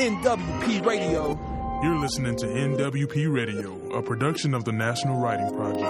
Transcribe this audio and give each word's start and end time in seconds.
NWP 0.00 0.86
Radio. 0.86 1.38
You're 1.82 1.98
listening 1.98 2.34
to 2.36 2.46
NWP 2.46 3.30
Radio, 3.30 3.76
a 3.92 4.02
production 4.02 4.54
of 4.54 4.64
the 4.64 4.72
National 4.72 5.20
Writing 5.20 5.54
Project. 5.54 5.84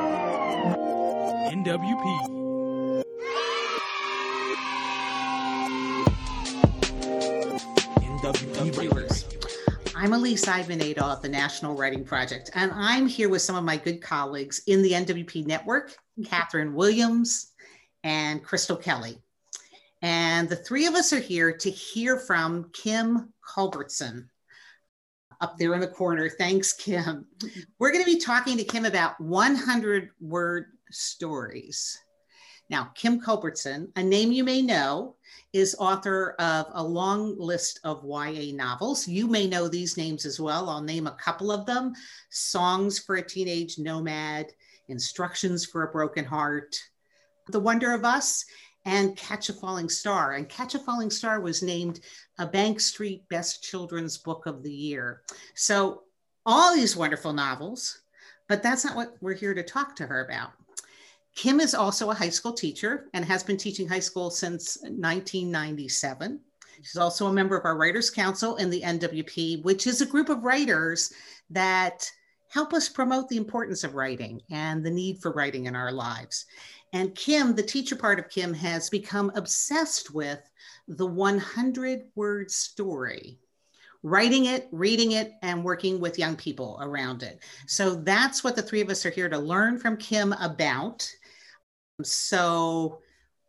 NWP. 1.55 3.05
NWP 8.01 8.93
Radio. 8.97 9.31
I'm 9.95 10.13
Elise 10.13 10.45
Ivanado 10.45 11.03
of 11.03 11.23
the 11.23 11.29
National 11.29 11.77
Writing 11.77 12.03
Project, 12.05 12.51
and 12.57 12.73
I'm 12.75 13.07
here 13.07 13.29
with 13.29 13.43
some 13.43 13.55
of 13.55 13.63
my 13.63 13.77
good 13.77 14.03
colleagues 14.03 14.61
in 14.67 14.83
the 14.83 14.91
NWP 14.91 15.47
network, 15.47 15.95
Catherine 16.25 16.75
Williams 16.75 17.53
and 18.03 18.43
Crystal 18.43 18.77
Kelly. 18.77 19.23
And 20.03 20.49
the 20.49 20.57
three 20.57 20.87
of 20.87 20.95
us 20.95 21.13
are 21.13 21.21
here 21.21 21.53
to 21.53 21.71
hear 21.71 22.19
from 22.19 22.71
Kim 22.73 23.33
Culbertson 23.55 24.29
up 25.41 25.57
there 25.59 25.75
in 25.75 25.81
the 25.81 25.89
corner. 25.89 26.29
Thanks, 26.29 26.73
Kim. 26.73 27.27
We're 27.79 27.93
going 27.93 28.05
to 28.05 28.11
be 28.11 28.21
talking 28.21 28.57
to 28.59 28.65
Kim 28.65 28.85
about 28.85 29.21
100 29.21 30.11
word 30.21 30.67
stories. 30.91 31.99
Now, 32.69 32.93
Kim 32.95 33.21
Culbertson, 33.21 33.91
a 33.97 34.03
name 34.03 34.31
you 34.31 34.45
may 34.45 34.63
know, 34.63 35.17
is 35.53 35.75
author 35.81 36.37
of 36.39 36.67
a 36.73 36.85
long 36.85 37.37
list 37.37 37.81
of 37.83 38.05
YA 38.05 38.55
novels. 38.55 39.09
You 39.09 39.27
may 39.27 39.49
know 39.49 39.67
these 39.67 39.97
names 39.97 40.25
as 40.25 40.39
well. 40.39 40.69
I'll 40.69 40.81
name 40.81 41.09
a 41.09 41.17
couple 41.17 41.51
of 41.51 41.67
them 41.67 41.95
Songs 42.31 43.01
for 43.01 43.17
a 43.17 43.27
Teenage 43.27 43.79
Nomad, 43.79 44.47
Instructions 44.89 45.65
for 45.65 45.83
a 45.83 45.91
Broken 45.91 46.25
Heart, 46.25 46.77
The 47.49 47.59
Wonder 47.59 47.93
of 47.93 48.05
Us, 48.05 48.45
and 48.85 49.17
Catch 49.17 49.49
a 49.49 49.53
Falling 49.53 49.89
Star. 49.89 50.33
And 50.33 50.49
Catch 50.49 50.75
a 50.75 50.79
Falling 50.79 51.11
Star 51.11 51.41
was 51.41 51.63
named 51.63 52.01
a 52.39 52.47
Bank 52.47 52.81
Street 52.81 53.29
Best 53.29 53.63
Children's 53.63 54.19
Book 54.19 54.47
of 54.47 54.63
the 54.63 54.73
Year. 54.73 55.23
So, 55.55 56.03
all 56.47 56.75
these 56.75 56.97
wonderful 56.97 57.33
novels, 57.33 58.01
but 58.49 58.63
that's 58.63 58.85
not 58.85 58.97
what 58.97 59.15
we're 59.21 59.35
here 59.35 59.55
to 59.55 59.63
talk 59.63 59.95
to 59.97 60.07
her 60.07 60.25
about. 60.25 60.53
Kim 61.37 61.61
is 61.61 61.75
also 61.75 62.11
a 62.11 62.15
high 62.15 62.31
school 62.31 62.53
teacher 62.53 63.09
and 63.15 63.25
has 63.25 63.43
been 63.43 63.57
teaching 63.57 63.87
high 63.87 64.01
school 64.01 64.31
since 64.31 64.79
1997. 64.83 66.41
She's 66.83 66.97
also 66.97 67.27
a 67.27 67.33
member 67.33 67.57
of 67.57 67.65
our 67.65 67.77
Writers 67.77 68.11
Council 68.11 68.57
in 68.57 68.71
the 68.71 68.81
NWP, 68.81 69.63
which 69.63 69.87
is 69.87 70.01
a 70.01 70.07
group 70.07 70.29
of 70.29 70.45
writers 70.45 71.13
that 71.51 72.11
help 72.49 72.73
us 72.73 72.89
promote 72.89 73.29
the 73.29 73.37
importance 73.37 73.85
of 73.85 73.95
writing 73.95 74.41
and 74.51 74.85
the 74.85 74.91
need 74.91 75.21
for 75.21 75.33
writing 75.33 75.67
in 75.67 75.77
our 75.77 75.93
lives. 75.93 76.47
And 76.93 77.15
Kim, 77.15 77.55
the 77.55 77.63
teacher 77.63 77.97
part 77.97 78.19
of 78.19 78.29
Kim, 78.29 78.53
has 78.55 78.91
become 78.91 79.31
obsessed 79.35 80.13
with 80.13 80.41
the 80.89 81.07
100 81.07 82.03
word 82.15 82.51
story 82.51 83.39
writing 84.03 84.47
it, 84.47 84.69
reading 84.73 85.13
it, 85.13 85.33
and 85.43 85.63
working 85.63 86.01
with 86.01 86.19
young 86.19 86.37
people 86.37 86.79
around 86.81 87.23
it. 87.23 87.43
So 87.67 87.95
that's 87.97 88.43
what 88.43 88.57
the 88.57 88.63
three 88.63 88.81
of 88.81 88.89
us 88.89 89.05
are 89.05 89.11
here 89.11 89.29
to 89.29 89.39
learn 89.39 89.79
from 89.79 89.97
Kim 89.97 90.33
about. 90.35 91.09
So 92.03 93.01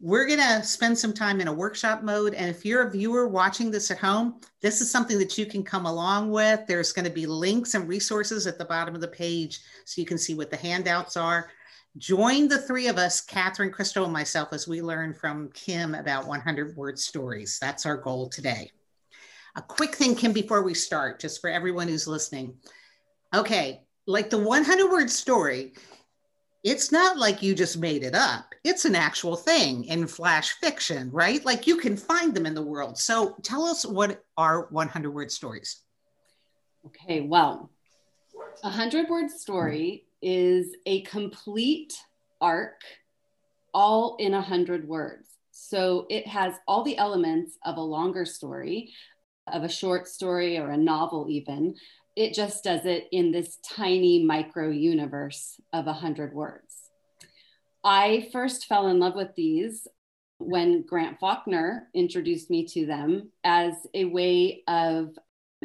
we're 0.01 0.25
going 0.25 0.39
to 0.39 0.63
spend 0.63 0.97
some 0.97 1.13
time 1.13 1.39
in 1.39 1.47
a 1.47 1.53
workshop 1.53 2.03
mode. 2.03 2.33
And 2.33 2.49
if 2.49 2.65
you're 2.65 2.87
a 2.87 2.91
viewer 2.91 3.27
watching 3.27 3.71
this 3.71 3.91
at 3.91 3.99
home, 3.99 4.41
this 4.61 4.81
is 4.81 4.91
something 4.91 5.19
that 5.19 5.37
you 5.37 5.45
can 5.45 5.63
come 5.63 5.85
along 5.85 6.31
with. 6.31 6.65
There's 6.67 6.91
going 6.91 7.05
to 7.05 7.11
be 7.11 7.27
links 7.27 7.75
and 7.75 7.87
resources 7.87 8.47
at 8.47 8.57
the 8.57 8.65
bottom 8.65 8.95
of 8.95 9.01
the 9.01 9.07
page 9.07 9.59
so 9.85 10.01
you 10.01 10.07
can 10.07 10.17
see 10.17 10.33
what 10.33 10.49
the 10.49 10.57
handouts 10.57 11.15
are. 11.15 11.49
Join 11.97 12.47
the 12.47 12.57
three 12.57 12.87
of 12.87 12.97
us, 12.97 13.19
Catherine, 13.19 13.71
Crystal, 13.71 14.05
and 14.05 14.13
myself, 14.13 14.53
as 14.53 14.65
we 14.65 14.81
learn 14.81 15.13
from 15.13 15.49
Kim 15.53 15.93
about 15.93 16.25
100 16.25 16.77
word 16.77 16.97
stories. 16.97 17.57
That's 17.59 17.85
our 17.85 17.97
goal 17.97 18.29
today. 18.29 18.71
A 19.57 19.61
quick 19.61 19.95
thing, 19.95 20.15
Kim, 20.15 20.31
before 20.31 20.63
we 20.63 20.73
start, 20.73 21.19
just 21.19 21.41
for 21.41 21.49
everyone 21.49 21.89
who's 21.89 22.07
listening. 22.07 22.55
Okay, 23.35 23.81
like 24.07 24.29
the 24.29 24.37
100 24.37 24.89
word 24.89 25.09
story, 25.09 25.73
it's 26.63 26.93
not 26.93 27.17
like 27.17 27.43
you 27.43 27.53
just 27.53 27.77
made 27.77 28.03
it 28.03 28.15
up. 28.15 28.55
It's 28.63 28.85
an 28.85 28.95
actual 28.95 29.35
thing 29.35 29.83
in 29.85 30.07
flash 30.07 30.51
fiction, 30.61 31.11
right? 31.11 31.43
Like 31.43 31.67
you 31.67 31.75
can 31.75 31.97
find 31.97 32.33
them 32.33 32.45
in 32.45 32.53
the 32.53 32.61
world. 32.61 32.97
So 32.97 33.35
tell 33.43 33.65
us 33.65 33.85
what 33.85 34.23
are 34.37 34.67
100 34.69 35.11
word 35.11 35.29
stories. 35.29 35.81
Okay, 36.85 37.19
well, 37.19 37.69
a 38.63 38.67
100 38.67 39.09
word 39.09 39.29
story 39.29 40.05
is 40.21 40.75
a 40.85 41.01
complete 41.01 41.93
arc 42.39 42.81
all 43.73 44.17
in 44.19 44.33
a 44.33 44.37
100 44.37 44.87
words. 44.87 45.29
So 45.51 46.05
it 46.09 46.27
has 46.27 46.55
all 46.67 46.83
the 46.83 46.97
elements 46.97 47.57
of 47.65 47.77
a 47.77 47.81
longer 47.81 48.25
story, 48.25 48.93
of 49.47 49.63
a 49.63 49.69
short 49.69 50.07
story 50.07 50.57
or 50.57 50.71
a 50.71 50.77
novel, 50.77 51.27
even. 51.29 51.75
It 52.15 52.33
just 52.33 52.63
does 52.63 52.85
it 52.85 53.07
in 53.11 53.31
this 53.31 53.57
tiny 53.63 54.23
micro 54.23 54.69
universe 54.69 55.59
of 55.71 55.87
a 55.87 55.93
hundred 55.93 56.33
words. 56.33 56.75
I 57.83 58.29
first 58.31 58.67
fell 58.67 58.87
in 58.87 58.99
love 58.99 59.15
with 59.15 59.33
these 59.35 59.87
when 60.39 60.83
Grant 60.83 61.19
Faulkner 61.19 61.87
introduced 61.93 62.49
me 62.49 62.65
to 62.67 62.85
them 62.85 63.31
as 63.43 63.73
a 63.93 64.05
way 64.05 64.63
of 64.67 65.17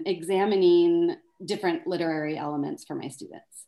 examining 0.04 1.16
different 1.44 1.86
literary 1.86 2.36
elements 2.36 2.84
for 2.84 2.94
my 2.94 3.08
students 3.08 3.66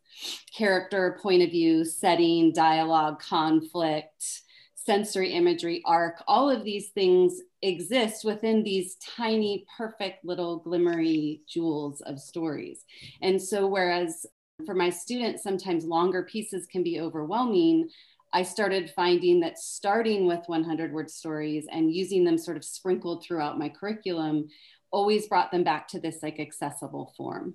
character, 0.56 1.18
point 1.22 1.42
of 1.42 1.50
view, 1.50 1.84
setting, 1.84 2.52
dialogue, 2.52 3.20
conflict, 3.20 4.42
sensory 4.74 5.32
imagery, 5.32 5.82
arc, 5.84 6.22
all 6.26 6.48
of 6.48 6.64
these 6.64 6.88
things 6.88 7.40
exist 7.62 8.24
within 8.24 8.62
these 8.62 8.96
tiny, 9.16 9.66
perfect 9.76 10.24
little 10.24 10.62
glimmery 10.62 11.40
jewels 11.48 12.00
of 12.02 12.18
stories. 12.18 12.84
And 13.20 13.40
so, 13.40 13.66
whereas 13.66 14.24
for 14.64 14.74
my 14.74 14.90
students, 14.90 15.42
sometimes 15.42 15.84
longer 15.84 16.22
pieces 16.22 16.66
can 16.66 16.82
be 16.82 17.00
overwhelming, 17.00 17.88
I 18.32 18.42
started 18.42 18.90
finding 18.90 19.40
that 19.40 19.58
starting 19.58 20.26
with 20.26 20.40
100 20.46 20.92
word 20.92 21.10
stories 21.10 21.66
and 21.70 21.92
using 21.92 22.24
them 22.24 22.36
sort 22.36 22.56
of 22.56 22.64
sprinkled 22.64 23.24
throughout 23.24 23.58
my 23.58 23.68
curriculum 23.68 24.48
always 24.90 25.26
brought 25.26 25.50
them 25.50 25.64
back 25.64 25.88
to 25.88 26.00
this 26.00 26.22
like 26.22 26.40
accessible 26.40 27.12
form. 27.16 27.54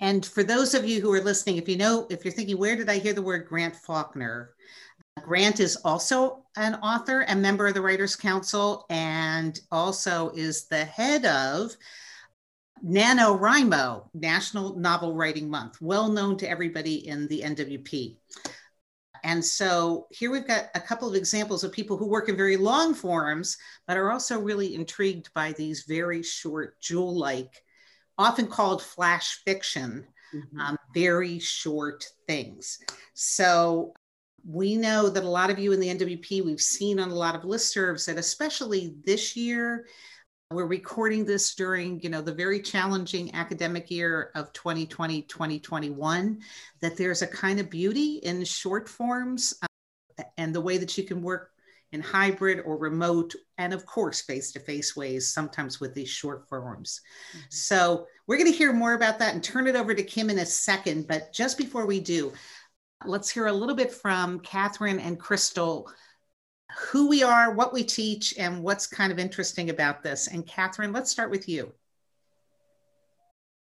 And 0.00 0.24
for 0.24 0.42
those 0.42 0.74
of 0.74 0.88
you 0.88 1.00
who 1.00 1.12
are 1.12 1.20
listening, 1.20 1.56
if 1.56 1.68
you 1.68 1.76
know, 1.76 2.06
if 2.08 2.24
you're 2.24 2.32
thinking, 2.32 2.58
where 2.58 2.76
did 2.76 2.88
I 2.88 2.98
hear 2.98 3.12
the 3.12 3.22
word 3.22 3.48
Grant 3.48 3.74
Faulkner? 3.74 4.54
Grant 5.22 5.58
is 5.58 5.76
also 5.84 6.44
an 6.56 6.76
author 6.76 7.22
and 7.22 7.42
member 7.42 7.66
of 7.66 7.74
the 7.74 7.82
Writers 7.82 8.14
Council 8.14 8.86
and 8.90 9.58
also 9.72 10.30
is 10.30 10.66
the 10.66 10.84
head 10.84 11.24
of 11.24 11.76
NaNoWriMo, 12.84 14.08
National 14.14 14.78
Novel 14.78 15.14
Writing 15.14 15.50
Month, 15.50 15.80
well 15.80 16.08
known 16.08 16.36
to 16.38 16.48
everybody 16.48 17.08
in 17.08 17.26
the 17.26 17.42
NWP. 17.42 18.16
And 19.24 19.44
so 19.44 20.06
here 20.10 20.30
we've 20.30 20.46
got 20.46 20.66
a 20.76 20.80
couple 20.80 21.08
of 21.08 21.16
examples 21.16 21.64
of 21.64 21.72
people 21.72 21.96
who 21.96 22.06
work 22.06 22.28
in 22.28 22.36
very 22.36 22.56
long 22.56 22.94
forms, 22.94 23.56
but 23.88 23.96
are 23.96 24.12
also 24.12 24.38
really 24.38 24.76
intrigued 24.76 25.32
by 25.34 25.52
these 25.52 25.84
very 25.88 26.22
short, 26.22 26.80
jewel 26.80 27.18
like, 27.18 27.64
often 28.18 28.46
called 28.46 28.82
flash 28.82 29.42
fiction, 29.44 30.06
mm-hmm. 30.34 30.60
um, 30.60 30.76
very 30.92 31.38
short 31.38 32.04
things. 32.26 32.78
So 33.14 33.94
we 34.46 34.76
know 34.76 35.08
that 35.08 35.24
a 35.24 35.28
lot 35.28 35.50
of 35.50 35.58
you 35.58 35.72
in 35.72 35.80
the 35.80 35.88
NWP, 35.88 36.44
we've 36.44 36.60
seen 36.60 36.98
on 36.98 37.10
a 37.10 37.14
lot 37.14 37.34
of 37.34 37.42
listservs 37.42 38.06
that 38.06 38.18
especially 38.18 38.94
this 39.04 39.36
year, 39.36 39.86
we're 40.50 40.66
recording 40.66 41.26
this 41.26 41.54
during, 41.54 42.00
you 42.00 42.08
know, 42.08 42.22
the 42.22 42.32
very 42.32 42.62
challenging 42.62 43.34
academic 43.34 43.90
year 43.90 44.30
of 44.34 44.50
2020, 44.54 45.22
2021, 45.22 46.40
that 46.80 46.96
there's 46.96 47.20
a 47.20 47.26
kind 47.26 47.60
of 47.60 47.68
beauty 47.68 48.16
in 48.22 48.42
short 48.44 48.88
forms 48.88 49.52
uh, 49.62 50.22
and 50.38 50.54
the 50.54 50.60
way 50.60 50.78
that 50.78 50.96
you 50.96 51.04
can 51.04 51.20
work 51.20 51.50
in 51.92 52.00
hybrid 52.00 52.60
or 52.64 52.76
remote, 52.76 53.34
and 53.56 53.72
of 53.72 53.86
course, 53.86 54.20
face 54.20 54.52
to 54.52 54.60
face 54.60 54.94
ways, 54.94 55.28
sometimes 55.28 55.80
with 55.80 55.94
these 55.94 56.08
short 56.08 56.48
forms. 56.48 57.00
Mm-hmm. 57.30 57.46
So, 57.50 58.06
we're 58.26 58.36
going 58.36 58.50
to 58.50 58.56
hear 58.56 58.74
more 58.74 58.92
about 58.92 59.18
that 59.20 59.32
and 59.32 59.42
turn 59.42 59.66
it 59.66 59.76
over 59.76 59.94
to 59.94 60.02
Kim 60.02 60.28
in 60.28 60.38
a 60.38 60.44
second. 60.44 61.08
But 61.08 61.32
just 61.32 61.56
before 61.56 61.86
we 61.86 61.98
do, 61.98 62.32
Let's 63.04 63.30
hear 63.30 63.46
a 63.46 63.52
little 63.52 63.76
bit 63.76 63.92
from 63.92 64.40
Catherine 64.40 64.98
and 64.98 65.20
Crystal, 65.20 65.88
who 66.90 67.08
we 67.08 67.22
are, 67.22 67.52
what 67.52 67.72
we 67.72 67.84
teach, 67.84 68.34
and 68.36 68.62
what's 68.62 68.88
kind 68.88 69.12
of 69.12 69.20
interesting 69.20 69.70
about 69.70 70.02
this. 70.02 70.26
And 70.26 70.44
Catherine, 70.46 70.92
let's 70.92 71.10
start 71.10 71.30
with 71.30 71.48
you. 71.48 71.72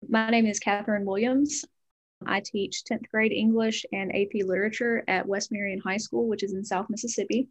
My 0.07 0.29
name 0.29 0.45
is 0.45 0.59
Catherine 0.59 1.05
Williams. 1.05 1.65
I 2.25 2.41
teach 2.41 2.83
10th 2.89 3.09
grade 3.09 3.31
English 3.31 3.85
and 3.91 4.15
AP 4.15 4.45
Literature 4.45 5.03
at 5.07 5.25
West 5.25 5.51
Marion 5.51 5.81
High 5.83 5.97
School, 5.97 6.27
which 6.27 6.43
is 6.43 6.53
in 6.53 6.63
South 6.63 6.85
Mississippi. 6.89 7.49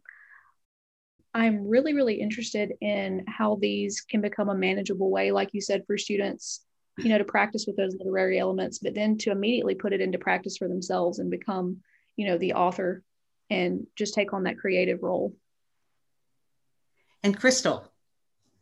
I'm 1.33 1.67
really, 1.67 1.93
really 1.93 2.21
interested 2.21 2.73
in 2.81 3.25
how 3.27 3.57
these 3.59 4.01
can 4.01 4.21
become 4.21 4.49
a 4.49 4.55
manageable 4.55 5.09
way, 5.09 5.31
like 5.31 5.49
you 5.53 5.61
said, 5.61 5.83
for 5.87 5.97
students 5.97 6.63
you 6.97 7.09
know, 7.09 7.17
to 7.17 7.23
practice 7.23 7.65
with 7.65 7.75
those 7.75 7.95
literary 7.97 8.39
elements, 8.39 8.79
but 8.79 8.93
then 8.93 9.17
to 9.19 9.31
immediately 9.31 9.75
put 9.75 9.93
it 9.93 10.01
into 10.01 10.17
practice 10.17 10.57
for 10.57 10.67
themselves 10.67 11.19
and 11.19 11.31
become, 11.31 11.77
you 12.15 12.27
know, 12.27 12.37
the 12.37 12.53
author 12.53 13.03
and 13.49 13.87
just 13.95 14.13
take 14.13 14.33
on 14.33 14.43
that 14.43 14.59
creative 14.59 15.01
role. 15.01 15.35
And 17.23 17.37
Crystal. 17.37 17.89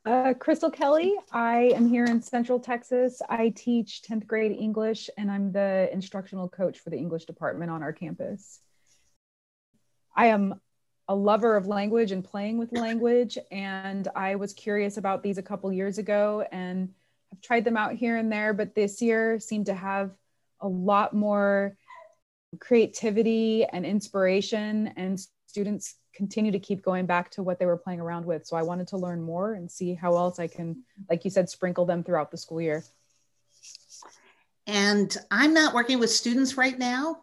Uh, 0.06 0.34
Crystal 0.34 0.72
Kelly. 0.72 1.14
I 1.32 1.74
am 1.76 1.88
here 1.88 2.06
in 2.06 2.22
Central 2.22 2.60
Texas. 2.60 3.22
I 3.30 3.50
teach 3.50 4.02
10th 4.10 4.26
grade 4.26 4.52
English 4.52 5.10
and 5.18 5.30
I'm 5.30 5.52
the 5.52 5.90
instructional 5.92 6.48
coach 6.48 6.80
for 6.80 6.90
the 6.90 6.98
English 6.98 7.26
department 7.26 7.70
on 7.70 7.84
our 7.84 7.94
campus. 7.94 8.60
I 10.16 10.28
am 10.28 10.60
a 11.08 11.16
lover 11.16 11.56
of 11.56 11.68
language 11.68 12.12
and 12.12 12.24
playing 12.24 12.58
with 12.58 12.72
language, 12.72 13.38
and 13.52 14.08
I 14.16 14.36
was 14.36 14.54
curious 14.54 14.98
about 14.98 15.24
these 15.24 15.38
a 15.38 15.44
couple 15.44 15.72
years 15.74 15.98
ago 15.98 16.46
and 16.52 16.94
I've 17.34 17.42
tried 17.42 17.64
them 17.64 17.78
out 17.78 17.94
here 17.94 18.18
and 18.18 18.32
there, 18.32 18.54
but 18.54 18.76
this 18.76 19.02
year 19.02 19.40
seemed 19.40 19.68
to 19.68 19.74
have 19.74 20.12
a 20.60 20.68
lot 20.68 21.14
more 21.14 21.78
creativity 22.60 23.64
and 23.66 23.86
inspiration, 23.86 24.92
and 24.98 25.20
students 25.48 25.96
continue 26.14 26.52
to 26.52 26.60
keep 26.60 26.84
going 26.84 27.06
back 27.06 27.32
to 27.32 27.44
what 27.44 27.58
they 27.58 27.66
were 27.66 27.78
playing 27.78 28.02
around 28.02 28.26
with. 28.26 28.46
So 28.46 28.58
I 28.58 28.64
wanted 28.64 28.88
to 28.90 28.98
learn 28.98 29.22
more 29.22 29.54
and 29.54 29.72
see 29.72 29.94
how 29.94 30.18
else 30.18 30.40
I 30.40 30.48
can, 30.48 30.84
like 31.10 31.24
you 31.24 31.32
said, 31.32 31.50
sprinkle 31.50 31.86
them 31.86 32.04
throughout 32.04 32.32
the 32.32 32.38
school 32.38 32.62
year. 32.62 32.84
And 34.68 35.16
I'm 35.32 35.54
not 35.54 35.74
working 35.74 36.00
with 36.00 36.10
students 36.10 36.58
right 36.58 36.78
now, 36.78 37.22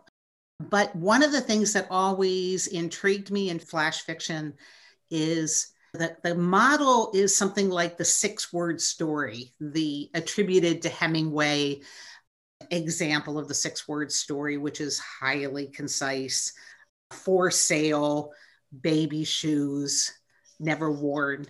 but 0.61 0.95
one 0.97 1.23
of 1.23 1.33
the 1.33 1.41
things 1.41 1.73
that 1.73 1.87
always 1.91 2.67
intrigued 2.67 3.31
me 3.31 3.51
in 3.51 3.59
flash 3.59 4.03
fiction 4.03 4.55
is 5.11 5.73
that 5.95 6.23
the 6.23 6.35
model 6.35 7.11
is 7.15 7.37
something 7.37 7.71
like 7.71 7.97
the 7.97 8.05
six 8.05 8.53
word 8.53 8.81
story, 8.81 9.53
the 9.61 10.11
attributed 10.15 10.83
to 10.83 10.89
Hemingway 10.89 11.81
example 12.71 13.39
of 13.39 13.49
the 13.49 13.55
six 13.55 13.87
word 13.89 14.13
story, 14.13 14.59
which 14.59 14.81
is 14.81 14.99
highly 14.99 15.69
concise, 15.69 16.53
for 17.11 17.51
sale, 17.51 18.33
baby 18.83 19.25
shoes, 19.25 20.13
never 20.61 20.91
worn. 20.91 21.47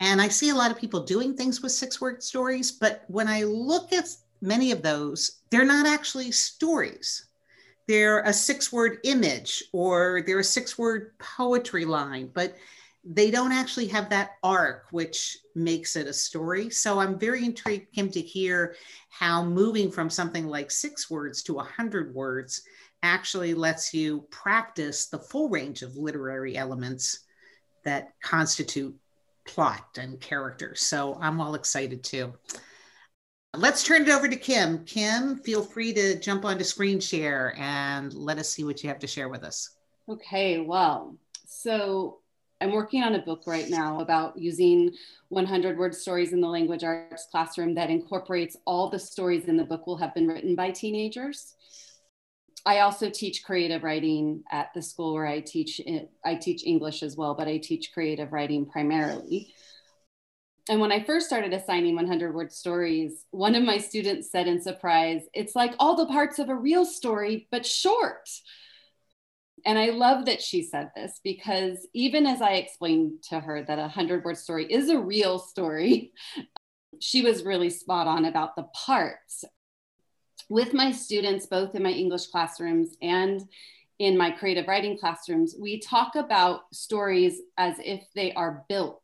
And 0.00 0.20
I 0.20 0.28
see 0.28 0.50
a 0.50 0.54
lot 0.54 0.70
of 0.70 0.78
people 0.78 1.00
doing 1.00 1.36
things 1.36 1.60
with 1.60 1.72
six 1.72 2.00
word 2.00 2.22
stories, 2.22 2.72
but 2.72 3.04
when 3.08 3.28
I 3.28 3.42
look 3.42 3.92
at 3.92 4.08
many 4.40 4.70
of 4.70 4.82
those, 4.82 5.42
they're 5.50 5.64
not 5.64 5.86
actually 5.86 6.30
stories. 6.32 7.26
They're 7.86 8.20
a 8.20 8.32
six 8.32 8.72
word 8.72 8.98
image 9.04 9.64
or 9.72 10.22
they're 10.26 10.38
a 10.38 10.44
six 10.44 10.78
word 10.78 11.18
poetry 11.18 11.84
line, 11.84 12.30
but 12.32 12.54
they 13.04 13.30
don't 13.30 13.52
actually 13.52 13.88
have 13.88 14.08
that 14.08 14.32
arc, 14.42 14.86
which 14.90 15.36
makes 15.54 15.94
it 15.94 16.06
a 16.06 16.12
story. 16.12 16.70
So 16.70 16.98
I'm 16.98 17.18
very 17.18 17.44
intrigued, 17.44 17.92
Kim, 17.92 18.10
to 18.10 18.20
hear 18.20 18.76
how 19.10 19.44
moving 19.44 19.90
from 19.90 20.08
something 20.08 20.46
like 20.46 20.70
six 20.70 21.10
words 21.10 21.42
to 21.44 21.58
a 21.58 21.64
hundred 21.64 22.14
words 22.14 22.62
actually 23.02 23.52
lets 23.52 23.92
you 23.92 24.26
practice 24.30 25.06
the 25.06 25.18
full 25.18 25.50
range 25.50 25.82
of 25.82 25.96
literary 25.96 26.56
elements 26.56 27.20
that 27.84 28.14
constitute 28.22 28.96
plot 29.46 29.98
and 29.98 30.18
character. 30.20 30.74
So 30.74 31.18
I'm 31.20 31.38
all 31.40 31.54
excited 31.54 32.02
too. 32.02 32.32
Let's 33.56 33.84
turn 33.84 34.02
it 34.02 34.08
over 34.08 34.28
to 34.28 34.36
Kim. 34.36 34.84
Kim, 34.84 35.38
feel 35.38 35.62
free 35.62 35.92
to 35.92 36.18
jump 36.18 36.44
onto 36.44 36.64
screen 36.64 36.98
share 36.98 37.54
and 37.56 38.12
let 38.12 38.38
us 38.38 38.48
see 38.48 38.64
what 38.64 38.82
you 38.82 38.88
have 38.88 38.98
to 38.98 39.06
share 39.06 39.28
with 39.28 39.44
us. 39.44 39.70
Okay, 40.08 40.58
well, 40.60 41.16
so 41.46 42.18
I'm 42.60 42.72
working 42.72 43.02
on 43.02 43.14
a 43.14 43.22
book 43.22 43.42
right 43.46 43.68
now 43.68 44.00
about 44.00 44.36
using 44.38 44.90
100 45.28 45.78
word 45.78 45.94
stories 45.94 46.32
in 46.32 46.40
the 46.40 46.48
language 46.48 46.82
arts 46.82 47.28
classroom 47.30 47.74
that 47.74 47.90
incorporates 47.90 48.56
all 48.66 48.90
the 48.90 48.98
stories 48.98 49.44
in 49.44 49.56
the 49.56 49.64
book 49.64 49.86
will 49.86 49.98
have 49.98 50.14
been 50.14 50.26
written 50.26 50.54
by 50.54 50.70
teenagers. 50.70 51.54
I 52.66 52.80
also 52.80 53.10
teach 53.10 53.44
creative 53.44 53.82
writing 53.82 54.42
at 54.50 54.70
the 54.74 54.82
school 54.82 55.12
where 55.12 55.26
I 55.26 55.40
teach 55.40 55.80
I 56.24 56.34
teach 56.34 56.64
English 56.64 57.02
as 57.02 57.16
well, 57.16 57.34
but 57.34 57.46
I 57.46 57.58
teach 57.58 57.92
creative 57.92 58.32
writing 58.32 58.64
primarily. 58.66 59.54
And 60.68 60.80
when 60.80 60.92
I 60.92 61.04
first 61.04 61.26
started 61.26 61.52
assigning 61.52 61.94
100 61.94 62.34
word 62.34 62.52
stories, 62.52 63.26
one 63.30 63.54
of 63.54 63.62
my 63.62 63.78
students 63.78 64.30
said 64.30 64.46
in 64.46 64.62
surprise, 64.62 65.22
"It's 65.34 65.54
like 65.54 65.74
all 65.78 65.94
the 65.94 66.06
parts 66.06 66.38
of 66.38 66.48
a 66.48 66.54
real 66.54 66.86
story 66.86 67.48
but 67.50 67.66
short." 67.66 68.28
And 69.66 69.78
I 69.78 69.90
love 69.90 70.26
that 70.26 70.42
she 70.42 70.62
said 70.62 70.90
this 70.94 71.20
because 71.22 71.86
even 71.94 72.26
as 72.26 72.42
I 72.42 72.54
explained 72.54 73.22
to 73.30 73.40
her 73.40 73.62
that 73.62 73.78
a 73.78 73.82
100 73.82 74.24
word 74.24 74.36
story 74.36 74.66
is 74.70 74.90
a 74.90 74.98
real 74.98 75.38
story, 75.38 76.12
she 77.00 77.22
was 77.22 77.44
really 77.44 77.70
spot 77.70 78.06
on 78.06 78.24
about 78.24 78.56
the 78.56 78.64
parts 78.74 79.44
with 80.48 80.74
my 80.74 80.92
students, 80.92 81.46
both 81.46 81.74
in 81.74 81.82
my 81.82 81.90
English 81.90 82.28
classrooms 82.28 82.96
and 83.02 83.42
in 83.98 84.16
my 84.16 84.30
creative 84.30 84.66
writing 84.66 84.98
classrooms, 84.98 85.54
we 85.58 85.80
talk 85.80 86.16
about 86.16 86.62
stories 86.72 87.40
as 87.56 87.76
if 87.78 88.02
they 88.14 88.32
are 88.32 88.64
built. 88.68 89.02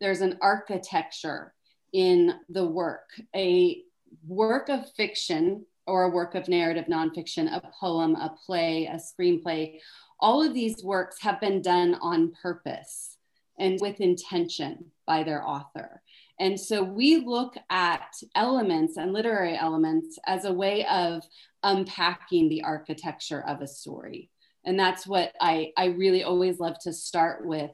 There's 0.00 0.20
an 0.20 0.38
architecture 0.40 1.54
in 1.92 2.34
the 2.48 2.66
work, 2.66 3.08
a 3.34 3.82
work 4.26 4.68
of 4.68 4.90
fiction 4.92 5.64
or 5.86 6.04
a 6.04 6.10
work 6.10 6.34
of 6.34 6.48
narrative 6.48 6.84
nonfiction, 6.86 7.50
a 7.50 7.62
poem, 7.80 8.14
a 8.14 8.34
play, 8.46 8.86
a 8.86 8.96
screenplay. 8.96 9.78
All 10.20 10.42
of 10.42 10.54
these 10.54 10.84
works 10.84 11.20
have 11.22 11.40
been 11.40 11.62
done 11.62 11.94
on 12.00 12.32
purpose 12.42 13.16
and 13.58 13.80
with 13.80 14.00
intention 14.00 14.92
by 15.06 15.22
their 15.22 15.46
author. 15.46 16.02
And 16.38 16.60
so 16.60 16.82
we 16.82 17.24
look 17.24 17.56
at 17.70 18.12
elements 18.36 18.96
and 18.96 19.12
literary 19.12 19.56
elements 19.56 20.18
as 20.26 20.44
a 20.44 20.52
way 20.52 20.86
of 20.86 21.22
unpacking 21.62 22.48
the 22.48 22.62
architecture 22.62 23.42
of 23.48 23.60
a 23.60 23.66
story. 23.66 24.30
And 24.64 24.78
that's 24.78 25.06
what 25.06 25.32
I, 25.40 25.72
I 25.76 25.86
really 25.86 26.22
always 26.22 26.60
love 26.60 26.76
to 26.82 26.92
start 26.92 27.46
with 27.46 27.72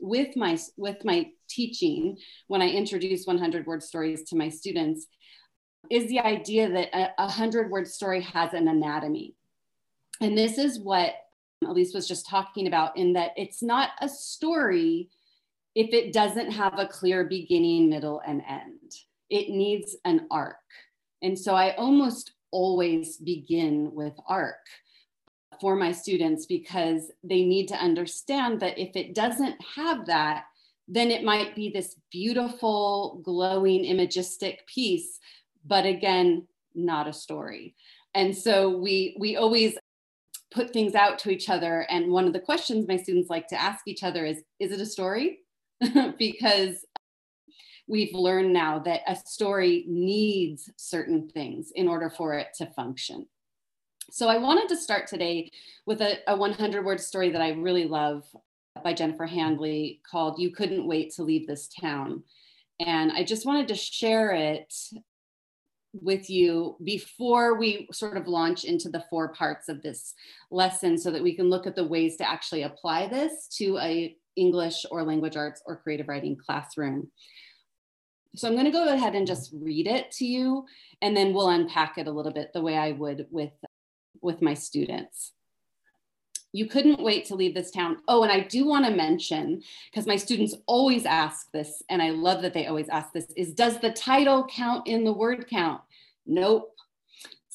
with 0.00 0.36
my 0.36 0.58
with 0.76 1.04
my 1.04 1.28
teaching 1.48 2.16
when 2.48 2.62
I 2.62 2.68
introduce 2.68 3.26
100 3.26 3.66
word 3.66 3.82
stories 3.82 4.22
to 4.24 4.36
my 4.36 4.48
students 4.48 5.06
is 5.90 6.08
the 6.08 6.20
idea 6.20 6.70
that 6.70 6.88
a 6.94 7.24
100 7.24 7.70
word 7.70 7.86
story 7.86 8.22
has 8.22 8.54
an 8.54 8.68
anatomy. 8.68 9.34
And 10.20 10.36
this 10.36 10.58
is 10.58 10.78
what 10.78 11.14
Elise 11.66 11.94
was 11.94 12.08
just 12.08 12.28
talking 12.28 12.66
about 12.66 12.96
in 12.96 13.12
that 13.14 13.32
it's 13.36 13.62
not 13.62 13.90
a 14.00 14.08
story 14.08 15.10
if 15.74 15.92
it 15.92 16.12
doesn't 16.12 16.52
have 16.52 16.78
a 16.78 16.86
clear 16.86 17.24
beginning, 17.24 17.90
middle, 17.90 18.22
and 18.26 18.42
end. 18.48 18.92
It 19.28 19.50
needs 19.50 19.96
an 20.04 20.26
arc. 20.30 20.56
And 21.22 21.38
so 21.38 21.54
I 21.54 21.74
almost 21.76 22.32
always 22.50 23.16
begin 23.16 23.90
with 23.92 24.12
arc 24.28 24.56
for 25.60 25.76
my 25.76 25.92
students 25.92 26.46
because 26.46 27.10
they 27.22 27.44
need 27.44 27.68
to 27.68 27.76
understand 27.76 28.60
that 28.60 28.78
if 28.78 28.96
it 28.96 29.14
doesn't 29.14 29.56
have 29.76 30.06
that, 30.06 30.44
then 30.86 31.10
it 31.10 31.24
might 31.24 31.54
be 31.54 31.70
this 31.70 31.96
beautiful, 32.10 33.20
glowing, 33.24 33.84
imagistic 33.84 34.66
piece, 34.66 35.18
but 35.64 35.86
again, 35.86 36.46
not 36.74 37.08
a 37.08 37.12
story. 37.12 37.74
And 38.14 38.36
so 38.36 38.76
we 38.76 39.16
we 39.18 39.36
always 39.36 39.76
put 40.54 40.72
things 40.72 40.94
out 40.94 41.18
to 41.18 41.30
each 41.30 41.48
other. 41.50 41.80
And 41.90 42.12
one 42.12 42.26
of 42.26 42.32
the 42.32 42.40
questions 42.40 42.86
my 42.86 42.96
students 42.96 43.28
like 43.28 43.48
to 43.48 43.60
ask 43.60 43.88
each 43.88 44.04
other 44.04 44.24
is, 44.24 44.42
is 44.60 44.70
it 44.70 44.80
a 44.80 44.86
story? 44.86 45.40
because 46.18 46.84
we've 47.88 48.14
learned 48.14 48.52
now 48.52 48.78
that 48.78 49.00
a 49.06 49.16
story 49.16 49.84
needs 49.88 50.70
certain 50.76 51.28
things 51.28 51.72
in 51.74 51.88
order 51.88 52.08
for 52.08 52.34
it 52.34 52.48
to 52.58 52.66
function. 52.66 53.26
So 54.10 54.28
I 54.28 54.38
wanted 54.38 54.68
to 54.68 54.76
start 54.76 55.06
today 55.06 55.50
with 55.86 56.00
a, 56.00 56.18
a 56.30 56.36
100 56.36 56.84
word 56.84 57.00
story 57.00 57.30
that 57.30 57.42
I 57.42 57.50
really 57.50 57.86
love 57.86 58.24
by 58.82 58.92
Jennifer 58.92 59.26
Handley 59.26 60.00
called 60.08 60.38
You 60.38 60.50
Couldn't 60.50 60.86
Wait 60.86 61.12
to 61.14 61.22
Leave 61.22 61.46
This 61.46 61.68
Town. 61.68 62.22
And 62.80 63.12
I 63.12 63.24
just 63.24 63.46
wanted 63.46 63.68
to 63.68 63.74
share 63.74 64.32
it 64.32 64.74
with 65.92 66.28
you 66.28 66.76
before 66.82 67.56
we 67.56 67.88
sort 67.92 68.16
of 68.16 68.26
launch 68.26 68.64
into 68.64 68.88
the 68.88 69.04
four 69.08 69.32
parts 69.32 69.68
of 69.68 69.80
this 69.82 70.14
lesson 70.50 70.98
so 70.98 71.10
that 71.10 71.22
we 71.22 71.36
can 71.36 71.48
look 71.48 71.66
at 71.66 71.76
the 71.76 71.86
ways 71.86 72.16
to 72.16 72.28
actually 72.28 72.62
apply 72.62 73.06
this 73.06 73.48
to 73.58 73.78
a 73.78 74.16
English 74.36 74.84
or 74.90 75.04
language 75.04 75.36
arts 75.36 75.62
or 75.66 75.76
creative 75.76 76.08
writing 76.08 76.36
classroom. 76.36 77.08
So 78.34 78.48
I'm 78.48 78.54
going 78.54 78.64
to 78.64 78.72
go 78.72 78.92
ahead 78.92 79.14
and 79.14 79.26
just 79.26 79.52
read 79.54 79.86
it 79.86 80.10
to 80.12 80.26
you, 80.26 80.64
and 81.00 81.16
then 81.16 81.32
we'll 81.32 81.50
unpack 81.50 81.98
it 81.98 82.08
a 82.08 82.12
little 82.12 82.32
bit 82.32 82.52
the 82.52 82.60
way 82.60 82.76
I 82.76 82.90
would 82.90 83.26
with, 83.30 83.52
with 84.24 84.42
my 84.42 84.54
students. 84.54 85.32
You 86.52 86.66
couldn't 86.66 87.02
wait 87.02 87.26
to 87.26 87.34
leave 87.34 87.52
this 87.52 87.72
town. 87.72 87.98
Oh, 88.06 88.22
and 88.22 88.30
I 88.30 88.40
do 88.40 88.64
want 88.64 88.84
to 88.86 88.92
mention, 88.92 89.62
because 89.90 90.06
my 90.06 90.16
students 90.16 90.54
always 90.66 91.04
ask 91.04 91.50
this, 91.50 91.82
and 91.90 92.00
I 92.00 92.10
love 92.10 92.42
that 92.42 92.54
they 92.54 92.66
always 92.66 92.88
ask 92.88 93.12
this, 93.12 93.26
is 93.36 93.52
does 93.54 93.80
the 93.80 93.90
title 93.90 94.46
count 94.46 94.86
in 94.86 95.04
the 95.04 95.12
word 95.12 95.48
count? 95.48 95.80
Nope. 96.26 96.74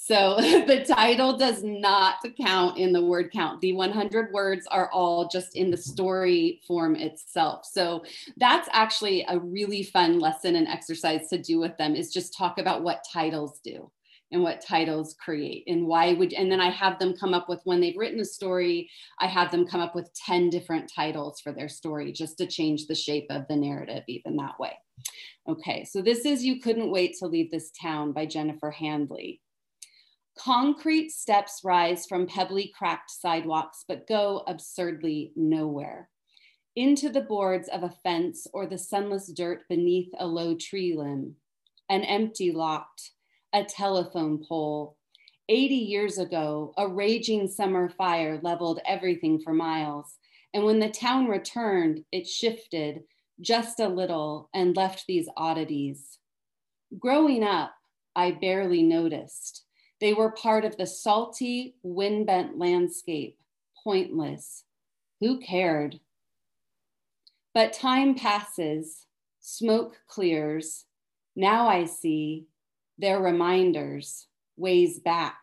So 0.09 0.37
the 0.41 0.83
title 0.85 1.37
does 1.37 1.63
not 1.63 2.15
count 2.41 2.77
in 2.77 2.91
the 2.91 3.05
word 3.05 3.31
count. 3.31 3.61
The 3.61 3.73
100 3.73 4.33
words 4.33 4.67
are 4.67 4.89
all 4.91 5.27
just 5.27 5.55
in 5.55 5.71
the 5.71 5.77
story 5.77 6.61
form 6.67 6.95
itself. 6.95 7.65
So 7.65 8.03
that's 8.37 8.67
actually 8.73 9.25
a 9.29 9.39
really 9.39 9.83
fun 9.83 10.19
lesson 10.19 10.55
and 10.55 10.67
exercise 10.67 11.29
to 11.29 11.37
do 11.37 11.59
with 11.59 11.77
them 11.77 11.95
is 11.95 12.11
just 12.11 12.35
talk 12.35 12.57
about 12.57 12.83
what 12.83 13.05
titles 13.13 13.59
do. 13.63 13.91
And 14.31 14.43
what 14.43 14.61
titles 14.61 15.15
create 15.23 15.63
and 15.67 15.85
why 15.85 16.13
would 16.13 16.33
and 16.33 16.51
then 16.51 16.59
i 16.59 16.69
have 16.69 16.99
them 16.99 17.15
come 17.15 17.33
up 17.33 17.49
with 17.49 17.59
when 17.63 17.79
they've 17.79 17.97
written 17.97 18.19
a 18.19 18.25
story 18.25 18.89
i 19.19 19.27
have 19.27 19.51
them 19.51 19.65
come 19.65 19.81
up 19.81 19.95
with 19.95 20.13
10 20.13 20.49
different 20.49 20.91
titles 20.93 21.39
for 21.39 21.51
their 21.51 21.69
story 21.69 22.11
just 22.11 22.37
to 22.37 22.47
change 22.47 22.85
the 22.85 22.95
shape 22.95 23.27
of 23.29 23.47
the 23.47 23.55
narrative 23.55 24.03
even 24.07 24.35
that 24.35 24.59
way. 24.59 24.73
Okay 25.47 25.83
so 25.83 26.01
this 26.01 26.25
is 26.25 26.43
you 26.43 26.59
couldn't 26.59 26.91
wait 26.91 27.15
to 27.19 27.27
leave 27.27 27.51
this 27.51 27.71
town 27.71 28.11
by 28.11 28.25
jennifer 28.25 28.71
handley. 28.71 29.41
Concrete 30.37 31.11
steps 31.11 31.61
rise 31.63 32.05
from 32.05 32.27
pebbly 32.27 32.71
cracked 32.77 33.11
sidewalks 33.11 33.83
but 33.87 34.07
go 34.07 34.43
absurdly 34.47 35.31
nowhere. 35.35 36.09
Into 36.75 37.09
the 37.09 37.21
boards 37.21 37.67
of 37.67 37.83
a 37.83 37.95
fence 38.03 38.47
or 38.53 38.65
the 38.65 38.77
sunless 38.77 39.31
dirt 39.33 39.63
beneath 39.67 40.09
a 40.17 40.25
low 40.25 40.55
tree 40.55 40.95
limb 40.95 41.35
an 41.89 42.03
empty 42.03 42.51
locked 42.51 43.11
a 43.53 43.63
telephone 43.63 44.43
pole. 44.47 44.97
80 45.49 45.75
years 45.75 46.17
ago, 46.19 46.73
a 46.77 46.87
raging 46.87 47.47
summer 47.47 47.89
fire 47.89 48.39
leveled 48.43 48.79
everything 48.85 49.39
for 49.39 49.53
miles. 49.53 50.17
And 50.53 50.63
when 50.63 50.79
the 50.79 50.89
town 50.89 51.27
returned, 51.27 52.03
it 52.11 52.27
shifted 52.27 53.01
just 53.41 53.79
a 53.79 53.87
little 53.87 54.49
and 54.53 54.75
left 54.75 55.05
these 55.07 55.27
oddities. 55.37 56.19
Growing 56.99 57.43
up, 57.43 57.73
I 58.15 58.31
barely 58.31 58.83
noticed. 58.83 59.63
They 60.01 60.13
were 60.13 60.31
part 60.31 60.65
of 60.65 60.77
the 60.77 60.87
salty, 60.87 61.75
wind 61.83 62.25
bent 62.25 62.57
landscape, 62.57 63.37
pointless. 63.83 64.63
Who 65.19 65.39
cared? 65.39 65.99
But 67.53 67.73
time 67.73 68.15
passes, 68.15 69.05
smoke 69.39 69.99
clears. 70.07 70.85
Now 71.35 71.67
I 71.67 71.85
see 71.85 72.45
their 72.99 73.19
reminders, 73.19 74.27
ways 74.57 74.99
back. 74.99 75.39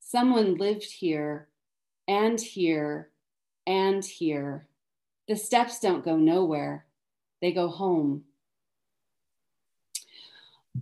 Someone 0.00 0.56
lived 0.56 0.84
here 0.84 1.48
and 2.06 2.38
here 2.38 3.10
and 3.66 4.04
here. 4.04 4.68
The 5.26 5.36
steps 5.36 5.80
don't 5.80 6.04
go 6.04 6.16
nowhere, 6.16 6.84
they 7.40 7.52
go 7.52 7.68
home. 7.68 8.24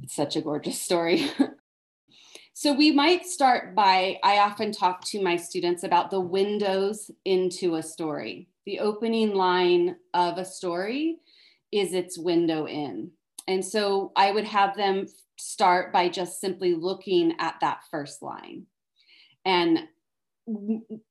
It's 0.03 0.15
such 0.15 0.37
a 0.37 0.41
gorgeous 0.41 0.81
story. 0.81 1.31
so, 2.55 2.73
we 2.73 2.91
might 2.91 3.27
start 3.27 3.75
by 3.75 4.19
I 4.23 4.39
often 4.39 4.73
talk 4.73 5.05
to 5.07 5.23
my 5.23 5.37
students 5.37 5.85
about 5.85 6.11
the 6.11 6.21
windows 6.21 7.11
into 7.25 7.77
a 7.77 7.83
story. 7.83 8.49
The 8.67 8.81
opening 8.81 9.35
line 9.35 9.97
of 10.15 10.39
a 10.39 10.45
story 10.45 11.19
is 11.73 11.93
its 11.93 12.19
window 12.19 12.67
in. 12.67 13.13
And 13.49 13.65
so 13.65 14.13
I 14.17 14.33
would 14.33 14.45
have 14.45 14.77
them 14.77 15.07
start 15.41 15.93
by 15.93 16.09
just 16.09 16.41
simply 16.41 16.75
looking 16.75 17.35
at 17.39 17.57
that 17.61 17.83
first 17.91 18.23
line 18.23 18.67
and 19.45 19.81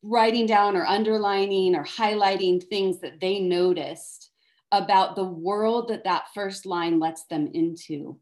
writing 0.03 0.45
down 0.45 0.75
or 0.75 0.85
underlining 0.85 1.75
or 1.75 1.83
highlighting 1.83 2.63
things 2.63 2.99
that 2.99 3.19
they 3.19 3.39
noticed 3.39 4.31
about 4.71 5.15
the 5.15 5.25
world 5.25 5.89
that 5.89 6.03
that 6.03 6.25
first 6.33 6.65
line 6.65 6.99
lets 6.99 7.25
them 7.25 7.49
into. 7.53 8.19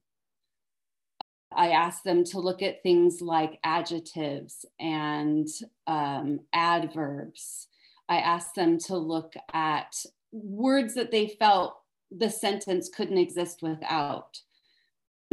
I 1.56 1.70
asked 1.70 2.04
them 2.04 2.24
to 2.26 2.40
look 2.40 2.62
at 2.62 2.84
things 2.84 3.22
like 3.22 3.60
adjectives 3.64 4.66
and 4.80 5.48
um, 5.88 6.42
adverbs. 6.54 7.68
I 8.10 8.18
asked 8.18 8.56
them 8.56 8.78
to 8.80 8.98
look 8.98 9.34
at 9.54 9.96
words 10.32 10.94
that 10.96 11.12
they 11.12 11.28
felt 11.28 11.78
the 12.12 12.30
sentence 12.30 12.90
couldn't 12.90 13.18
exist 13.18 13.62
without. 13.62 14.40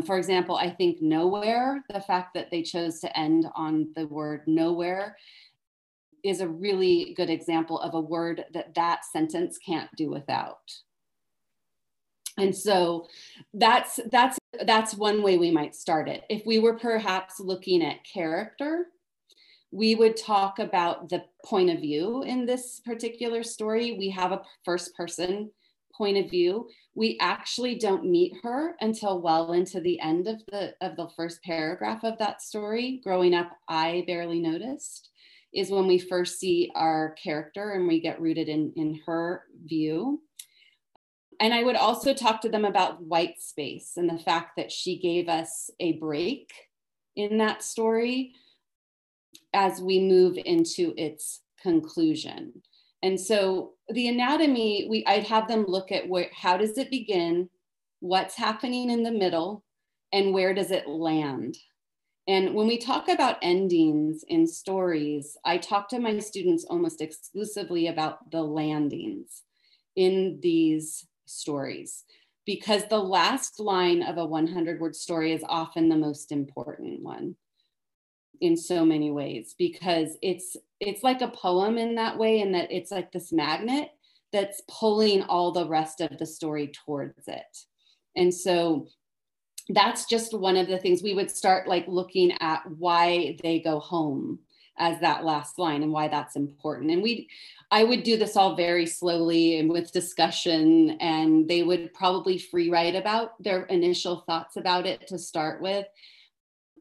For 0.07 0.19
example, 0.19 0.57
I 0.57 0.71
think 0.71 1.01
nowhere, 1.01 1.85
the 1.89 2.01
fact 2.01 2.35
that 2.35 2.51
they 2.51 2.63
chose 2.63 3.01
to 3.01 3.19
end 3.19 3.47
on 3.55 3.89
the 3.95 4.07
word 4.07 4.43
nowhere 4.47 5.17
is 6.25 6.41
a 6.41 6.49
really 6.49 7.15
good 7.17 7.31
example 7.31 7.79
of 7.79 7.95
a 7.95 8.01
word 8.01 8.45
that 8.55 8.75
that 8.75 9.05
sentence 9.05 9.59
can't 9.59 9.91
do 9.97 10.11
without. 10.11 10.73
And 12.39 12.57
so 12.57 13.07
that's 13.53 14.01
that's 14.11 14.39
that's 14.67 14.95
one 14.95 15.23
way 15.23 15.39
we 15.39 15.51
might 15.51 15.77
start 15.77 16.09
it. 16.09 16.25
If 16.29 16.45
we 16.45 16.59
were 16.59 16.75
perhaps 16.75 17.39
looking 17.39 17.85
at 17.85 18.05
character, 18.05 18.87
we 19.71 19.95
would 19.95 20.17
talk 20.17 20.59
about 20.59 21.09
the 21.09 21.25
point 21.45 21.71
of 21.71 21.81
view 21.81 22.23
in 22.23 22.47
this 22.47 22.81
particular 22.85 23.43
story. 23.43 23.97
We 23.99 24.11
have 24.11 24.33
a 24.33 24.43
first 24.65 24.97
person 24.97 25.51
point 25.97 26.19
of 26.19 26.31
view 26.31 26.69
we 26.95 27.19
actually 27.21 27.75
don't 27.77 28.05
meet 28.05 28.35
her 28.43 28.77
until 28.81 29.21
well 29.21 29.53
into 29.53 29.81
the 29.81 29.99
end 30.01 30.29
of 30.29 30.41
the 30.47 30.75
of 30.81 30.97
the 30.97 31.09
first 31.17 31.43
paragraph 31.43 32.05
of 32.05 32.19
that 32.19 32.41
story. 32.41 33.01
Growing 33.03 33.35
up 33.35 33.51
i 33.69 34.05
barely 34.07 34.41
noticed 34.41 35.11
is 35.53 35.71
when 35.71 35.87
we 35.87 35.99
first 35.99 36.39
see 36.39 36.71
our 36.75 37.15
character 37.23 37.73
and 37.73 37.87
we 37.87 38.01
get 38.01 38.21
rooted 38.21 38.49
in 38.49 38.73
in 38.77 39.01
her 39.07 39.43
view. 39.65 40.23
And 41.41 41.53
i 41.53 41.65
would 41.65 41.77
also 41.77 42.15
talk 42.15 42.41
to 42.43 42.49
them 42.49 42.65
about 42.65 43.03
white 43.03 43.41
space 43.41 43.93
and 43.97 44.09
the 44.09 44.19
fact 44.19 44.53
that 44.57 44.71
she 44.71 44.99
gave 44.99 45.29
us 45.29 45.71
a 45.81 45.93
break 45.99 46.53
in 47.17 47.39
that 47.39 47.63
story 47.63 48.35
as 49.53 49.81
we 49.81 50.01
move 50.01 50.37
into 50.45 50.95
its 50.97 51.41
conclusion 51.61 52.63
and 53.05 53.21
so 53.21 53.73
the 53.91 54.09
anatomy, 54.09 54.87
we 54.89 55.05
I'd 55.07 55.27
have 55.27 55.47
them 55.47 55.67
look 55.69 55.93
at 55.93 56.09
where 56.09 56.31
how 56.35 56.57
does 56.57 56.79
it 56.79 56.91
begin, 56.91 57.51
what's 58.01 58.35
happening 58.35 58.89
in 58.89 59.03
the 59.03 59.13
middle, 59.13 59.63
and 60.11 60.33
where 60.33 60.55
does 60.55 60.71
it 60.71 60.89
land? 60.89 61.59
And 62.27 62.55
when 62.55 62.67
we 62.67 62.79
talk 62.79 63.11
about 63.11 63.37
endings 63.43 64.25
in 64.27 64.47
stories, 64.47 65.37
I 65.45 65.59
talk 65.59 65.91
to 65.91 65.99
my 65.99 66.19
students 66.19 66.65
almost 66.65 67.03
exclusively 67.03 67.89
about 67.89 68.31
the 68.31 68.43
landings 68.43 69.43
in 69.97 70.39
these 70.43 71.07
stories 71.27 72.05
because 72.47 72.87
the 72.89 72.99
last 72.99 73.61
line 73.61 74.03
of 74.03 74.17
a 74.17 74.25
100 74.25 74.81
word 74.81 74.97
story 74.97 75.33
is 75.33 75.45
often 75.47 75.91
the 75.91 75.97
most 75.97 76.33
important 76.33 77.03
one 77.03 77.37
in 78.41 78.57
so 78.57 78.85
many 78.85 79.11
ways 79.11 79.55
because 79.59 80.17
it's 80.23 80.57
it's 80.81 81.03
like 81.03 81.23
a 81.23 81.29
poem 81.29 81.79
in 81.79 81.95
that 81.95 82.19
way 82.19 82.41
in 82.41 82.53
that 82.53 82.71
it's 82.71 82.91
like 82.91 83.13
this 83.13 83.33
magnet 83.33 83.91
that's 84.33 84.63
pulling 84.69 85.23
all 85.23 85.53
the 85.53 85.69
rest 85.69 86.01
of 86.01 86.19
the 86.19 86.27
story 86.27 86.73
towards 86.85 87.29
it. 87.29 87.57
And 88.17 88.35
so 88.35 88.89
that's 89.69 90.07
just 90.07 90.39
one 90.39 90.57
of 90.57 90.67
the 90.67 90.79
things 90.79 91.03
we 91.03 91.15
would 91.15 91.31
start 91.31 91.69
like 91.69 91.87
looking 91.87 92.33
at 92.41 92.63
why 92.79 93.39
they 93.43 93.61
go 93.61 93.79
home 93.79 94.41
as 94.77 95.01
that 95.01 95.25
last 95.25 95.59
line 95.59 95.85
and 95.85 95.93
why 95.93 96.09
that's 96.09 96.37
important. 96.37 96.91
And 96.91 97.03
we 97.03 97.29
i 97.71 97.83
would 97.83 98.03
do 98.03 98.17
this 98.17 98.37
all 98.37 98.55
very 98.55 98.87
slowly 98.87 99.59
and 99.59 99.71
with 99.71 99.93
discussion 99.93 100.91
and 101.01 101.49
they 101.49 101.63
would 101.63 101.93
probably 101.95 102.39
free 102.39 102.71
write 102.71 102.95
about 102.95 103.43
their 103.43 103.65
initial 103.65 104.23
thoughts 104.27 104.57
about 104.57 104.87
it 104.87 105.07
to 105.09 105.19
start 105.19 105.63
with 105.63 105.87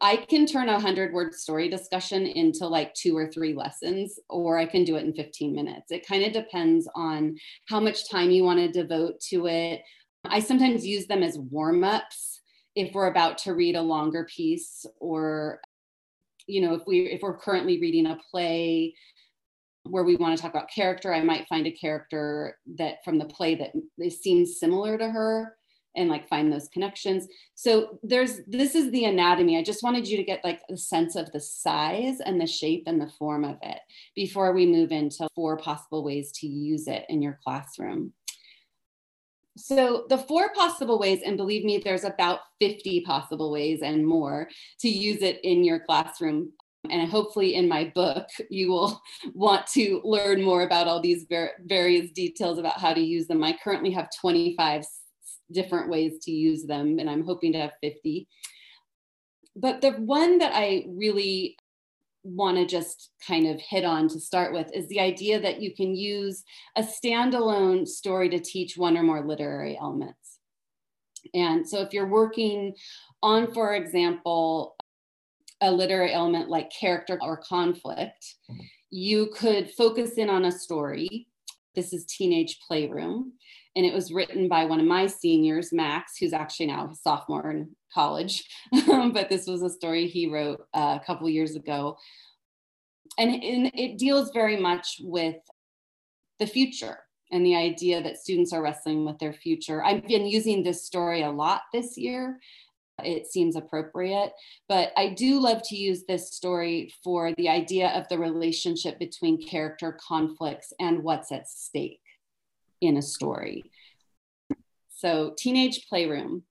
I 0.02 0.18
can 0.18 0.46
turn 0.46 0.70
a 0.70 0.80
hundred 0.80 1.14
word 1.14 1.34
story 1.34 1.70
discussion 1.70 2.26
into 2.26 2.68
like 2.68 2.94
two 2.94 3.16
or 3.16 3.28
three 3.28 3.54
lessons, 3.54 4.20
or 4.30 4.58
I 4.58 4.66
can 4.66 4.84
do 4.84 4.96
it 4.96 5.06
in 5.06 5.14
15 5.14 5.54
minutes. 5.54 5.92
It 5.92 6.08
kind 6.08 6.24
of 6.24 6.34
depends 6.34 6.90
on 6.96 7.38
how 7.70 7.80
much 7.80 8.10
time 8.10 8.32
you 8.32 8.44
want 8.44 8.60
to 8.60 8.68
devote 8.68 9.20
to 9.30 9.48
it. 9.48 9.82
I 10.26 10.40
sometimes 10.40 10.86
use 10.86 11.06
them 11.08 11.24
as 11.24 11.38
warm 11.38 11.84
ups 11.84 12.42
if 12.76 12.94
we're 12.94 13.08
about 13.08 13.38
to 13.40 13.54
read 13.54 13.76
a 13.76 13.82
longer 13.82 14.26
piece, 14.26 14.86
or 15.00 15.60
you 16.48 16.62
know, 16.62 16.74
if 16.74 16.82
we 16.88 17.02
if 17.02 17.22
we're 17.22 17.38
currently 17.38 17.80
reading 17.80 18.08
a 18.08 18.20
play 18.32 18.96
where 19.84 20.04
we 20.04 20.16
want 20.16 20.36
to 20.36 20.42
talk 20.42 20.52
about 20.52 20.72
character, 20.74 21.14
I 21.14 21.24
might 21.24 21.48
find 21.48 21.68
a 21.68 21.72
character 21.72 22.58
that 22.78 23.04
from 23.06 23.20
the 23.20 23.26
play 23.26 23.56
that 23.56 24.12
seems 24.12 24.60
similar 24.60 24.98
to 24.98 25.10
her 25.10 25.56
and 25.96 26.10
like 26.10 26.28
find 26.28 26.52
those 26.52 26.68
connections. 26.70 27.28
So 27.56 28.00
there's 28.04 28.42
this 28.48 28.76
is 28.76 28.92
the 28.92 29.06
anatomy. 29.06 29.58
I 29.58 29.64
just 29.64 29.84
wanted 29.84 30.08
you 30.08 30.18
to 30.18 30.24
get 30.24 30.44
like 30.44 30.62
a 30.70 30.78
sense 30.78 31.16
of 31.16 31.32
the 31.32 31.40
size 31.40 32.20
and 32.20 32.40
the 32.40 32.48
shape 32.48 32.84
and 32.88 33.00
the 33.00 33.12
form 33.20 33.44
of 33.44 33.58
it 33.62 33.80
before 34.16 34.54
we 34.54 34.66
move 34.66 34.92
into 34.92 35.28
four 35.36 35.58
possible 35.58 36.04
ways 36.04 36.32
to 36.40 36.48
use 36.48 36.88
it 36.88 37.06
in 37.10 37.22
your 37.22 37.40
classroom. 37.44 38.14
So 39.56 40.06
the 40.10 40.18
four 40.18 40.52
possible 40.54 40.98
ways, 40.98 41.22
and 41.24 41.38
believe 41.38 41.64
me, 41.64 41.78
there's 41.78 42.04
about 42.04 42.40
50 42.60 43.02
possible 43.02 43.52
ways 43.52 43.82
and 43.84 44.06
more 44.06 44.50
to 44.80 44.90
use 44.90 45.22
it 45.22 45.40
in 45.44 45.64
your 45.64 45.80
classroom. 45.80 46.52
And 46.90 47.10
hopefully 47.10 47.56
in 47.56 47.68
my 47.68 47.92
book, 47.96 48.28
you 48.50 48.70
will 48.70 49.02
want 49.34 49.68
to 49.68 50.02
learn 50.04 50.42
more 50.42 50.64
about 50.64 50.88
all 50.88 51.00
these 51.00 51.26
various 51.66 52.12
details 52.12 52.58
about 52.58 52.80
how 52.80 52.94
to 52.94 53.00
use 53.00 53.28
them. 53.28 53.44
I 53.44 53.58
currently 53.64 53.92
have 53.92 54.10
25 54.20 54.84
different 55.54 55.90
ways 55.90 56.20
to 56.24 56.32
use 56.32 56.64
them, 56.64 57.00
and 57.00 57.10
I'm 57.10 57.26
hoping 57.26 57.54
to 57.54 57.60
have 57.60 57.72
50. 57.82 58.28
But 59.56 59.82
the 59.82 59.92
one 59.92 60.40
that 60.40 60.54
I 60.56 60.86
really 60.90 61.58
want 62.24 62.58
to 62.58 62.66
just 62.66 63.12
kind 63.26 63.48
of 63.48 63.60
hit 63.60 63.84
on 63.84 64.08
to 64.08 64.20
start 64.20 64.54
with 64.54 64.74
is 64.74 64.88
the 64.88 65.00
idea 65.00 65.40
that 65.42 65.62
you 65.62 65.76
can 65.76 65.96
use 65.96 66.44
a 66.76 66.82
standalone 66.82 67.88
story 67.88 68.30
to 68.30 68.40
teach 68.40 68.78
one 68.78 68.98
or 68.98 69.04
more 69.04 69.26
literary 69.26 69.78
elements. 69.78 70.40
And 71.34 71.68
so 71.68 71.82
if 71.82 71.94
you're 71.94 72.08
working 72.08 72.76
on, 73.22 73.54
for 73.54 73.76
example, 73.76 74.76
a 75.62 75.72
literary 75.72 76.14
element 76.14 76.50
like 76.50 76.72
character 76.72 77.18
or 77.22 77.38
conflict, 77.38 78.36
mm-hmm. 78.50 78.62
you 78.90 79.28
could 79.34 79.72
focus 79.72 80.14
in 80.14 80.30
on 80.30 80.46
a 80.46 80.52
story. 80.52 81.28
This 81.76 81.94
is 81.94 82.06
Teenage 82.06 82.60
Playroom, 82.68 83.34
and 83.76 83.86
it 83.86 83.94
was 83.94 84.12
written 84.12 84.48
by 84.48 84.66
one 84.66 84.80
of 84.80 84.86
my 84.86 85.08
seniors, 85.08 85.74
Max, 85.74 86.18
who's 86.18 86.34
actually 86.34 86.68
now 86.68 86.90
a 86.92 86.96
sophomore 86.96 87.50
in 87.52 87.76
college. 87.94 88.44
but 88.88 89.30
this 89.30 89.48
was 89.48 89.62
a 89.64 89.70
story 89.70 90.08
he 90.08 90.28
wrote 90.28 90.66
uh, 90.74 91.00
a 91.02 91.06
couple 91.06 91.30
years 91.30 91.56
ago. 91.56 91.98
And, 93.18 93.32
and 93.32 93.72
it 93.74 93.98
deals 93.98 94.32
very 94.32 94.58
much 94.58 95.00
with 95.02 95.38
the 96.40 96.48
future 96.48 97.00
and 97.32 97.46
the 97.46 97.56
idea 97.56 98.02
that 98.04 98.18
students 98.18 98.54
are 98.54 98.62
wrestling 98.62 99.06
with 99.06 99.18
their 99.18 99.34
future. 99.34 99.84
I've 99.84 100.08
been 100.08 100.28
using 100.28 100.64
this 100.64 100.86
story 100.86 101.24
a 101.24 101.32
lot 101.32 101.62
this 101.74 101.98
year. 101.98 102.40
It 103.04 103.26
seems 103.26 103.56
appropriate, 103.56 104.34
but 104.70 104.92
I 104.96 105.10
do 105.10 105.40
love 105.40 105.64
to 105.70 105.76
use 105.76 106.04
this 106.08 106.32
story 106.32 106.94
for 107.04 107.34
the 107.38 107.50
idea 107.50 107.90
of 107.90 108.08
the 108.08 108.20
relationship 108.20 109.00
between 109.00 109.42
character 109.42 109.98
conflicts 110.08 110.72
and 110.80 111.02
what's 111.02 111.32
at 111.32 111.50
stake 111.50 112.03
in 112.86 112.98
a 112.98 113.02
story. 113.02 113.64
So, 114.90 115.34
teenage 115.38 115.88
playroom. 115.88 116.44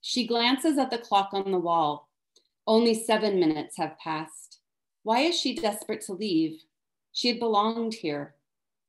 She 0.00 0.26
glances 0.26 0.78
at 0.78 0.90
the 0.90 0.98
clock 0.98 1.30
on 1.32 1.50
the 1.50 1.58
wall. 1.58 2.08
Only 2.66 2.94
seven 2.94 3.40
minutes 3.40 3.76
have 3.78 3.98
passed. 3.98 4.60
Why 5.02 5.20
is 5.20 5.38
she 5.38 5.54
desperate 5.54 6.02
to 6.02 6.12
leave? 6.12 6.60
She 7.12 7.28
had 7.28 7.38
belonged 7.38 7.94
here. 7.94 8.34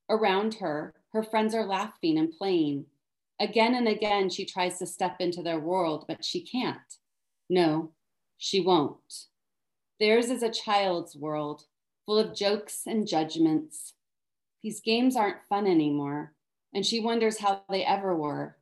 Around 0.10 0.55
her, 0.55 0.93
her 1.13 1.24
friends 1.24 1.55
are 1.55 1.65
laughing 1.65 2.17
and 2.17 2.31
playing. 2.31 2.86
Again 3.39 3.75
and 3.75 3.88
again, 3.88 4.29
she 4.29 4.46
tries 4.46 4.79
to 4.79 4.86
step 4.86 5.17
into 5.19 5.41
their 5.41 5.60
world, 5.60 6.05
but 6.08 6.25
she 6.25 6.41
can't. 6.41 6.77
No, 7.50 7.91
she 8.38 8.60
won't. 8.60 9.27
Theirs 10.00 10.29
is 10.29 10.43
a 10.43 10.51
child's 10.51 11.15
world, 11.15 11.63
full 12.05 12.17
of 12.17 12.36
jokes 12.36 12.84
and 12.86 13.08
judgments. 13.08 13.93
These 14.62 14.82
games 14.82 15.16
aren't 15.16 15.46
fun 15.48 15.68
anymore, 15.68 16.34
and 16.74 16.86
she 16.86 17.00
wonders 17.00 17.39
how 17.39 17.62
they 17.70 17.86
ever 17.86 18.16
were. 18.16 18.58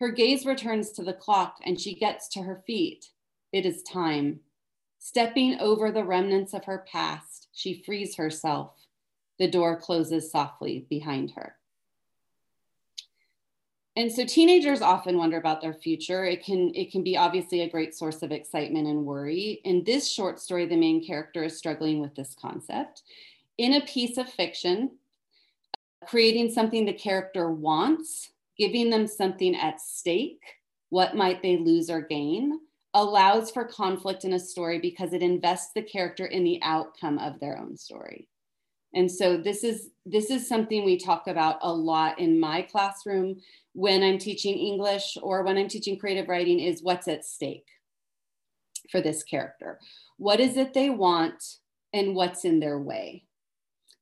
Her 0.00 0.10
gaze 0.10 0.46
returns 0.46 0.92
to 0.92 1.02
the 1.02 1.12
clock, 1.12 1.56
and 1.64 1.80
she 1.80 1.94
gets 1.94 2.28
to 2.28 2.42
her 2.42 2.62
feet. 2.66 3.06
It 3.52 3.66
is 3.66 3.82
time. 3.82 4.40
Stepping 4.98 5.58
over 5.60 5.90
the 5.90 6.04
remnants 6.04 6.54
of 6.54 6.64
her 6.64 6.84
past, 6.90 7.48
she 7.52 7.82
frees 7.82 8.16
herself. 8.16 8.72
The 9.38 9.50
door 9.50 9.80
closes 9.80 10.30
softly 10.30 10.86
behind 10.90 11.32
her. 11.32 11.56
And 13.98 14.12
so 14.12 14.24
teenagers 14.24 14.80
often 14.80 15.18
wonder 15.18 15.38
about 15.38 15.60
their 15.60 15.74
future. 15.74 16.24
It 16.24 16.44
can 16.44 16.72
it 16.76 16.92
can 16.92 17.02
be 17.02 17.16
obviously 17.16 17.62
a 17.62 17.68
great 17.68 17.96
source 17.96 18.22
of 18.22 18.30
excitement 18.30 18.86
and 18.86 19.04
worry. 19.04 19.60
In 19.64 19.82
this 19.82 20.08
short 20.08 20.38
story, 20.38 20.66
the 20.66 20.76
main 20.76 21.04
character 21.04 21.42
is 21.42 21.58
struggling 21.58 22.00
with 22.00 22.14
this 22.14 22.36
concept. 22.40 23.02
In 23.56 23.74
a 23.74 23.86
piece 23.86 24.16
of 24.16 24.28
fiction, 24.28 24.92
creating 26.06 26.50
something 26.50 26.84
the 26.84 26.92
character 26.92 27.50
wants, 27.50 28.30
giving 28.56 28.90
them 28.90 29.06
something 29.06 29.54
at 29.54 29.80
stake, 29.80 30.42
what 30.90 31.16
might 31.16 31.42
they 31.42 31.56
lose 31.56 31.90
or 31.90 32.00
gain, 32.00 32.60
allows 32.94 33.50
for 33.50 33.64
conflict 33.64 34.24
in 34.24 34.32
a 34.32 34.38
story 34.38 34.78
because 34.78 35.12
it 35.12 35.22
invests 35.22 35.72
the 35.74 35.82
character 35.82 36.26
in 36.26 36.44
the 36.44 36.60
outcome 36.62 37.18
of 37.18 37.38
their 37.38 37.58
own 37.58 37.76
story. 37.76 38.28
And 38.94 39.10
so 39.10 39.36
this 39.36 39.64
is 39.64 39.90
this 40.06 40.30
is 40.30 40.48
something 40.48 40.84
we 40.84 40.98
talk 40.98 41.26
about 41.26 41.58
a 41.60 41.70
lot 41.70 42.18
in 42.18 42.40
my 42.40 42.62
classroom 42.62 43.38
when 43.74 44.02
i'm 44.02 44.16
teaching 44.16 44.56
english 44.56 45.18
or 45.22 45.42
when 45.42 45.58
i'm 45.58 45.68
teaching 45.68 45.98
creative 45.98 46.26
writing 46.26 46.58
is 46.58 46.82
what's 46.82 47.06
at 47.06 47.22
stake 47.22 47.66
for 48.90 49.00
this 49.00 49.22
character. 49.22 49.78
What 50.16 50.40
is 50.40 50.56
it 50.56 50.74
they 50.74 50.90
want 50.90 51.58
and 51.92 52.14
what's 52.14 52.44
in 52.44 52.60
their 52.60 52.78
way 52.78 53.24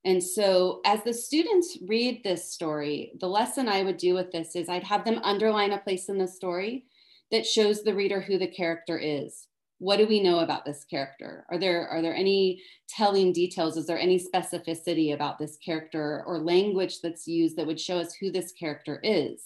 and 0.07 0.23
so 0.23 0.81
as 0.87 1.03
the 1.05 1.13
students 1.13 1.77
read 1.87 2.23
this 2.25 2.51
story 2.51 3.13
the 3.21 3.29
lesson 3.29 3.69
i 3.69 3.83
would 3.83 3.99
do 3.99 4.15
with 4.15 4.33
this 4.33 4.57
is 4.57 4.71
i'd 4.71 4.83
have 4.83 5.05
them 5.05 5.21
underline 5.23 5.73
a 5.73 5.79
place 5.79 6.09
in 6.09 6.17
the 6.17 6.27
story 6.27 6.87
that 7.31 7.47
shows 7.47 7.83
the 7.83 7.95
reader 7.95 8.21
who 8.21 8.39
the 8.39 8.47
character 8.47 8.99
is. 8.99 9.49
What 9.79 9.99
do 9.99 10.07
we 10.07 10.23
know 10.23 10.39
about 10.39 10.65
this 10.65 10.85
character? 10.85 11.45
Are 11.51 11.59
there 11.59 11.87
are 11.89 12.01
there 12.01 12.15
any 12.15 12.63
telling 12.89 13.33
details? 13.33 13.77
Is 13.77 13.87
there 13.87 13.99
any 13.99 14.19
specificity 14.19 15.13
about 15.13 15.39
this 15.39 15.59
character 15.59 16.23
or 16.27 16.39
language 16.39 17.01
that's 17.03 17.27
used 17.27 17.57
that 17.57 17.67
would 17.67 17.81
show 17.81 17.99
us 17.99 18.15
who 18.15 18.31
this 18.31 18.53
character 18.53 19.01
is? 19.03 19.43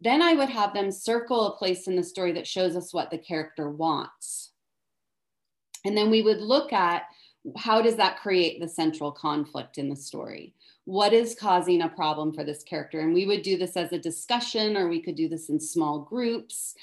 Then 0.00 0.22
i 0.22 0.34
would 0.34 0.50
have 0.50 0.72
them 0.74 0.92
circle 0.92 1.46
a 1.46 1.56
place 1.56 1.88
in 1.88 1.96
the 1.96 2.04
story 2.04 2.32
that 2.32 2.46
shows 2.46 2.76
us 2.76 2.94
what 2.94 3.10
the 3.10 3.18
character 3.18 3.70
wants. 3.70 4.52
And 5.84 5.96
then 5.96 6.10
we 6.10 6.22
would 6.22 6.40
look 6.40 6.72
at 6.72 7.02
how 7.56 7.82
does 7.82 7.96
that 7.96 8.20
create 8.20 8.60
the 8.60 8.68
central 8.68 9.12
conflict 9.12 9.78
in 9.78 9.88
the 9.88 9.96
story 9.96 10.54
what 10.86 11.12
is 11.12 11.36
causing 11.38 11.82
a 11.82 11.88
problem 11.88 12.32
for 12.32 12.44
this 12.44 12.62
character 12.62 13.00
and 13.00 13.12
we 13.12 13.26
would 13.26 13.42
do 13.42 13.56
this 13.56 13.76
as 13.76 13.92
a 13.92 13.98
discussion 13.98 14.76
or 14.76 14.88
we 14.88 15.00
could 15.00 15.14
do 15.14 15.28
this 15.28 15.48
in 15.48 15.60
small 15.60 16.00
groups 16.00 16.74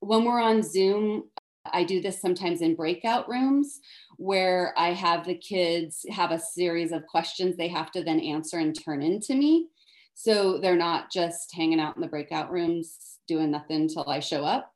when 0.00 0.24
we're 0.24 0.40
on 0.40 0.62
Zoom, 0.62 1.24
I 1.72 1.84
do 1.84 2.00
this 2.00 2.20
sometimes 2.20 2.62
in 2.62 2.74
breakout 2.74 3.28
rooms 3.28 3.80
where 4.16 4.74
I 4.76 4.92
have 4.92 5.24
the 5.24 5.34
kids 5.34 6.04
have 6.10 6.30
a 6.30 6.38
series 6.38 6.92
of 6.92 7.06
questions 7.06 7.56
they 7.56 7.68
have 7.68 7.90
to 7.92 8.02
then 8.02 8.20
answer 8.20 8.58
and 8.58 8.78
turn 8.78 9.02
into 9.02 9.34
me. 9.34 9.68
So 10.14 10.58
they're 10.58 10.76
not 10.76 11.10
just 11.10 11.54
hanging 11.54 11.80
out 11.80 11.96
in 11.96 12.02
the 12.02 12.08
breakout 12.08 12.50
rooms 12.50 13.18
doing 13.26 13.50
nothing 13.50 13.82
until 13.82 14.08
I 14.08 14.20
show 14.20 14.44
up, 14.44 14.72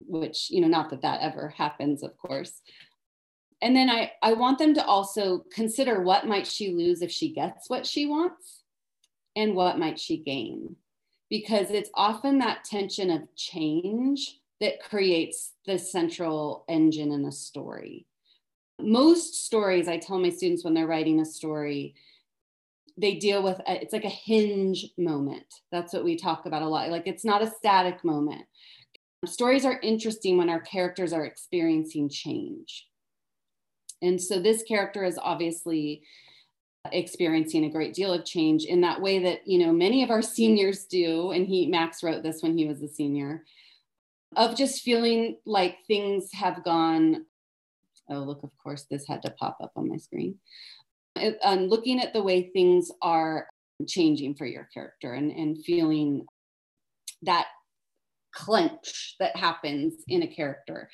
which, 0.00 0.50
you 0.50 0.60
know, 0.60 0.68
not 0.68 0.90
that 0.90 1.02
that 1.02 1.20
ever 1.20 1.48
happens, 1.56 2.02
of 2.02 2.16
course. 2.16 2.62
And 3.62 3.74
then 3.74 3.88
I, 3.88 4.12
I 4.22 4.34
want 4.34 4.58
them 4.58 4.74
to 4.74 4.84
also 4.84 5.44
consider 5.52 6.02
what 6.02 6.26
might 6.26 6.46
she 6.46 6.72
lose 6.72 7.02
if 7.02 7.10
she 7.10 7.32
gets 7.32 7.70
what 7.70 7.86
she 7.86 8.06
wants 8.06 8.62
and 9.34 9.54
what 9.54 9.78
might 9.78 9.98
she 9.98 10.18
gain 10.18 10.76
because 11.28 11.70
it's 11.70 11.90
often 11.94 12.38
that 12.38 12.64
tension 12.64 13.10
of 13.10 13.34
change 13.34 14.38
that 14.60 14.82
creates 14.82 15.52
the 15.66 15.78
central 15.78 16.64
engine 16.68 17.12
in 17.12 17.24
a 17.24 17.32
story. 17.32 18.06
Most 18.80 19.44
stories, 19.46 19.88
I 19.88 19.98
tell 19.98 20.18
my 20.18 20.30
students 20.30 20.64
when 20.64 20.74
they're 20.74 20.86
writing 20.86 21.20
a 21.20 21.24
story, 21.24 21.94
they 22.96 23.16
deal 23.16 23.42
with 23.42 23.58
a, 23.66 23.82
it's 23.82 23.92
like 23.92 24.04
a 24.04 24.08
hinge 24.08 24.86
moment. 24.96 25.46
That's 25.72 25.92
what 25.92 26.04
we 26.04 26.16
talk 26.16 26.46
about 26.46 26.62
a 26.62 26.68
lot. 26.68 26.90
Like 26.90 27.06
it's 27.06 27.24
not 27.24 27.42
a 27.42 27.50
static 27.50 28.04
moment. 28.04 28.42
Stories 29.26 29.64
are 29.64 29.80
interesting 29.82 30.38
when 30.38 30.48
our 30.48 30.60
characters 30.60 31.12
are 31.12 31.24
experiencing 31.24 32.08
change. 32.08 32.86
And 34.02 34.20
so 34.20 34.40
this 34.40 34.62
character 34.62 35.04
is 35.04 35.18
obviously 35.20 36.02
experiencing 36.92 37.64
a 37.64 37.70
great 37.70 37.94
deal 37.94 38.12
of 38.12 38.24
change 38.24 38.64
in 38.64 38.80
that 38.82 39.00
way 39.00 39.18
that 39.18 39.40
you 39.46 39.58
know 39.58 39.72
many 39.72 40.02
of 40.02 40.10
our 40.10 40.22
seniors 40.22 40.84
do. 40.84 41.32
And 41.32 41.46
he 41.46 41.66
max 41.66 42.02
wrote 42.02 42.22
this 42.22 42.42
when 42.42 42.56
he 42.56 42.66
was 42.66 42.82
a 42.82 42.88
senior 42.88 43.44
of 44.36 44.56
just 44.56 44.82
feeling 44.82 45.36
like 45.46 45.78
things 45.86 46.30
have 46.32 46.64
gone 46.64 47.24
oh 48.10 48.18
look 48.18 48.42
of 48.42 48.50
course 48.62 48.86
this 48.90 49.06
had 49.06 49.22
to 49.22 49.30
pop 49.30 49.58
up 49.62 49.72
on 49.76 49.88
my 49.88 49.96
screen. 49.96 50.36
And 51.16 51.36
um, 51.42 51.60
looking 51.66 52.00
at 52.00 52.12
the 52.12 52.22
way 52.22 52.50
things 52.50 52.90
are 53.02 53.48
changing 53.86 54.34
for 54.34 54.46
your 54.46 54.68
character 54.72 55.14
and, 55.14 55.30
and 55.32 55.62
feeling 55.64 56.26
that 57.22 57.46
clench 58.32 59.16
that 59.18 59.34
happens 59.36 59.94
in 60.08 60.22
a 60.22 60.26
character 60.26 60.90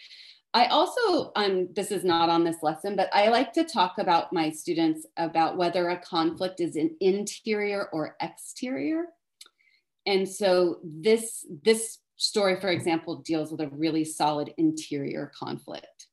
I 0.55 0.67
also, 0.67 1.33
um, 1.35 1.69
this 1.75 1.91
is 1.91 2.05
not 2.05 2.29
on 2.29 2.45
this 2.45 2.63
lesson, 2.63 2.95
but 2.95 3.09
I 3.13 3.29
like 3.29 3.55
to 3.55 3.65
talk 3.65 3.95
about 3.99 4.33
my 4.33 4.51
students 4.51 5.07
about 5.17 5.57
whether 5.57 5.89
a 5.89 5.99
conflict 5.99 6.61
is 6.61 6.77
an 6.77 6.95
interior 7.01 7.89
or 7.93 8.17
exterior. 8.21 9.07
And 10.05 10.29
so 10.29 10.79
this, 10.85 11.47
this 11.65 11.99
story, 12.17 12.61
for 12.61 12.69
example, 12.69 13.17
deals 13.17 13.51
with 13.51 13.63
a 13.63 13.69
really 13.69 14.05
solid 14.05 14.53
interior 14.59 15.33
conflict. 15.39 16.09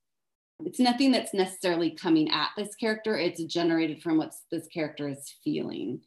It's 0.66 0.80
nothing 0.80 1.12
that's 1.12 1.34
necessarily 1.34 1.92
coming 1.92 2.32
at 2.32 2.50
this 2.58 2.76
character, 2.76 3.18
it's 3.18 3.44
generated 3.44 4.02
from 4.02 4.18
what 4.18 4.34
this 4.52 4.68
character 4.68 5.08
is 5.10 5.34
feeling. 5.44 6.02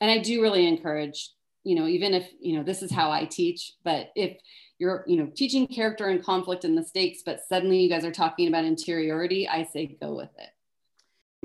And 0.00 0.10
I 0.10 0.18
do 0.18 0.42
really 0.42 0.66
encourage, 0.66 1.30
you 1.64 1.74
know, 1.74 1.86
even 1.86 2.12
if, 2.12 2.28
you 2.38 2.56
know, 2.56 2.62
this 2.62 2.82
is 2.82 2.92
how 2.92 3.10
I 3.10 3.24
teach, 3.24 3.72
but 3.82 4.10
if 4.14 4.38
you're 4.78 5.04
you 5.06 5.16
know 5.16 5.30
teaching 5.34 5.66
character 5.66 6.08
and 6.08 6.24
conflict 6.24 6.64
and 6.64 6.76
the 6.76 6.84
stakes 6.84 7.22
but 7.24 7.40
suddenly 7.48 7.80
you 7.80 7.88
guys 7.88 8.04
are 8.04 8.12
talking 8.12 8.48
about 8.48 8.64
interiority 8.64 9.48
i 9.48 9.64
say 9.64 9.96
go 10.00 10.14
with 10.14 10.30
it. 10.38 10.50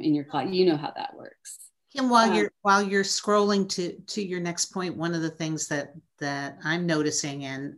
In 0.04 0.14
your 0.16 0.26
class 0.26 0.48
you 0.50 0.66
know 0.66 0.78
how 0.78 0.92
that 0.96 1.16
works. 1.16 1.58
And 1.98 2.10
while 2.10 2.30
um, 2.30 2.36
you're 2.36 2.52
while 2.62 2.82
you're 2.82 3.04
scrolling 3.04 3.68
to 3.70 3.94
to 3.94 4.24
your 4.24 4.40
next 4.40 4.66
point 4.66 4.96
one 4.96 5.14
of 5.14 5.22
the 5.22 5.30
things 5.30 5.68
that 5.68 5.94
that 6.20 6.58
i'm 6.64 6.86
noticing 6.86 7.46
and 7.46 7.76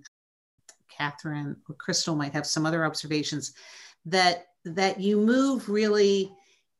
catherine 0.89 1.55
or 1.67 1.75
crystal 1.75 2.15
might 2.15 2.33
have 2.33 2.45
some 2.45 2.65
other 2.65 2.85
observations 2.85 3.53
that 4.05 4.47
that 4.65 4.99
you 4.99 5.17
move 5.17 5.69
really 5.69 6.31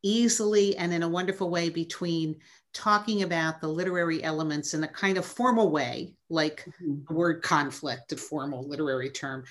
easily 0.03 0.75
and 0.77 0.93
in 0.93 1.03
a 1.03 1.07
wonderful 1.07 1.49
way 1.49 1.69
between 1.69 2.35
talking 2.73 3.23
about 3.23 3.61
the 3.61 3.67
literary 3.67 4.23
elements 4.23 4.73
in 4.73 4.83
a 4.83 4.87
kind 4.87 5.17
of 5.17 5.25
formal 5.25 5.71
way, 5.71 6.15
like 6.29 6.65
mm-hmm. 6.65 7.01
the 7.07 7.13
word 7.13 7.41
conflict, 7.41 8.11
a 8.11 8.17
formal 8.17 8.67
literary 8.67 9.09
term, 9.09 9.43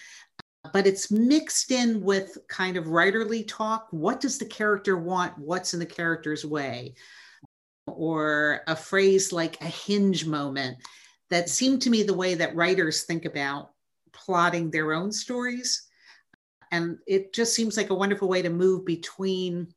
but 0.73 0.87
it's 0.87 1.11
mixed 1.11 1.71
in 1.71 2.03
with 2.03 2.39
kind 2.49 2.77
of 2.77 2.87
writerly 2.87 3.47
talk. 3.47 3.89
What 3.91 4.21
does 4.21 4.39
the 4.39 4.47
character 4.47 4.97
want? 4.97 5.37
What's 5.39 5.75
in 5.75 5.81
the 5.81 5.87
character's 5.87 6.45
way? 6.45 6.95
Or 7.87 8.63
a 8.67 8.77
phrase 8.77 9.33
like 9.33 9.61
a 9.61 9.67
hinge 9.67 10.25
moment 10.25 10.79
that 11.31 11.49
seemed 11.49 11.83
to 11.83 11.91
me 11.91 12.03
the 12.03 12.15
way 12.15 12.35
that 12.35 12.55
writers 12.55 13.03
think 13.03 13.25
about 13.25 13.71
plotting 14.13 14.71
their 14.71 14.93
own 14.93 15.11
stories. 15.11 15.89
And 16.71 16.99
it 17.07 17.35
just 17.35 17.55
seems 17.55 17.77
like 17.77 17.91
a 17.91 17.95
wonderful 17.95 18.29
way 18.29 18.43
to 18.43 18.51
move 18.51 18.87
between 18.87 19.69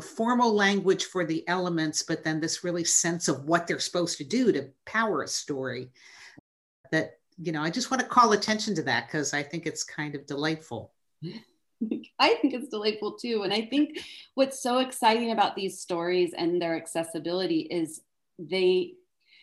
formal 0.00 0.54
language 0.54 1.04
for 1.06 1.24
the 1.24 1.46
elements, 1.48 2.02
but 2.02 2.24
then 2.24 2.40
this 2.40 2.64
really 2.64 2.84
sense 2.84 3.28
of 3.28 3.44
what 3.44 3.66
they're 3.66 3.78
supposed 3.78 4.18
to 4.18 4.24
do 4.24 4.52
to 4.52 4.70
power 4.86 5.22
a 5.22 5.28
story 5.28 5.90
that 6.92 7.20
you 7.42 7.52
know, 7.52 7.62
I 7.62 7.70
just 7.70 7.90
want 7.90 8.02
to 8.02 8.06
call 8.06 8.32
attention 8.32 8.74
to 8.74 8.82
that 8.82 9.06
because 9.06 9.32
I 9.32 9.42
think 9.42 9.66
it's 9.66 9.82
kind 9.82 10.14
of 10.14 10.26
delightful. 10.26 10.92
I 12.18 12.34
think 12.34 12.52
it's 12.52 12.68
delightful 12.68 13.12
too. 13.12 13.42
And 13.42 13.52
I 13.52 13.62
think 13.62 13.98
what's 14.34 14.62
so 14.62 14.78
exciting 14.78 15.30
about 15.30 15.56
these 15.56 15.80
stories 15.80 16.34
and 16.36 16.60
their 16.60 16.76
accessibility 16.76 17.60
is 17.60 18.02
they, 18.38 18.92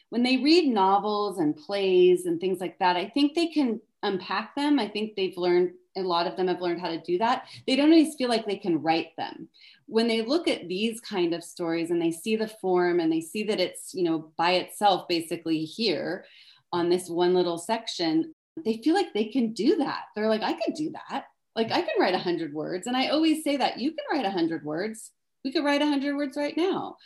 when 0.10 0.21
they 0.21 0.38
read 0.38 0.71
novels 0.71 1.39
and 1.39 1.57
plays 1.57 2.27
and 2.27 2.39
things 2.39 2.60
like 2.60 2.77
that, 2.79 2.95
I 2.95 3.07
think 3.07 3.33
they 3.33 3.47
can 3.47 3.81
unpack 4.03 4.55
them. 4.55 4.79
I 4.79 4.88
think 4.88 5.15
they've 5.15 5.38
learned, 5.38 5.71
a 5.97 6.01
lot 6.01 6.27
of 6.27 6.38
them 6.38 6.47
have 6.47 6.62
learned 6.62 6.81
how 6.81 6.89
to 6.89 7.01
do 7.01 7.17
that. 7.17 7.47
They 7.65 7.75
don't 7.75 7.91
always 7.91 8.15
feel 8.15 8.29
like 8.29 8.45
they 8.45 8.57
can 8.57 8.81
write 8.81 9.15
them. 9.17 9.49
When 9.88 10.07
they 10.07 10.21
look 10.21 10.47
at 10.47 10.67
these 10.67 11.01
kind 11.01 11.33
of 11.33 11.43
stories 11.43 11.91
and 11.91 12.01
they 12.01 12.12
see 12.12 12.36
the 12.36 12.47
form 12.47 12.99
and 12.99 13.12
they 13.12 13.21
see 13.21 13.43
that 13.43 13.60
it's, 13.60 13.93
you 13.93 14.03
know, 14.03 14.31
by 14.38 14.53
itself 14.53 15.07
basically 15.07 15.63
here, 15.63 16.25
on 16.73 16.89
this 16.89 17.10
one 17.10 17.33
little 17.33 17.57
section, 17.57 18.33
they 18.65 18.77
feel 18.83 18.93
like 18.93 19.13
they 19.13 19.25
can 19.25 19.53
do 19.53 19.77
that. 19.77 20.03
They're 20.15 20.29
like, 20.29 20.43
I 20.43 20.53
could 20.53 20.73
do 20.75 20.91
that. 20.91 21.25
Like 21.55 21.71
I 21.71 21.81
can 21.81 21.99
write 21.99 22.13
a 22.13 22.19
hundred 22.19 22.53
words. 22.53 22.88
And 22.88 22.95
I 22.95 23.07
always 23.07 23.43
say 23.43 23.57
that 23.57 23.79
you 23.79 23.91
can 23.91 24.05
write 24.12 24.25
a 24.25 24.31
hundred 24.31 24.63
words. 24.63 25.12
We 25.43 25.51
could 25.51 25.63
write 25.63 25.81
a 25.81 25.88
hundred 25.88 26.15
words 26.15 26.38
right 26.38 26.55
now. 26.57 26.97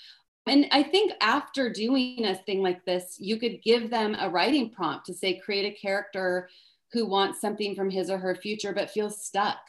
And 0.48 0.66
I 0.72 0.82
think 0.82 1.14
after 1.22 1.72
doing 1.72 2.26
a 2.26 2.36
thing 2.36 2.64
like 2.64 2.84
this, 2.86 3.18
you 3.20 3.38
could 3.38 3.62
give 3.62 3.92
them 3.92 4.16
a 4.20 4.30
writing 4.30 4.72
prompt 4.72 5.06
to 5.06 5.14
say, 5.14 5.38
create 5.38 5.72
a 5.72 5.80
character 5.80 6.50
who 6.94 7.06
wants 7.06 7.42
something 7.42 7.76
from 7.76 7.90
his 7.90 8.10
or 8.10 8.18
her 8.18 8.36
future 8.36 8.74
but 8.74 8.90
feels 8.90 9.26
stuck. 9.26 9.60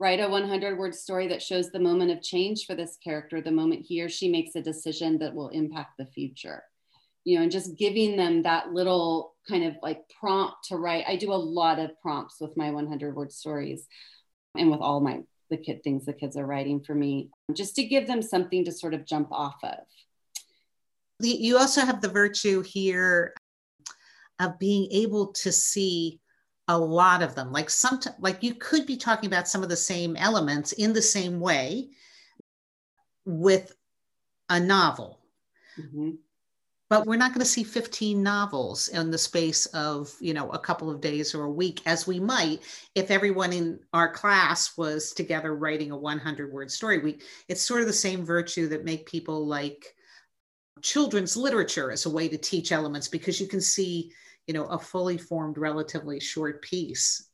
Write 0.00 0.20
a 0.20 0.28
100 0.28 0.78
word 0.78 0.94
story 0.94 1.26
that 1.28 1.42
shows 1.42 1.70
the 1.70 1.80
moment 1.80 2.10
of 2.10 2.22
change 2.22 2.66
for 2.66 2.74
this 2.74 2.96
character, 3.02 3.40
the 3.40 3.50
moment 3.50 3.84
he 3.86 4.02
or 4.02 4.08
she 4.08 4.30
makes 4.30 4.54
a 4.54 4.62
decision 4.62 5.18
that 5.18 5.34
will 5.34 5.48
impact 5.48 5.92
the 5.98 6.06
future 6.06 6.62
you 7.28 7.36
know, 7.36 7.42
and 7.42 7.52
just 7.52 7.76
giving 7.76 8.16
them 8.16 8.42
that 8.44 8.72
little 8.72 9.34
kind 9.46 9.62
of 9.62 9.74
like 9.82 10.00
prompt 10.18 10.64
to 10.64 10.76
write. 10.76 11.04
I 11.06 11.16
do 11.16 11.30
a 11.30 11.34
lot 11.34 11.78
of 11.78 11.90
prompts 12.00 12.40
with 12.40 12.56
my 12.56 12.70
100 12.70 13.14
word 13.14 13.30
stories 13.32 13.86
and 14.56 14.70
with 14.70 14.80
all 14.80 15.00
my 15.00 15.20
the 15.50 15.58
kid 15.58 15.82
things 15.84 16.06
the 16.06 16.14
kids 16.14 16.38
are 16.38 16.46
writing 16.46 16.80
for 16.80 16.94
me, 16.94 17.28
just 17.52 17.76
to 17.76 17.84
give 17.84 18.06
them 18.06 18.22
something 18.22 18.64
to 18.64 18.72
sort 18.72 18.94
of 18.94 19.04
jump 19.04 19.28
off 19.30 19.56
of. 19.62 19.78
You 21.20 21.58
also 21.58 21.82
have 21.82 22.00
the 22.00 22.08
virtue 22.08 22.62
here 22.62 23.34
of 24.40 24.58
being 24.58 24.88
able 24.90 25.28
to 25.28 25.52
see 25.52 26.20
a 26.68 26.78
lot 26.78 27.22
of 27.22 27.34
them. 27.34 27.50
Like 27.50 27.70
some, 27.70 28.00
like 28.20 28.42
you 28.42 28.54
could 28.54 28.86
be 28.86 28.96
talking 28.96 29.26
about 29.26 29.48
some 29.48 29.62
of 29.62 29.68
the 29.68 29.76
same 29.76 30.16
elements 30.16 30.72
in 30.72 30.92
the 30.92 31.02
same 31.02 31.40
way 31.40 31.88
with 33.24 33.74
a 34.48 34.60
novel. 34.60 35.20
Mm-hmm 35.78 36.10
but 36.88 37.06
we're 37.06 37.16
not 37.16 37.32
going 37.32 37.44
to 37.44 37.50
see 37.50 37.64
15 37.64 38.22
novels 38.22 38.88
in 38.88 39.10
the 39.10 39.18
space 39.18 39.66
of 39.66 40.12
you 40.20 40.34
know 40.34 40.50
a 40.50 40.58
couple 40.58 40.90
of 40.90 41.00
days 41.00 41.34
or 41.34 41.44
a 41.44 41.50
week 41.50 41.80
as 41.86 42.06
we 42.06 42.18
might 42.18 42.60
if 42.94 43.10
everyone 43.10 43.52
in 43.52 43.78
our 43.92 44.10
class 44.12 44.76
was 44.76 45.12
together 45.12 45.54
writing 45.54 45.90
a 45.90 45.96
100 45.96 46.52
word 46.52 46.70
story 46.70 46.98
we 46.98 47.18
it's 47.48 47.62
sort 47.62 47.80
of 47.80 47.86
the 47.86 47.92
same 47.92 48.24
virtue 48.24 48.68
that 48.68 48.84
make 48.84 49.06
people 49.06 49.46
like 49.46 49.94
children's 50.82 51.36
literature 51.36 51.90
as 51.90 52.06
a 52.06 52.10
way 52.10 52.28
to 52.28 52.38
teach 52.38 52.72
elements 52.72 53.08
because 53.08 53.40
you 53.40 53.46
can 53.46 53.60
see 53.60 54.12
you 54.48 54.54
know 54.54 54.64
a 54.64 54.78
fully 54.78 55.16
formed 55.16 55.56
relatively 55.56 56.18
short 56.18 56.60
piece 56.62 57.28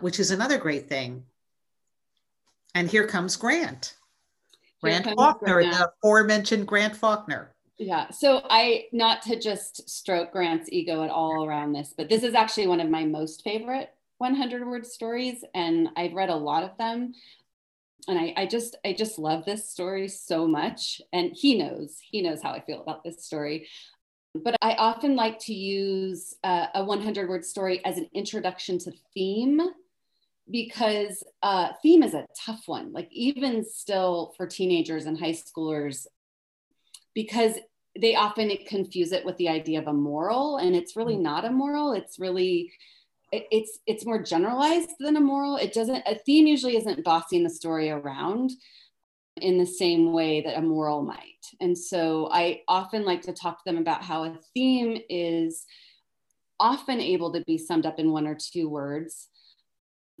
which 0.00 0.20
is 0.20 0.30
another 0.30 0.58
great 0.58 0.88
thing 0.88 1.24
and 2.76 2.88
here 2.88 3.06
comes 3.06 3.34
grant 3.34 3.96
grant 4.80 5.04
faulkner 5.16 5.54
grant. 5.54 5.72
the 5.72 5.90
aforementioned 6.00 6.68
grant 6.68 6.94
faulkner 6.94 7.56
yeah. 7.78 8.10
So 8.10 8.42
I 8.50 8.86
not 8.92 9.22
to 9.22 9.38
just 9.38 9.88
stroke 9.88 10.32
Grant's 10.32 10.68
ego 10.70 11.04
at 11.04 11.10
all 11.10 11.46
around 11.46 11.72
this, 11.72 11.94
but 11.96 12.08
this 12.08 12.24
is 12.24 12.34
actually 12.34 12.66
one 12.66 12.80
of 12.80 12.90
my 12.90 13.04
most 13.04 13.44
favorite 13.44 13.90
100 14.18 14.66
word 14.66 14.84
stories, 14.84 15.44
and 15.54 15.88
I've 15.96 16.12
read 16.12 16.28
a 16.28 16.34
lot 16.34 16.64
of 16.64 16.76
them. 16.76 17.12
And 18.08 18.18
I, 18.18 18.34
I 18.36 18.46
just 18.46 18.76
I 18.84 18.94
just 18.94 19.18
love 19.18 19.44
this 19.44 19.68
story 19.68 20.08
so 20.08 20.48
much. 20.48 21.00
And 21.12 21.30
he 21.32 21.56
knows, 21.56 21.98
he 22.02 22.20
knows 22.20 22.42
how 22.42 22.50
I 22.50 22.60
feel 22.60 22.82
about 22.82 23.04
this 23.04 23.24
story. 23.24 23.68
But 24.34 24.56
I 24.62 24.74
often 24.74 25.16
like 25.16 25.38
to 25.40 25.54
use 25.54 26.34
uh, 26.44 26.66
a 26.74 26.84
100 26.84 27.28
word 27.28 27.44
story 27.44 27.84
as 27.84 27.96
an 27.96 28.08
introduction 28.14 28.78
to 28.80 28.92
theme 29.14 29.60
because 30.50 31.24
uh, 31.42 31.70
theme 31.82 32.02
is 32.02 32.14
a 32.14 32.26
tough 32.44 32.62
one. 32.66 32.92
Like 32.92 33.08
even 33.10 33.64
still 33.64 34.34
for 34.36 34.46
teenagers 34.46 35.06
and 35.06 35.18
high 35.18 35.32
schoolers, 35.32 36.06
because 37.14 37.54
they 38.00 38.14
often 38.14 38.50
confuse 38.66 39.12
it 39.12 39.24
with 39.24 39.36
the 39.38 39.48
idea 39.48 39.80
of 39.80 39.88
a 39.88 39.92
moral 39.92 40.58
and 40.58 40.76
it's 40.76 40.96
really 40.96 41.16
mm. 41.16 41.22
not 41.22 41.44
a 41.44 41.50
moral 41.50 41.92
it's 41.92 42.18
really 42.18 42.72
it's 43.32 43.78
it's 43.86 44.06
more 44.06 44.22
generalized 44.22 44.90
than 45.00 45.16
a 45.16 45.20
moral 45.20 45.56
it 45.56 45.72
doesn't 45.72 46.02
a 46.06 46.14
theme 46.14 46.46
usually 46.46 46.76
isn't 46.76 47.04
bossing 47.04 47.42
the 47.42 47.50
story 47.50 47.90
around 47.90 48.50
in 49.42 49.58
the 49.58 49.66
same 49.66 50.12
way 50.12 50.40
that 50.40 50.58
a 50.58 50.62
moral 50.62 51.02
might 51.02 51.46
and 51.60 51.76
so 51.76 52.28
i 52.32 52.60
often 52.68 53.04
like 53.04 53.22
to 53.22 53.32
talk 53.32 53.58
to 53.58 53.70
them 53.70 53.78
about 53.78 54.02
how 54.02 54.24
a 54.24 54.38
theme 54.54 55.00
is 55.08 55.64
often 56.60 57.00
able 57.00 57.32
to 57.32 57.42
be 57.46 57.56
summed 57.56 57.86
up 57.86 57.98
in 57.98 58.10
one 58.10 58.26
or 58.26 58.36
two 58.36 58.68
words 58.68 59.28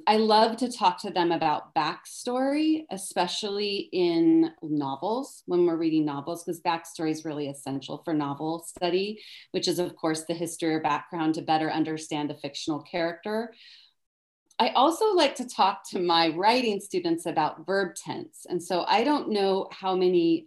I 0.06 0.16
love 0.16 0.56
to 0.58 0.70
talk 0.70 1.00
to 1.02 1.10
them 1.10 1.32
about 1.32 1.74
backstory, 1.74 2.84
especially 2.90 3.88
in 3.92 4.52
novels 4.62 5.42
when 5.46 5.66
we're 5.66 5.76
reading 5.76 6.04
novels, 6.04 6.44
because 6.44 6.60
backstory 6.60 7.10
is 7.10 7.24
really 7.24 7.48
essential 7.48 8.02
for 8.04 8.14
novel 8.14 8.60
study, 8.60 9.20
which 9.50 9.66
is, 9.66 9.78
of 9.78 9.96
course, 9.96 10.24
the 10.24 10.34
history 10.34 10.74
or 10.74 10.80
background 10.80 11.34
to 11.34 11.42
better 11.42 11.70
understand 11.70 12.30
a 12.30 12.34
fictional 12.34 12.80
character. 12.82 13.52
I 14.58 14.70
also 14.70 15.12
like 15.14 15.36
to 15.36 15.48
talk 15.48 15.88
to 15.90 16.00
my 16.00 16.28
writing 16.28 16.80
students 16.80 17.26
about 17.26 17.64
verb 17.64 17.94
tense. 17.94 18.46
And 18.48 18.62
so 18.62 18.84
I 18.88 19.04
don't 19.04 19.30
know 19.30 19.68
how 19.70 19.94
many 19.94 20.46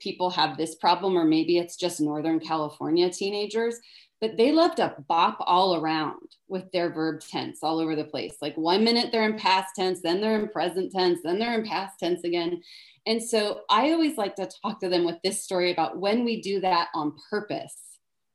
people 0.00 0.30
have 0.30 0.56
this 0.56 0.74
problem, 0.74 1.16
or 1.16 1.24
maybe 1.24 1.58
it's 1.58 1.76
just 1.76 2.00
Northern 2.00 2.40
California 2.40 3.10
teenagers 3.10 3.78
but 4.22 4.36
they 4.36 4.52
love 4.52 4.76
to 4.76 4.94
bop 5.08 5.36
all 5.40 5.74
around 5.82 6.22
with 6.46 6.70
their 6.70 6.90
verb 6.90 7.20
tense 7.28 7.58
all 7.60 7.80
over 7.80 7.96
the 7.96 8.04
place. 8.04 8.36
Like 8.40 8.56
one 8.56 8.84
minute 8.84 9.10
they're 9.10 9.28
in 9.28 9.36
past 9.36 9.74
tense, 9.74 10.00
then 10.00 10.20
they're 10.20 10.38
in 10.38 10.48
present 10.48 10.92
tense, 10.92 11.18
then 11.24 11.40
they're 11.40 11.58
in 11.58 11.66
past 11.66 11.98
tense 11.98 12.22
again. 12.22 12.62
And 13.04 13.20
so 13.20 13.62
I 13.68 13.90
always 13.90 14.16
like 14.16 14.36
to 14.36 14.48
talk 14.62 14.78
to 14.78 14.88
them 14.88 15.04
with 15.04 15.16
this 15.24 15.42
story 15.42 15.72
about 15.72 15.98
when 15.98 16.24
we 16.24 16.40
do 16.40 16.60
that 16.60 16.86
on 16.94 17.16
purpose, 17.30 17.76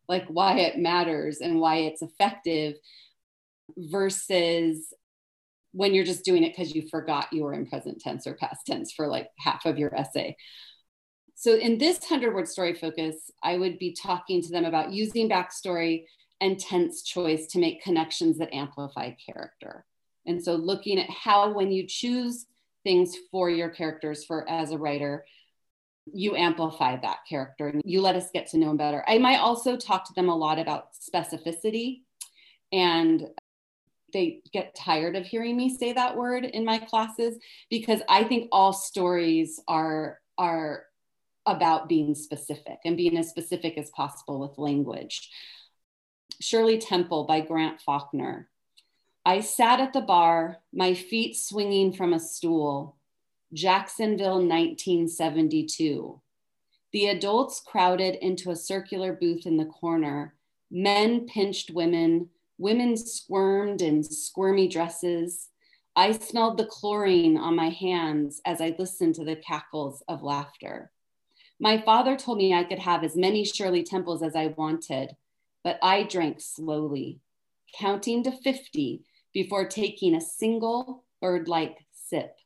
like 0.10 0.26
why 0.28 0.60
it 0.60 0.78
matters 0.78 1.40
and 1.40 1.62
why 1.62 1.78
it's 1.78 2.02
effective 2.02 2.76
versus 3.76 4.94
when 5.72 5.94
you're 5.94 6.06
just 6.06 6.26
doing 6.26 6.44
it 6.44 6.56
because 6.56 6.74
you 6.74 6.88
forgot 6.90 7.32
you 7.32 7.44
were 7.44 7.54
in 7.54 7.68
present 7.68 8.00
tense 8.00 8.26
or 8.26 8.34
past 8.34 8.66
tense 8.66 8.92
for 8.92 9.08
like 9.08 9.30
half 9.40 9.66
of 9.66 9.78
your 9.78 9.94
essay. 9.96 10.36
So 11.36 11.56
in 11.56 11.78
this 11.78 12.00
100 12.00 12.34
word 12.34 12.48
story 12.48 12.74
focus, 12.74 13.30
I 13.44 13.58
would 13.58 13.78
be 13.78 13.94
talking 13.94 14.42
to 14.42 14.52
them 14.52 14.66
about 14.66 14.92
using 14.92 15.30
backstory 15.30 16.06
and 16.42 16.60
tense 16.60 17.04
choice 17.04 17.48
to 17.48 17.60
make 17.60 17.84
connections 17.84 18.40
that 18.40 18.54
amplify 18.54 19.12
character. 19.24 19.86
And 20.26 20.44
so 20.44 20.56
looking 20.56 21.00
at 21.00 21.10
how 21.10 21.54
when 21.54 21.72
you 21.72 21.86
choose 21.88 22.48
things 22.84 23.16
for 23.32 23.50
your 23.50 23.70
characters 23.70 24.26
for 24.26 24.50
as 24.50 24.72
a 24.72 24.78
writer, 24.78 25.26
you 26.14 26.36
amplify 26.36 26.96
that 26.98 27.20
character 27.30 27.68
and 27.68 27.82
you 27.86 28.02
let 28.02 28.16
us 28.16 28.32
get 28.34 28.48
to 28.48 28.58
know 28.58 28.68
them 28.68 28.78
better. 28.78 29.04
I 29.08 29.18
might 29.18 29.38
also 29.38 29.78
talk 29.78 30.06
to 30.06 30.14
them 30.14 30.30
a 30.30 30.36
lot 30.36 30.58
about 30.58 30.90
specificity 30.94 32.02
and 32.72 33.28
they 34.14 34.42
get 34.54 34.76
tired 34.76 35.16
of 35.16 35.26
hearing 35.26 35.58
me 35.58 35.76
say 35.76 35.94
that 35.94 36.16
word 36.16 36.46
in 36.46 36.64
my 36.64 36.78
classes 36.78 37.38
because 37.70 38.02
I 38.08 38.24
think 38.24 38.50
all 38.52 38.74
stories 38.74 39.60
are 39.68 40.20
are 40.38 40.84
about 41.46 41.88
being 41.88 42.14
specific 42.14 42.80
and 42.86 42.98
being 42.98 43.18
as 43.18 43.30
specific 43.30 43.78
as 43.78 43.90
possible 43.92 44.40
with 44.40 44.58
language. 44.58 45.30
Shirley 46.42 46.78
Temple 46.78 47.24
by 47.24 47.42
Grant 47.42 47.82
Faulkner. 47.82 48.50
I 49.26 49.42
sat 49.42 49.80
at 49.80 49.94
the 49.94 50.02
bar, 50.02 50.58
my 50.74 50.94
feet 50.94 51.36
swinging 51.36 51.94
from 51.94 52.14
a 52.14 52.20
stool. 52.20 52.98
Jacksonville, 53.54 54.40
1972. 54.46 56.22
The 56.92 57.08
adults 57.08 57.62
crowded 57.66 58.16
into 58.16 58.52
a 58.52 58.56
circular 58.56 59.14
booth 59.14 59.46
in 59.46 59.58
the 59.58 59.66
corner. 59.66 60.36
Men 60.70 61.26
pinched 61.26 61.72
women, 61.72 62.30
Women 62.58 62.98
squirmed 62.98 63.82
in 63.82 64.04
squirmy 64.04 64.68
dresses. 64.68 65.50
I 65.96 66.12
smelled 66.12 66.58
the 66.58 66.66
chlorine 66.66 67.38
on 67.38 67.56
my 67.56 67.70
hands 67.70 68.42
as 68.46 68.62
I 68.62 68.76
listened 68.80 69.16
to 69.16 69.24
the 69.24 69.36
cackles 69.36 70.04
of 70.08 70.24
laughter. 70.24 70.92
My 71.60 71.82
father 71.82 72.16
told 72.16 72.38
me 72.38 72.54
I 72.54 72.64
could 72.64 72.80
have 72.80 73.04
as 73.04 73.16
many 73.16 73.44
Shirley 73.44 73.84
Temples 73.84 74.22
as 74.22 74.36
I 74.36 74.48
wanted, 74.48 75.16
but 75.64 75.80
I 75.82 76.04
drank 76.04 76.40
slowly, 76.40 77.20
counting 77.78 78.24
to 78.24 78.32
50 78.32 79.04
before 79.34 79.68
taking 79.68 80.16
a 80.16 80.22
single 80.22 81.04
bird 81.22 81.48
like 81.48 81.86
sip. 81.92 82.38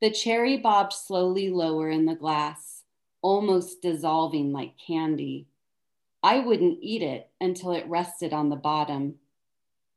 The 0.00 0.10
cherry 0.10 0.58
bobbed 0.58 0.92
slowly 0.92 1.48
lower 1.48 1.88
in 1.88 2.04
the 2.04 2.14
glass, 2.14 2.82
almost 3.22 3.80
dissolving 3.80 4.52
like 4.52 4.74
candy. 4.86 5.46
I 6.24 6.40
wouldn't 6.40 6.78
eat 6.80 7.02
it 7.02 7.28
until 7.38 7.72
it 7.72 7.86
rested 7.86 8.32
on 8.32 8.48
the 8.48 8.56
bottom. 8.56 9.16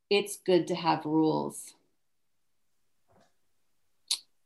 It's 0.09 0.37
good 0.37 0.67
to 0.67 0.75
have 0.75 1.05
rules. 1.05 1.73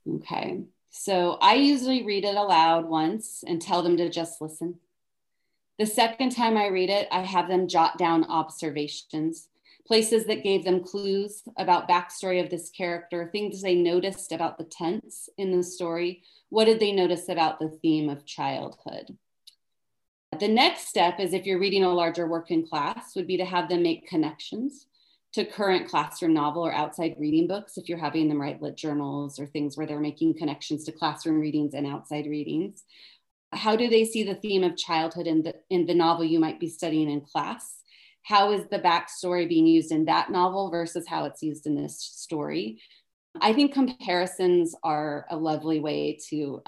Okay, 0.07 0.61
so 0.91 1.39
I 1.41 1.55
usually 1.55 2.03
read 2.03 2.23
it 2.23 2.35
aloud 2.35 2.85
once 2.85 3.43
and 3.45 3.59
tell 3.59 3.81
them 3.81 3.97
to 3.97 4.09
just 4.09 4.41
listen. 4.41 4.75
The 5.79 5.87
second 5.87 6.33
time 6.33 6.55
I 6.55 6.67
read 6.67 6.91
it, 6.91 7.07
I 7.11 7.21
have 7.21 7.47
them 7.47 7.67
jot 7.67 7.97
down 7.97 8.25
observations 8.25 9.47
places 9.87 10.25
that 10.25 10.43
gave 10.43 10.63
them 10.63 10.83
clues 10.83 11.43
about 11.57 11.89
backstory 11.89 12.41
of 12.41 12.49
this 12.49 12.69
character, 12.69 13.27
things 13.31 13.61
they 13.61 13.75
noticed 13.75 14.31
about 14.31 14.57
the 14.57 14.63
tense 14.63 15.27
in 15.37 15.51
the 15.51 15.63
story. 15.63 16.23
What 16.49 16.65
did 16.65 16.79
they 16.79 16.91
notice 16.91 17.27
about 17.27 17.59
the 17.59 17.69
theme 17.81 18.09
of 18.09 18.25
childhood? 18.25 19.17
The 20.39 20.47
next 20.47 20.87
step 20.87 21.19
is 21.19 21.33
if 21.33 21.45
you're 21.45 21.59
reading 21.59 21.83
a 21.83 21.93
larger 21.93 22.27
work 22.27 22.51
in 22.51 22.65
class 22.65 23.15
would 23.15 23.27
be 23.27 23.37
to 23.37 23.45
have 23.45 23.69
them 23.69 23.83
make 23.83 24.07
connections 24.07 24.87
to 25.33 25.45
current 25.45 25.87
classroom 25.87 26.33
novel 26.33 26.65
or 26.65 26.73
outside 26.73 27.15
reading 27.19 27.47
books 27.47 27.77
if 27.77 27.87
you're 27.87 27.97
having 27.97 28.27
them 28.27 28.41
write 28.41 28.61
lit 28.61 28.75
journals 28.75 29.39
or 29.39 29.45
things 29.45 29.77
where 29.77 29.87
they're 29.87 29.99
making 29.99 30.37
connections 30.37 30.83
to 30.85 30.91
classroom 30.91 31.39
readings 31.39 31.73
and 31.73 31.85
outside 31.85 32.25
readings. 32.25 32.83
How 33.53 33.75
do 33.75 33.89
they 33.89 34.05
see 34.05 34.23
the 34.23 34.35
theme 34.35 34.63
of 34.63 34.77
childhood 34.77 35.27
in 35.27 35.43
the, 35.43 35.53
in 35.69 35.85
the 35.85 35.93
novel 35.93 36.25
you 36.25 36.39
might 36.39 36.59
be 36.59 36.69
studying 36.69 37.09
in 37.09 37.21
class? 37.21 37.81
how 38.23 38.51
is 38.51 38.65
the 38.69 38.79
backstory 38.79 39.47
being 39.47 39.67
used 39.67 39.91
in 39.91 40.05
that 40.05 40.29
novel 40.29 40.69
versus 40.69 41.07
how 41.07 41.25
it's 41.25 41.41
used 41.41 41.65
in 41.65 41.75
this 41.75 41.99
story. 41.99 42.79
I 43.39 43.53
think 43.53 43.73
comparisons 43.73 44.75
are 44.83 45.25
a 45.29 45.37
lovely 45.37 45.79
way 45.79 46.17
to 46.29 46.61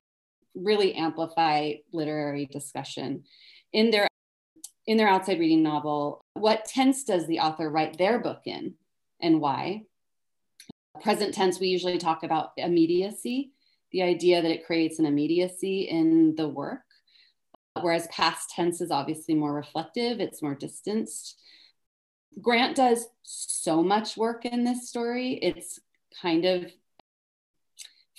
really 0.55 0.93
amplify 0.93 1.73
literary 1.91 2.45
discussion. 2.45 3.23
In 3.73 3.89
their 3.91 4.07
in 4.85 4.97
their 4.97 5.07
outside 5.07 5.39
reading 5.39 5.63
novel, 5.63 6.23
what 6.33 6.65
tense 6.65 7.03
does 7.03 7.25
the 7.25 7.39
author 7.39 7.69
write 7.69 7.97
their 7.97 8.19
book 8.19 8.41
in 8.45 8.75
and 9.21 9.39
why? 9.39 9.83
Present 11.01 11.33
tense, 11.33 11.59
we 11.59 11.67
usually 11.67 11.97
talk 11.97 12.23
about 12.23 12.51
immediacy, 12.57 13.51
the 13.91 14.03
idea 14.03 14.41
that 14.41 14.51
it 14.51 14.65
creates 14.65 14.99
an 14.99 15.05
immediacy 15.05 15.81
in 15.83 16.35
the 16.35 16.47
work. 16.47 16.81
Whereas 17.81 18.07
past 18.07 18.51
tense 18.51 18.81
is 18.81 18.91
obviously 18.91 19.33
more 19.33 19.53
reflective, 19.53 20.19
it's 20.19 20.41
more 20.41 20.53
distanced. 20.53 21.39
Grant 22.41 22.75
does 22.75 23.07
so 23.23 23.83
much 23.83 24.17
work 24.17 24.45
in 24.45 24.63
this 24.63 24.87
story. 24.89 25.33
It's 25.41 25.79
kind 26.21 26.45
of 26.45 26.71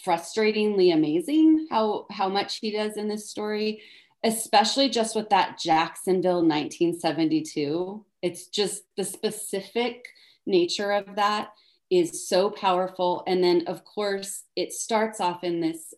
frustratingly 0.04 0.92
amazing 0.92 1.66
how 1.70 2.06
how 2.10 2.28
much 2.28 2.56
he 2.56 2.70
does 2.70 2.96
in 2.96 3.08
this 3.08 3.30
story, 3.30 3.82
especially 4.24 4.88
just 4.88 5.14
with 5.14 5.28
that 5.30 5.58
Jacksonville 5.58 6.42
1972. 6.42 8.04
It's 8.22 8.46
just 8.48 8.82
the 8.96 9.04
specific 9.04 10.06
nature 10.46 10.92
of 10.92 11.16
that 11.16 11.50
is 11.90 12.26
so 12.26 12.50
powerful 12.50 13.22
and 13.26 13.44
then 13.44 13.62
of 13.66 13.84
course 13.84 14.44
it 14.56 14.72
starts 14.72 15.20
off 15.20 15.44
in 15.44 15.60
this 15.60 15.94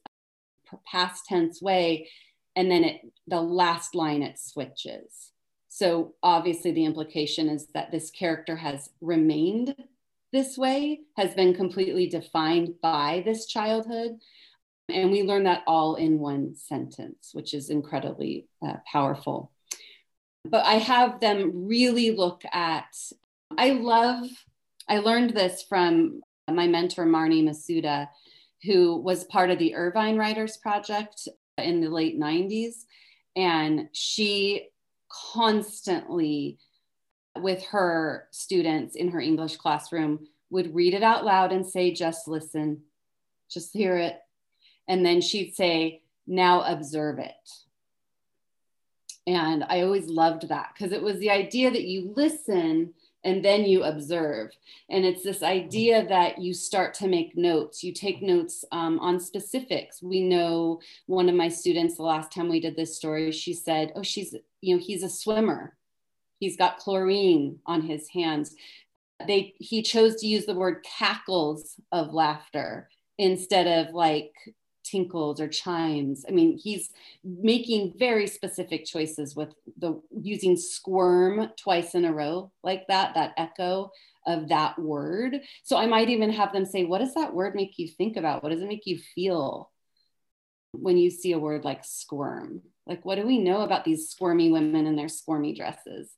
um, 0.73 0.81
past 0.85 1.25
tense 1.27 1.62
way 1.62 2.09
and 2.57 2.71
then 2.71 2.85
it 2.85 3.01
the 3.29 3.41
last 3.41 3.95
line 3.95 4.23
it 4.23 4.39
switches 4.39 5.33
so 5.77 6.15
obviously, 6.23 6.73
the 6.73 6.87
implication 6.87 7.51
is 7.51 7.67
that 7.75 7.91
this 7.91 8.11
character 8.11 8.57
has 8.57 8.89
remained 9.03 9.77
this 10.33 10.57
way, 10.57 11.01
has 11.19 11.35
been 11.35 11.53
completely 11.53 12.07
defined 12.07 12.81
by 12.81 13.23
this 13.27 13.45
childhood. 13.45 14.12
And 14.88 15.11
we 15.11 15.22
learn 15.22 15.44
that 15.44 15.64
all 15.66 15.96
in 15.96 16.18
one 16.18 16.55
sentence, 16.55 17.31
which 17.33 17.55
is 17.55 17.70
incredibly 17.70 18.49
uh, 18.64 18.77
powerful. 18.90 19.51
But 20.44 20.64
I 20.64 20.75
have 20.75 21.20
them 21.20 21.66
really 21.66 22.12
look 22.12 22.42
at, 22.53 22.94
I 23.59 23.70
love, 23.70 24.29
I 24.88 24.99
learned 24.99 25.31
this 25.31 25.64
from 25.68 26.20
my 26.49 26.68
mentor, 26.68 27.05
Marnie 27.05 27.42
Masuda, 27.42 28.09
who 28.62 28.96
was 28.96 29.25
part 29.25 29.51
of 29.51 29.59
the 29.59 29.75
Irvine 29.75 30.16
Writers 30.16 30.57
Project 30.57 31.29
in 31.59 31.81
the 31.81 31.88
late 31.88 32.18
90s. 32.18 32.85
And 33.35 33.88
she 33.92 34.68
constantly 35.09 36.59
with 37.37 37.64
her 37.66 38.29
students 38.31 38.96
in 38.96 39.11
her 39.11 39.20
English 39.20 39.57
classroom 39.57 40.27
would 40.51 40.75
read 40.75 40.94
it 40.94 41.03
out 41.03 41.25
loud 41.25 41.53
and 41.53 41.66
say, 41.66 41.92
just 41.92 42.29
listen, 42.29 42.83
just 43.51 43.72
hear 43.72 43.96
it. 43.96 44.18
And 44.88 45.05
then 45.05 45.20
she'd 45.20 45.55
say, 45.55 46.03
now 46.27 46.62
observe 46.62 47.18
it. 47.18 47.51
And 49.27 49.64
I 49.68 49.83
always 49.83 50.07
loved 50.07 50.49
that 50.49 50.70
because 50.72 50.92
it 50.92 51.03
was 51.03 51.18
the 51.18 51.31
idea 51.31 51.70
that 51.70 51.85
you 51.85 52.12
listen 52.14 52.94
and 53.25 53.44
then 53.44 53.64
you 53.64 53.83
observe. 53.83 54.53
And 54.88 55.05
it's 55.05 55.25
this 55.25 55.42
idea 55.42 56.07
that 56.09 56.38
you 56.38 56.55
start 56.55 56.94
to 56.94 57.09
make 57.09 57.37
notes. 57.37 57.83
You 57.83 57.92
take 57.92 58.22
notes 58.22 58.64
um, 58.70 59.01
on 59.01 59.18
specifics. 59.18 60.01
We 60.01 60.22
know 60.22 60.81
one 61.07 61.29
of 61.29 61.35
my 61.35 61.49
students, 61.49 61.96
the 61.96 62.05
last 62.05 62.31
time 62.31 62.49
we 62.49 62.61
did 62.61 62.77
this 62.77 62.96
story, 62.96 63.33
she 63.33 63.53
said, 63.53 63.92
Oh, 63.96 64.05
she's, 64.05 64.33
you 64.61 64.77
know, 64.77 64.83
he's 64.83 65.03
a 65.03 65.09
swimmer. 65.09 65.77
He's 66.38 66.57
got 66.57 66.79
chlorine 66.79 67.59
on 67.66 67.83
his 67.83 68.09
hands. 68.09 68.55
They, 69.27 69.55
he 69.59 69.83
chose 69.83 70.16
to 70.16 70.27
use 70.29 70.46
the 70.46 70.55
word 70.55 70.85
cackles 70.85 71.75
of 71.90 72.14
laughter 72.14 72.88
instead 73.18 73.66
of 73.66 73.92
like 73.92 74.35
tinkles 74.88 75.40
or 75.40 75.49
chimes. 75.49 76.25
I 76.29 76.33
mean, 76.33 76.57
he's 76.57 76.90
making 77.25 77.94
very 77.99 78.27
specific 78.27 78.85
choices 78.85 79.35
with 79.35 79.55
the 79.79 80.01
using 80.11 80.57
squirm 80.57 81.51
twice 81.57 81.94
in 81.94 82.05
a 82.05 82.12
row 82.12 82.53
like 82.62 82.87
that, 82.88 83.14
that 83.14 83.35
echo 83.37 83.90
of 84.27 84.49
that 84.49 84.79
word. 84.79 85.40
So 85.62 85.77
I 85.77 85.87
might 85.87 86.09
even 86.09 86.31
have 86.31 86.53
them 86.53 86.64
say, 86.64 86.85
what 86.85 86.99
does 86.99 87.14
that 87.14 87.35
word 87.35 87.55
make 87.55 87.79
you 87.79 87.88
think 87.88 88.16
about? 88.16 88.42
What 88.42 88.53
does 88.53 88.62
it 88.62 88.68
make 88.68 88.87
you 88.87 88.99
feel 88.99 89.70
when 90.72 90.96
you 90.96 91.11
see 91.11 91.33
a 91.33 91.38
word 91.38 91.64
like 91.64 91.85
squirm? 91.85 92.62
Like, 92.87 93.05
what 93.05 93.16
do 93.16 93.27
we 93.27 93.38
know 93.38 93.62
about 93.62 93.85
these 93.85 94.09
squirmy 94.09 94.51
women 94.51 94.87
in 94.87 94.96
their 94.96 95.09
squirmy 95.09 95.55
dresses? 95.55 96.11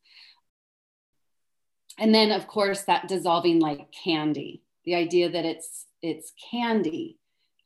And 1.99 2.15
then, 2.15 2.31
of 2.31 2.47
course, 2.47 2.83
that 2.85 3.09
dissolving 3.09 3.61
like 3.61 3.93
candy, 3.93 4.63
the 4.85 4.95
idea 4.95 5.31
that 5.31 5.45
it's 5.45 5.87
it's 6.01 6.33
candy 6.51 7.19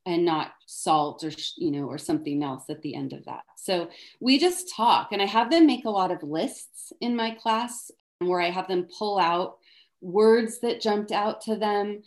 and 0.05 0.25
not 0.25 0.51
salt 0.65 1.23
or 1.23 1.31
you 1.57 1.71
know 1.71 1.85
or 1.85 1.97
something 1.97 2.43
else 2.43 2.65
at 2.69 2.81
the 2.81 2.95
end 2.95 3.13
of 3.13 3.25
that. 3.25 3.43
So 3.55 3.89
we 4.19 4.37
just 4.37 4.73
talk 4.75 5.09
and 5.11 5.21
i 5.21 5.25
have 5.25 5.49
them 5.49 5.65
make 5.65 5.85
a 5.85 5.89
lot 5.89 6.11
of 6.11 6.23
lists 6.23 6.91
in 6.99 7.15
my 7.15 7.31
class 7.31 7.91
where 8.19 8.41
i 8.41 8.49
have 8.49 8.67
them 8.67 8.87
pull 8.97 9.17
out 9.19 9.57
words 10.01 10.59
that 10.59 10.81
jumped 10.81 11.11
out 11.11 11.41
to 11.41 11.55
them. 11.55 12.03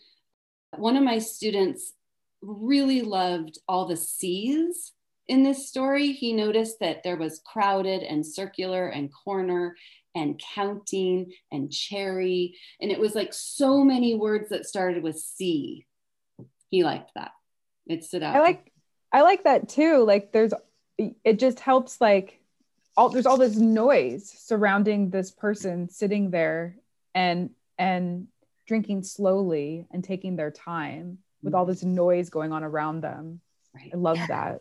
One 0.77 0.97
of 0.97 1.03
my 1.03 1.19
students 1.19 1.95
really 2.43 3.01
loved 3.01 3.59
all 3.67 3.87
the 3.87 3.97
c's 3.97 4.93
in 5.29 5.43
this 5.43 5.69
story. 5.69 6.13
He 6.13 6.33
noticed 6.33 6.79
that 6.81 7.03
there 7.03 7.17
was 7.17 7.41
crowded 7.45 8.03
and 8.03 8.25
circular 8.25 8.89
and 8.89 9.11
corner 9.25 9.75
and 10.15 10.41
counting 10.55 11.33
and 11.53 11.71
cherry 11.73 12.57
and 12.81 12.91
it 12.91 12.99
was 12.99 13.15
like 13.15 13.33
so 13.33 13.83
many 13.83 14.15
words 14.15 14.51
that 14.51 14.67
started 14.67 15.03
with 15.03 15.19
c. 15.19 15.87
He 16.69 16.85
liked 16.85 17.13
that 17.15 17.33
it 17.87 18.05
stood 18.05 18.23
out. 18.23 18.37
I 18.37 18.41
like 18.41 18.73
I 19.13 19.23
like 19.23 19.45
that 19.45 19.69
too. 19.69 20.05
Like 20.05 20.33
there's 20.33 20.53
it 20.99 21.39
just 21.39 21.61
helps 21.61 22.01
like 22.01 22.41
all 22.97 23.09
there's 23.09 23.27
all 23.27 23.37
this 23.37 23.57
noise 23.57 24.31
surrounding 24.31 25.11
this 25.11 25.31
person 25.31 25.89
sitting 25.89 26.31
there 26.31 26.77
and 27.15 27.51
and 27.79 28.29
drinking 28.67 29.03
slowly 29.03 29.87
and 29.93 30.03
taking 30.03 30.37
their 30.37 30.51
time 30.51 31.19
with 31.43 31.55
all 31.55 31.65
this 31.65 31.85
noise 31.85 32.31
going 32.31 32.53
on 32.53 32.65
around 32.65 33.01
them. 33.01 33.41
Right. 33.75 33.91
I 33.93 33.97
love 33.97 34.19
that. 34.29 34.61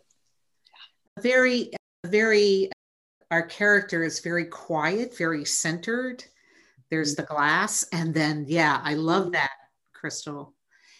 Very, 1.20 1.70
very, 2.04 2.70
our 3.30 3.42
character 3.42 4.04
is 4.04 4.20
very 4.20 4.44
quiet, 4.44 5.16
very 5.16 5.44
centered. 5.44 6.24
There's 6.90 7.14
mm-hmm. 7.14 7.22
the 7.22 7.26
glass. 7.26 7.84
And 7.92 8.14
then, 8.14 8.44
yeah, 8.46 8.80
I 8.84 8.94
love 8.94 9.32
that, 9.32 9.50
Crystal 9.92 10.54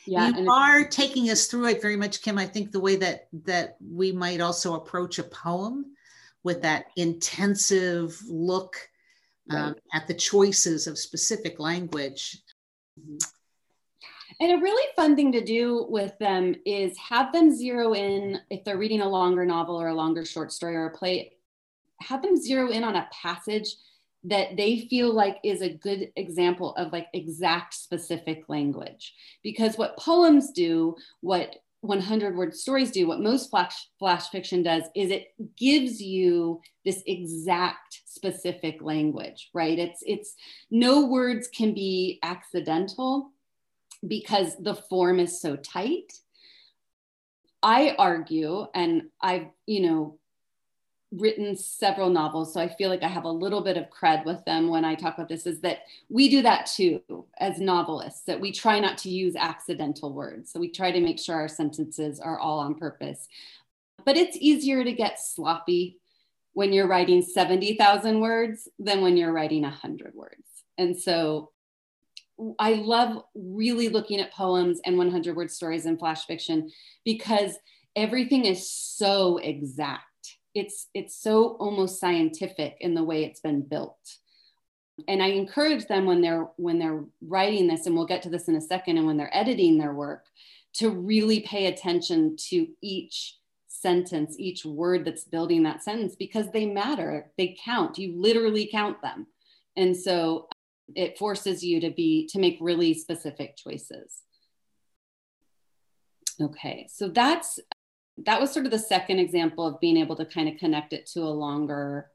yeah 0.06 0.28
you 0.28 0.50
are 0.50 0.84
taking 0.84 1.30
us 1.30 1.46
through 1.46 1.66
it 1.66 1.82
very 1.82 1.96
much 1.96 2.22
kim 2.22 2.38
i 2.38 2.46
think 2.46 2.72
the 2.72 2.80
way 2.80 2.96
that 2.96 3.28
that 3.32 3.76
we 3.80 4.12
might 4.12 4.40
also 4.40 4.74
approach 4.74 5.18
a 5.18 5.24
poem 5.24 5.86
with 6.42 6.62
that 6.62 6.86
intensive 6.96 8.16
look 8.28 8.76
um, 9.50 9.74
at 9.92 10.06
the 10.06 10.14
choices 10.14 10.86
of 10.86 10.98
specific 10.98 11.58
language. 11.58 12.42
Mm-hmm. 13.00 13.16
And 14.38 14.52
a 14.52 14.62
really 14.62 14.86
fun 14.96 15.16
thing 15.16 15.32
to 15.32 15.44
do 15.44 15.86
with 15.88 16.18
them 16.18 16.54
is 16.66 16.96
have 16.98 17.32
them 17.32 17.54
zero 17.54 17.94
in 17.94 18.38
if 18.50 18.64
they're 18.64 18.76
reading 18.76 19.00
a 19.00 19.08
longer 19.08 19.46
novel 19.46 19.80
or 19.80 19.88
a 19.88 19.94
longer 19.94 20.24
short 20.24 20.52
story 20.52 20.76
or 20.76 20.86
a 20.86 20.96
play, 20.96 21.32
have 22.00 22.22
them 22.22 22.36
zero 22.36 22.70
in 22.70 22.84
on 22.84 22.96
a 22.96 23.08
passage 23.10 23.76
that 24.26 24.56
they 24.56 24.80
feel 24.90 25.12
like 25.12 25.38
is 25.44 25.62
a 25.62 25.72
good 25.72 26.10
example 26.16 26.74
of 26.76 26.92
like 26.92 27.06
exact 27.14 27.74
specific 27.74 28.44
language. 28.48 29.14
Because 29.42 29.78
what 29.78 29.96
poems 29.98 30.50
do, 30.50 30.96
what 31.20 31.56
100 31.82 32.36
word 32.36 32.54
stories 32.54 32.90
do, 32.90 33.06
what 33.06 33.20
most 33.20 33.50
flash, 33.50 33.88
flash 33.98 34.28
fiction 34.30 34.62
does, 34.62 34.82
is 34.94 35.10
it 35.10 35.28
gives 35.56 36.00
you 36.00 36.60
this 36.84 37.02
exact 37.06 38.00
specific 38.04 38.82
language, 38.82 39.50
right? 39.54 39.78
It's, 39.78 40.02
it's 40.04 40.34
no 40.70 41.06
words 41.06 41.48
can 41.48 41.72
be 41.72 42.18
accidental 42.22 43.30
because 44.06 44.56
the 44.56 44.74
form 44.74 45.20
is 45.20 45.40
so 45.40 45.54
tight. 45.54 46.12
I 47.62 47.94
argue, 47.98 48.66
and 48.74 49.04
I've, 49.20 49.46
you 49.66 49.82
know, 49.82 50.18
written 51.12 51.56
several 51.56 52.10
novels, 52.10 52.52
so 52.52 52.60
I 52.60 52.68
feel 52.68 52.90
like 52.90 53.02
I 53.02 53.08
have 53.08 53.24
a 53.24 53.30
little 53.30 53.62
bit 53.62 53.76
of 53.76 53.90
cred 53.90 54.24
with 54.24 54.44
them 54.44 54.68
when 54.68 54.84
I 54.84 54.94
talk 54.94 55.14
about 55.14 55.28
this, 55.28 55.46
is 55.46 55.60
that 55.60 55.78
we 56.08 56.28
do 56.28 56.42
that 56.42 56.66
too 56.66 57.00
as 57.38 57.60
novelists, 57.60 58.22
that 58.22 58.40
we 58.40 58.52
try 58.52 58.80
not 58.80 58.98
to 58.98 59.10
use 59.10 59.36
accidental 59.36 60.12
words. 60.12 60.52
So 60.52 60.58
we 60.58 60.70
try 60.70 60.90
to 60.90 61.00
make 61.00 61.18
sure 61.18 61.36
our 61.36 61.48
sentences 61.48 62.18
are 62.18 62.38
all 62.38 62.58
on 62.58 62.74
purpose. 62.74 63.28
But 64.04 64.16
it's 64.16 64.36
easier 64.36 64.84
to 64.84 64.92
get 64.92 65.20
sloppy 65.20 65.98
when 66.54 66.72
you're 66.72 66.88
writing 66.88 67.22
70,000 67.22 68.20
words 68.20 68.68
than 68.78 69.02
when 69.02 69.16
you're 69.16 69.32
writing 69.32 69.62
100 69.62 70.14
words. 70.14 70.64
And 70.78 70.98
so 70.98 71.50
I 72.58 72.74
love 72.74 73.22
really 73.34 73.88
looking 73.88 74.20
at 74.20 74.32
poems 74.32 74.80
and 74.84 74.98
100 74.98 75.36
word 75.36 75.50
stories 75.50 75.86
and 75.86 75.98
flash 75.98 76.26
fiction 76.26 76.70
because 77.04 77.58
everything 77.94 78.44
is 78.44 78.70
so 78.70 79.38
exact. 79.38 80.02
It's 80.56 80.88
it's 80.94 81.16
so 81.16 81.56
almost 81.60 82.00
scientific 82.00 82.76
in 82.80 82.94
the 82.94 83.04
way 83.04 83.24
it's 83.24 83.40
been 83.40 83.62
built. 83.62 83.98
And 85.08 85.22
I 85.22 85.28
encourage 85.28 85.86
them 85.86 86.06
when 86.06 86.22
they're 86.22 86.48
when 86.56 86.78
they're 86.78 87.04
writing 87.20 87.66
this 87.66 87.86
and 87.86 87.94
we'll 87.94 88.06
get 88.06 88.22
to 88.22 88.30
this 88.30 88.48
in 88.48 88.56
a 88.56 88.60
second 88.60 88.96
and 88.96 89.06
when 89.06 89.16
they're 89.16 89.36
editing 89.36 89.78
their 89.78 89.92
work 89.94 90.24
to 90.74 90.90
really 90.90 91.40
pay 91.40 91.66
attention 91.66 92.36
to 92.48 92.66
each 92.82 93.36
sentence, 93.68 94.36
each 94.38 94.64
word 94.64 95.04
that's 95.04 95.24
building 95.24 95.62
that 95.64 95.82
sentence 95.82 96.16
because 96.16 96.50
they 96.50 96.66
matter. 96.66 97.30
They 97.36 97.56
count. 97.62 97.98
You 97.98 98.20
literally 98.20 98.68
count 98.70 99.02
them. 99.02 99.26
And 99.76 99.94
so 99.96 100.48
um, 100.50 100.94
it 100.94 101.18
forces 101.18 101.64
you 101.64 101.80
to 101.80 101.90
be 101.90 102.28
to 102.28 102.38
make 102.38 102.58
really 102.60 102.94
specific 102.94 103.56
choices 103.56 104.22
okay 106.40 106.86
so 106.90 107.08
that's 107.08 107.58
that 108.24 108.40
was 108.40 108.50
sort 108.50 108.64
of 108.64 108.72
the 108.72 108.78
second 108.78 109.18
example 109.18 109.66
of 109.66 109.80
being 109.80 109.96
able 109.96 110.16
to 110.16 110.24
kind 110.24 110.48
of 110.48 110.56
connect 110.56 110.92
it 110.92 111.06
to 111.06 111.20
a 111.20 111.28
longer 111.28 112.10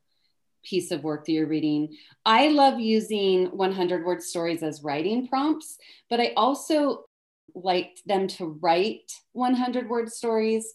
piece 0.63 0.91
of 0.91 1.03
work 1.03 1.25
that 1.25 1.31
you're 1.31 1.47
reading. 1.47 1.95
I 2.25 2.49
love 2.49 2.79
using 2.79 3.45
100 3.47 4.05
word 4.05 4.21
stories 4.21 4.63
as 4.63 4.83
writing 4.83 5.27
prompts 5.27 5.77
but 6.09 6.19
i 6.19 6.33
also 6.37 7.05
like 7.55 7.99
them 8.05 8.27
to 8.27 8.57
write 8.61 9.11
100 9.33 9.89
word 9.89 10.11
stories 10.11 10.73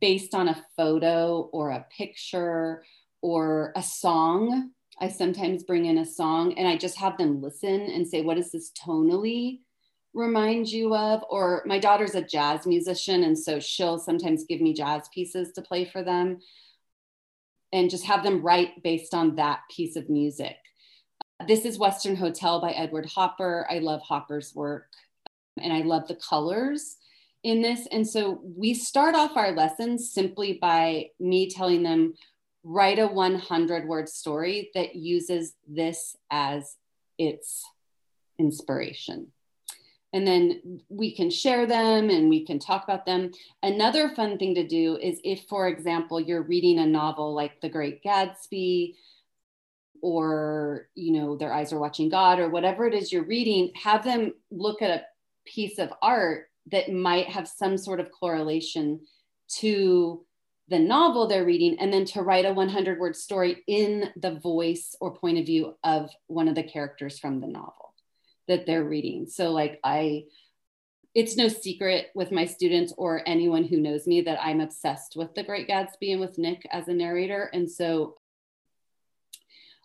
based 0.00 0.34
on 0.34 0.48
a 0.48 0.64
photo 0.76 1.48
or 1.52 1.70
a 1.70 1.86
picture 1.96 2.84
or 3.22 3.72
a 3.76 3.82
song. 3.82 4.70
I 5.00 5.08
sometimes 5.08 5.62
bring 5.62 5.86
in 5.86 5.98
a 5.98 6.06
song 6.06 6.54
and 6.58 6.66
I 6.66 6.76
just 6.76 6.98
have 6.98 7.16
them 7.18 7.40
listen 7.40 7.82
and 7.82 8.06
say, 8.06 8.22
what 8.22 8.38
is 8.38 8.50
this 8.50 8.72
tonally 8.72 9.60
remind 10.14 10.68
you 10.68 10.94
of? 10.94 11.24
Or 11.30 11.62
my 11.66 11.78
daughter's 11.78 12.14
a 12.14 12.22
jazz 12.22 12.66
musician, 12.66 13.24
and 13.24 13.38
so 13.38 13.60
she'll 13.60 13.98
sometimes 13.98 14.44
give 14.44 14.60
me 14.60 14.74
jazz 14.74 15.08
pieces 15.12 15.52
to 15.52 15.62
play 15.62 15.84
for 15.84 16.02
them 16.02 16.38
and 17.72 17.90
just 17.90 18.04
have 18.04 18.22
them 18.22 18.42
write 18.42 18.82
based 18.82 19.14
on 19.14 19.36
that 19.36 19.60
piece 19.70 19.96
of 19.96 20.08
music. 20.08 20.56
This 21.46 21.64
is 21.64 21.78
Western 21.78 22.16
Hotel 22.16 22.60
by 22.60 22.72
Edward 22.72 23.06
Hopper. 23.06 23.66
I 23.70 23.78
love 23.78 24.00
Hopper's 24.02 24.54
work 24.54 24.88
um, 25.58 25.64
and 25.64 25.72
I 25.72 25.82
love 25.82 26.08
the 26.08 26.16
colors 26.16 26.96
in 27.44 27.62
this. 27.62 27.86
And 27.92 28.06
so 28.06 28.40
we 28.42 28.74
start 28.74 29.14
off 29.14 29.36
our 29.36 29.52
lessons 29.52 30.12
simply 30.12 30.58
by 30.60 31.10
me 31.20 31.48
telling 31.48 31.82
them 31.82 32.14
write 32.64 32.98
a 32.98 33.06
100 33.06 33.86
word 33.86 34.08
story 34.08 34.70
that 34.74 34.96
uses 34.96 35.54
this 35.68 36.16
as 36.30 36.76
its 37.18 37.64
inspiration. 38.38 39.28
And 40.12 40.26
then 40.26 40.80
we 40.88 41.14
can 41.14 41.30
share 41.30 41.66
them 41.66 42.08
and 42.08 42.30
we 42.30 42.46
can 42.46 42.58
talk 42.58 42.84
about 42.84 43.04
them. 43.04 43.32
Another 43.62 44.08
fun 44.08 44.38
thing 44.38 44.54
to 44.54 44.66
do 44.66 44.96
is 44.96 45.20
if, 45.22 45.44
for 45.48 45.68
example, 45.68 46.18
you're 46.20 46.42
reading 46.42 46.78
a 46.78 46.86
novel 46.86 47.34
like 47.34 47.60
The 47.60 47.68
Great 47.68 48.02
Gatsby 48.02 48.94
or, 50.00 50.88
you 50.94 51.12
know, 51.12 51.36
Their 51.36 51.52
Eyes 51.52 51.72
Are 51.72 51.78
Watching 51.78 52.08
God 52.08 52.38
or 52.38 52.48
whatever 52.48 52.86
it 52.86 52.94
is 52.94 53.12
you're 53.12 53.24
reading, 53.24 53.70
have 53.74 54.02
them 54.02 54.32
look 54.50 54.80
at 54.80 54.90
a 54.90 55.04
piece 55.44 55.78
of 55.78 55.92
art 56.00 56.46
that 56.70 56.92
might 56.92 57.28
have 57.28 57.48
some 57.48 57.76
sort 57.76 58.00
of 58.00 58.10
correlation 58.10 59.00
to 59.48 60.24
the 60.68 60.78
novel 60.78 61.26
they're 61.26 61.44
reading 61.44 61.78
and 61.80 61.92
then 61.92 62.04
to 62.04 62.22
write 62.22 62.44
a 62.44 62.52
100 62.52 62.98
word 62.98 63.16
story 63.16 63.62
in 63.66 64.10
the 64.16 64.38
voice 64.38 64.94
or 65.00 65.14
point 65.14 65.38
of 65.38 65.46
view 65.46 65.74
of 65.82 66.10
one 66.26 66.48
of 66.48 66.54
the 66.54 66.62
characters 66.62 67.18
from 67.18 67.40
the 67.40 67.46
novel 67.46 67.87
that 68.48 68.66
they're 68.66 68.84
reading 68.84 69.26
so 69.26 69.50
like 69.50 69.78
i 69.84 70.24
it's 71.14 71.36
no 71.36 71.48
secret 71.48 72.08
with 72.14 72.30
my 72.30 72.44
students 72.44 72.92
or 72.96 73.22
anyone 73.26 73.64
who 73.64 73.78
knows 73.78 74.06
me 74.06 74.20
that 74.20 74.42
i'm 74.42 74.60
obsessed 74.60 75.14
with 75.16 75.34
the 75.34 75.42
great 75.42 75.68
gatsby 75.68 76.12
and 76.12 76.20
with 76.20 76.38
nick 76.38 76.66
as 76.72 76.88
a 76.88 76.94
narrator 76.94 77.50
and 77.52 77.70
so 77.70 78.16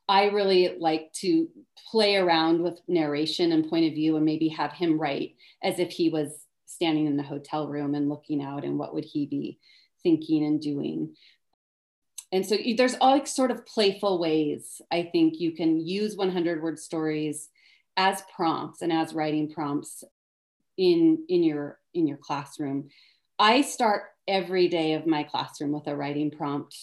i 0.07 0.25
really 0.25 0.75
like 0.79 1.11
to 1.13 1.47
play 1.91 2.15
around 2.15 2.61
with 2.61 2.79
narration 2.87 3.51
and 3.51 3.69
point 3.69 3.85
of 3.85 3.93
view 3.93 4.15
and 4.15 4.25
maybe 4.25 4.47
have 4.47 4.73
him 4.73 4.99
write 4.99 5.35
as 5.61 5.79
if 5.79 5.91
he 5.91 6.09
was 6.09 6.45
standing 6.65 7.05
in 7.05 7.17
the 7.17 7.23
hotel 7.23 7.67
room 7.67 7.95
and 7.95 8.09
looking 8.09 8.43
out 8.43 8.63
and 8.63 8.77
what 8.77 8.93
would 8.93 9.05
he 9.05 9.25
be 9.25 9.59
thinking 10.03 10.45
and 10.45 10.61
doing. 10.61 11.15
And 12.31 12.45
so 12.45 12.57
there's 12.77 12.95
all 12.95 13.11
like 13.11 13.27
sort 13.27 13.51
of 13.51 13.65
playful 13.65 14.19
ways 14.19 14.81
I 14.91 15.03
think 15.11 15.39
you 15.39 15.51
can 15.51 15.79
use 15.79 16.15
100 16.15 16.61
word 16.61 16.79
stories 16.79 17.49
as 17.97 18.23
prompts 18.35 18.81
and 18.81 18.91
as 18.91 19.13
writing 19.13 19.51
prompts 19.51 20.03
in 20.77 21.25
in 21.29 21.43
your 21.43 21.79
in 21.93 22.07
your 22.07 22.17
classroom. 22.17 22.89
I 23.39 23.61
start 23.61 24.03
every 24.27 24.67
day 24.67 24.93
of 24.93 25.05
my 25.05 25.23
classroom 25.23 25.71
with 25.71 25.87
a 25.87 25.95
writing 25.95 26.31
prompt. 26.31 26.75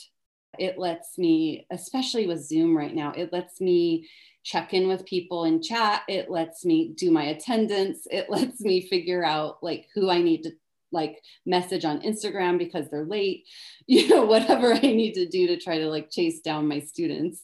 It 0.59 0.79
lets 0.79 1.17
me, 1.17 1.67
especially 1.71 2.27
with 2.27 2.45
Zoom 2.45 2.77
right 2.77 2.95
now, 2.95 3.13
it 3.13 3.33
lets 3.33 3.61
me 3.61 4.09
check 4.43 4.75
in 4.75 4.89
with 4.89 5.07
people 5.07 5.45
in 5.45 5.63
chat. 5.63 6.03
It 6.09 6.31
lets 6.31 6.65
me 6.65 6.93
do 6.97 7.11
my 7.11 7.25
attendance. 7.25 8.07
It 8.11 8.27
lets 8.31 8.61
me 8.61 8.81
figure 8.89 9.25
out 9.25 9.63
like 9.63 9.87
who 9.95 10.11
I 10.11 10.23
need 10.23 10.43
to 10.43 10.53
like 10.93 11.23
message 11.47 11.85
on 11.85 12.03
Instagram 12.03 12.59
because 12.59 12.91
they're 12.91 13.05
late, 13.05 13.47
you 13.87 14.09
know, 14.09 14.25
whatever 14.25 14.73
I 14.73 14.81
need 14.81 15.15
to 15.15 15.27
do 15.27 15.47
to 15.49 15.57
try 15.57 15.79
to 15.79 15.89
like 15.89 16.11
chase 16.11 16.41
down 16.41 16.69
my 16.69 16.81
students 16.81 17.43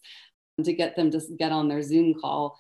to 0.63 0.73
get 0.73 0.97
them 0.97 1.11
to 1.11 1.21
get 1.39 1.53
on 1.53 1.69
their 1.69 1.83
Zoom 1.83 2.15
call. 2.15 2.59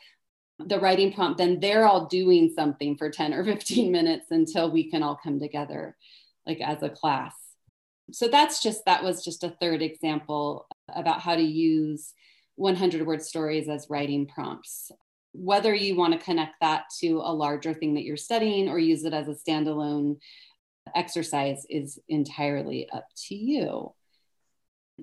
The 0.58 0.80
writing 0.80 1.12
prompt, 1.12 1.38
then 1.38 1.60
they're 1.60 1.86
all 1.86 2.06
doing 2.06 2.50
something 2.54 2.96
for 2.96 3.10
10 3.10 3.34
or 3.34 3.44
15 3.52 3.92
minutes 3.92 4.26
until 4.30 4.70
we 4.70 4.90
can 4.90 5.02
all 5.02 5.18
come 5.22 5.38
together 5.38 5.96
like 6.46 6.60
as 6.60 6.82
a 6.82 6.88
class. 6.88 7.34
So 8.12 8.28
that's 8.28 8.62
just, 8.62 8.84
that 8.86 9.02
was 9.02 9.24
just 9.24 9.42
a 9.42 9.56
third 9.60 9.82
example 9.82 10.66
about 10.88 11.20
how 11.20 11.34
to 11.34 11.42
use 11.42 12.14
100 12.54 13.06
word 13.06 13.20
stories 13.20 13.68
as 13.68 13.88
writing 13.90 14.26
prompts 14.26 14.90
whether 15.36 15.74
you 15.74 15.94
want 15.94 16.12
to 16.14 16.24
connect 16.24 16.54
that 16.60 16.84
to 17.00 17.20
a 17.22 17.32
larger 17.32 17.74
thing 17.74 17.94
that 17.94 18.04
you're 18.04 18.16
studying 18.16 18.68
or 18.68 18.78
use 18.78 19.04
it 19.04 19.12
as 19.12 19.28
a 19.28 19.34
standalone 19.34 20.16
exercise 20.94 21.66
is 21.68 21.98
entirely 22.08 22.88
up 22.90 23.06
to 23.26 23.34
you. 23.34 23.92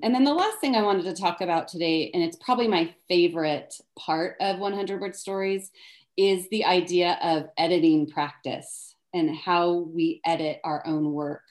And 0.01 0.13
then 0.13 0.23
the 0.23 0.33
last 0.33 0.59
thing 0.59 0.75
I 0.75 0.81
wanted 0.81 1.03
to 1.03 1.21
talk 1.21 1.41
about 1.41 1.67
today, 1.67 2.09
and 2.13 2.23
it's 2.23 2.37
probably 2.37 2.67
my 2.67 2.93
favorite 3.07 3.75
part 3.97 4.37
of 4.41 4.57
100 4.57 4.99
Word 4.99 5.15
Stories, 5.15 5.69
is 6.17 6.49
the 6.49 6.65
idea 6.65 7.19
of 7.21 7.49
editing 7.57 8.07
practice 8.07 8.95
and 9.13 9.35
how 9.35 9.71
we 9.93 10.21
edit 10.25 10.59
our 10.63 10.85
own 10.87 11.11
work. 11.11 11.41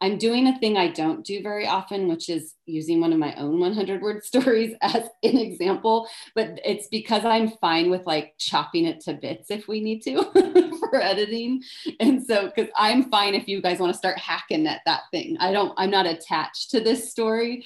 I'm 0.00 0.18
doing 0.18 0.46
a 0.46 0.58
thing 0.58 0.76
I 0.76 0.88
don't 0.88 1.24
do 1.24 1.42
very 1.42 1.66
often, 1.66 2.06
which 2.06 2.28
is 2.28 2.54
using 2.66 3.00
one 3.00 3.12
of 3.12 3.18
my 3.18 3.34
own 3.34 3.58
100 3.58 4.00
word 4.00 4.24
stories 4.24 4.74
as 4.82 5.08
an 5.22 5.38
example. 5.38 6.08
But 6.34 6.60
it's 6.64 6.86
because 6.88 7.24
I'm 7.24 7.48
fine 7.60 7.90
with 7.90 8.06
like 8.06 8.34
chopping 8.38 8.84
it 8.84 9.00
to 9.00 9.14
bits 9.14 9.50
if 9.50 9.66
we 9.66 9.80
need 9.80 10.02
to 10.02 10.70
for 10.90 11.00
editing. 11.00 11.62
And 12.00 12.24
so, 12.24 12.46
because 12.46 12.70
I'm 12.76 13.10
fine 13.10 13.34
if 13.34 13.48
you 13.48 13.60
guys 13.60 13.78
want 13.78 13.92
to 13.92 13.98
start 13.98 14.18
hacking 14.18 14.66
at 14.66 14.80
that 14.86 15.02
thing. 15.10 15.36
I 15.40 15.52
don't, 15.52 15.72
I'm 15.76 15.90
not 15.90 16.06
attached 16.06 16.70
to 16.70 16.80
this 16.80 17.10
story. 17.10 17.64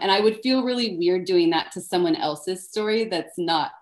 And 0.00 0.10
I 0.10 0.20
would 0.20 0.40
feel 0.42 0.64
really 0.64 0.96
weird 0.96 1.24
doing 1.24 1.50
that 1.50 1.72
to 1.72 1.80
someone 1.80 2.16
else's 2.16 2.68
story 2.68 3.04
that's 3.04 3.38
not, 3.38 3.72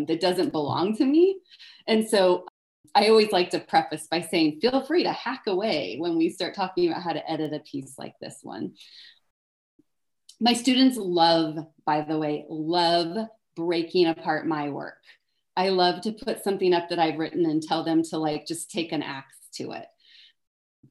um, 0.00 0.06
that 0.06 0.20
doesn't 0.20 0.52
belong 0.52 0.96
to 0.96 1.04
me. 1.04 1.40
And 1.86 2.08
so 2.08 2.46
I 2.94 3.08
always 3.08 3.32
like 3.32 3.50
to 3.50 3.60
preface 3.60 4.06
by 4.10 4.22
saying, 4.22 4.60
feel 4.60 4.84
free 4.84 5.02
to 5.02 5.12
hack 5.12 5.42
away 5.46 5.96
when 5.98 6.16
we 6.16 6.30
start 6.30 6.54
talking 6.54 6.90
about 6.90 7.02
how 7.02 7.12
to 7.12 7.30
edit 7.30 7.52
a 7.52 7.60
piece 7.60 7.98
like 7.98 8.14
this 8.20 8.38
one. 8.42 8.74
My 10.40 10.52
students 10.52 10.96
love, 10.96 11.58
by 11.84 12.02
the 12.02 12.18
way, 12.18 12.46
love 12.48 13.28
breaking 13.56 14.06
apart 14.06 14.46
my 14.46 14.70
work. 14.70 14.98
I 15.58 15.70
love 15.70 16.02
to 16.02 16.12
put 16.12 16.44
something 16.44 16.72
up 16.72 16.88
that 16.88 17.00
I've 17.00 17.18
written 17.18 17.44
and 17.44 17.60
tell 17.60 17.82
them 17.82 18.04
to 18.04 18.16
like 18.16 18.46
just 18.46 18.70
take 18.70 18.92
an 18.92 19.02
axe 19.02 19.34
to 19.54 19.72
it 19.72 19.86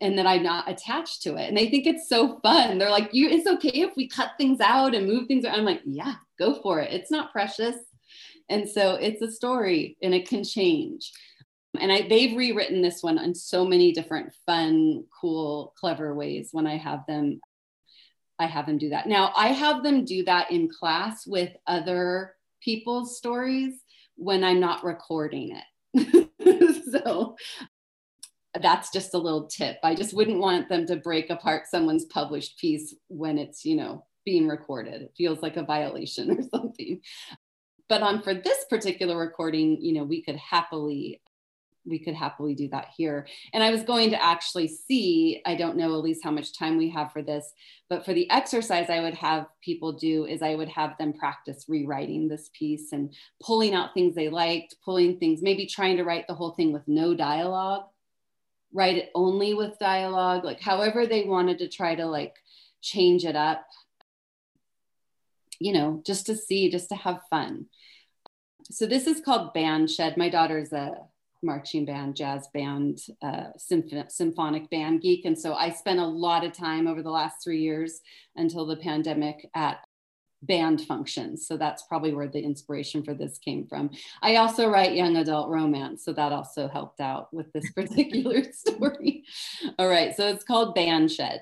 and 0.02 0.18
that 0.18 0.28
I'm 0.28 0.44
not 0.44 0.70
attached 0.70 1.24
to 1.24 1.38
it. 1.38 1.48
And 1.48 1.56
they 1.56 1.70
think 1.70 1.88
it's 1.88 2.10
so 2.10 2.42
fun. 2.44 2.78
They're 2.78 2.92
like, 2.92 3.14
you 3.14 3.30
it's 3.30 3.48
okay 3.48 3.70
if 3.70 3.96
we 3.96 4.10
cut 4.10 4.32
things 4.38 4.60
out 4.60 4.94
and 4.94 5.08
move 5.08 5.30
things 5.30 5.46
around. 5.46 5.60
I'm 5.60 5.66
like, 5.66 5.84
yeah, 5.86 6.16
go 6.38 6.62
for 6.62 6.82
it. 6.82 6.92
It's 6.92 7.10
not 7.10 7.32
precious. 7.32 7.78
And 8.50 8.68
so 8.68 8.96
it's 8.96 9.22
a 9.22 9.32
story 9.32 9.96
and 10.02 10.14
it 10.14 10.28
can 10.28 10.44
change. 10.44 11.14
And 11.80 11.90
I, 11.90 12.06
they've 12.10 12.36
rewritten 12.36 12.82
this 12.82 13.02
one 13.02 13.20
in 13.20 13.36
so 13.36 13.64
many 13.64 13.94
different 13.94 14.34
fun, 14.46 15.06
cool, 15.22 15.74
clever 15.80 16.14
ways 16.14 16.50
when 16.52 16.68
I 16.68 16.76
have 16.76 17.06
them 17.08 17.40
I 18.38 18.48
have 18.48 18.66
them 18.68 18.78
do 18.78 18.90
that. 18.90 19.08
Now, 19.08 19.32
I 19.36 19.48
have 19.48 19.82
them 19.82 20.06
do 20.06 20.24
that 20.26 20.52
in 20.52 20.70
class 20.70 21.26
with 21.26 21.50
other 21.66 22.36
people's 22.62 23.18
stories 23.18 23.74
when 24.18 24.44
I'm 24.44 24.60
not 24.60 24.84
recording 24.84 25.56
it. 25.56 26.30
so 26.92 27.36
that's 28.62 28.92
just 28.92 29.14
a 29.14 29.18
little 29.18 29.48
tip. 29.48 29.78
I 29.84 29.96
just 29.96 30.14
wouldn't 30.14 30.40
want 30.40 30.70
them 30.70 30.86
to 30.88 30.96
break 30.98 31.30
apart 31.30 31.68
someone's 31.68 32.06
published 32.06 32.60
piece 32.60 32.96
when 33.08 33.38
it's, 33.38 33.64
you 33.64 33.76
know, 33.76 34.06
being 34.26 34.48
recorded. 34.48 35.02
It 35.02 35.14
feels 35.18 35.42
like 35.42 35.58
a 35.58 35.64
violation 35.64 36.32
or 36.38 36.42
something. 36.54 37.02
But 37.90 38.02
on 38.02 38.22
for 38.22 38.34
this 38.34 38.66
particular 38.70 39.18
recording, 39.18 39.82
you 39.82 39.94
know, 39.94 40.04
we 40.04 40.22
could 40.22 40.36
happily 40.36 41.22
we 41.88 42.00
could 42.00 42.16
happily 42.16 42.54
do 42.54 42.68
that 42.70 42.90
here. 42.96 43.28
And 43.54 43.64
I 43.64 43.72
was 43.72 43.84
going 43.84 44.10
to 44.12 44.24
actually 44.24 44.68
see, 44.68 45.42
I 45.46 45.56
don't 45.56 45.78
know, 45.78 45.94
at 45.94 46.04
least 46.04 46.24
how 46.24 46.32
much 46.32 46.58
time 46.58 46.78
we 46.78 46.90
have 46.90 47.12
for 47.12 47.22
this, 47.22 47.54
but 47.90 48.06
for 48.06 48.14
the 48.14 48.30
exercise 48.30 48.90
I 48.90 49.00
would 49.00 49.16
have 49.16 49.48
people 49.62 49.94
do 49.94 50.26
is 50.26 50.42
I 50.42 50.56
would 50.56 50.70
have 50.70 50.98
them 50.98 51.14
practice 51.14 51.66
rewriting 51.68 52.28
this 52.28 52.50
piece 52.54 52.92
and 52.92 53.14
pulling 53.42 53.74
out 53.74 53.94
things 53.94 54.16
they 54.16 54.30
liked, 54.30 54.76
pulling 54.84 55.18
things, 55.18 55.42
maybe 55.42 55.66
trying 55.66 55.98
to 55.98 56.04
write 56.04 56.28
the 56.28 56.36
whole 56.36 56.52
thing 56.52 56.74
with 56.74 56.88
no 56.88 57.14
dialogue 57.14 57.86
write 58.74 58.98
it 58.98 59.12
only 59.16 59.54
with 59.54 59.80
dialogue, 59.80 60.44
like 60.44 60.60
however 60.60 61.06
they 61.06 61.24
wanted 61.24 61.60
to 61.60 61.68
try 61.68 61.96
to 61.96 62.06
like 62.06 62.36
change 62.82 63.26
it 63.26 63.36
up, 63.36 63.66
you 65.60 65.74
know, 65.74 66.02
just 66.06 66.28
to 66.28 66.36
see, 66.36 66.70
just 66.70 66.90
to 66.90 66.96
have 66.96 67.22
fun. 67.30 67.66
So 68.70 68.86
this 68.86 69.08
is 69.08 69.22
called 69.22 69.54
Band 69.54 69.90
Shed. 69.90 70.18
My 70.18 70.30
daughter's 70.30 70.74
a 70.74 70.98
marching 71.44 71.86
band, 71.86 72.16
jazz 72.16 72.48
band, 72.54 73.00
uh, 73.22 73.48
symph- 73.58 74.10
symphonic 74.10 74.70
band 74.70 75.02
geek. 75.02 75.26
And 75.26 75.38
so 75.38 75.54
I 75.54 75.70
spent 75.70 76.00
a 76.00 76.06
lot 76.06 76.44
of 76.44 76.52
time 76.54 76.88
over 76.88 77.02
the 77.02 77.12
last 77.12 77.44
three 77.44 77.62
years 77.62 78.02
until 78.36 78.66
the 78.66 78.78
pandemic 78.78 79.50
at 79.56 79.80
band 80.44 80.82
functions. 80.82 81.48
So 81.48 81.58
that's 81.58 81.84
probably 81.84 82.14
where 82.14 82.28
the 82.28 82.40
inspiration 82.40 83.04
for 83.04 83.14
this 83.14 83.38
came 83.38 83.68
from. 83.68 83.90
I 84.22 84.36
also 84.36 84.70
write 84.70 84.94
young 84.94 85.18
adult 85.18 85.50
romance, 85.50 86.04
so 86.04 86.14
that 86.14 86.32
also 86.32 86.68
helped 86.68 87.02
out 87.02 87.34
with 87.34 87.52
this 87.54 87.72
particular 87.72 88.44
story. 88.52 89.24
All 89.80 89.88
right, 89.88 90.16
so 90.16 90.28
it's 90.28 90.44
called 90.44 90.76
Band 90.76 91.12
Shed. 91.12 91.42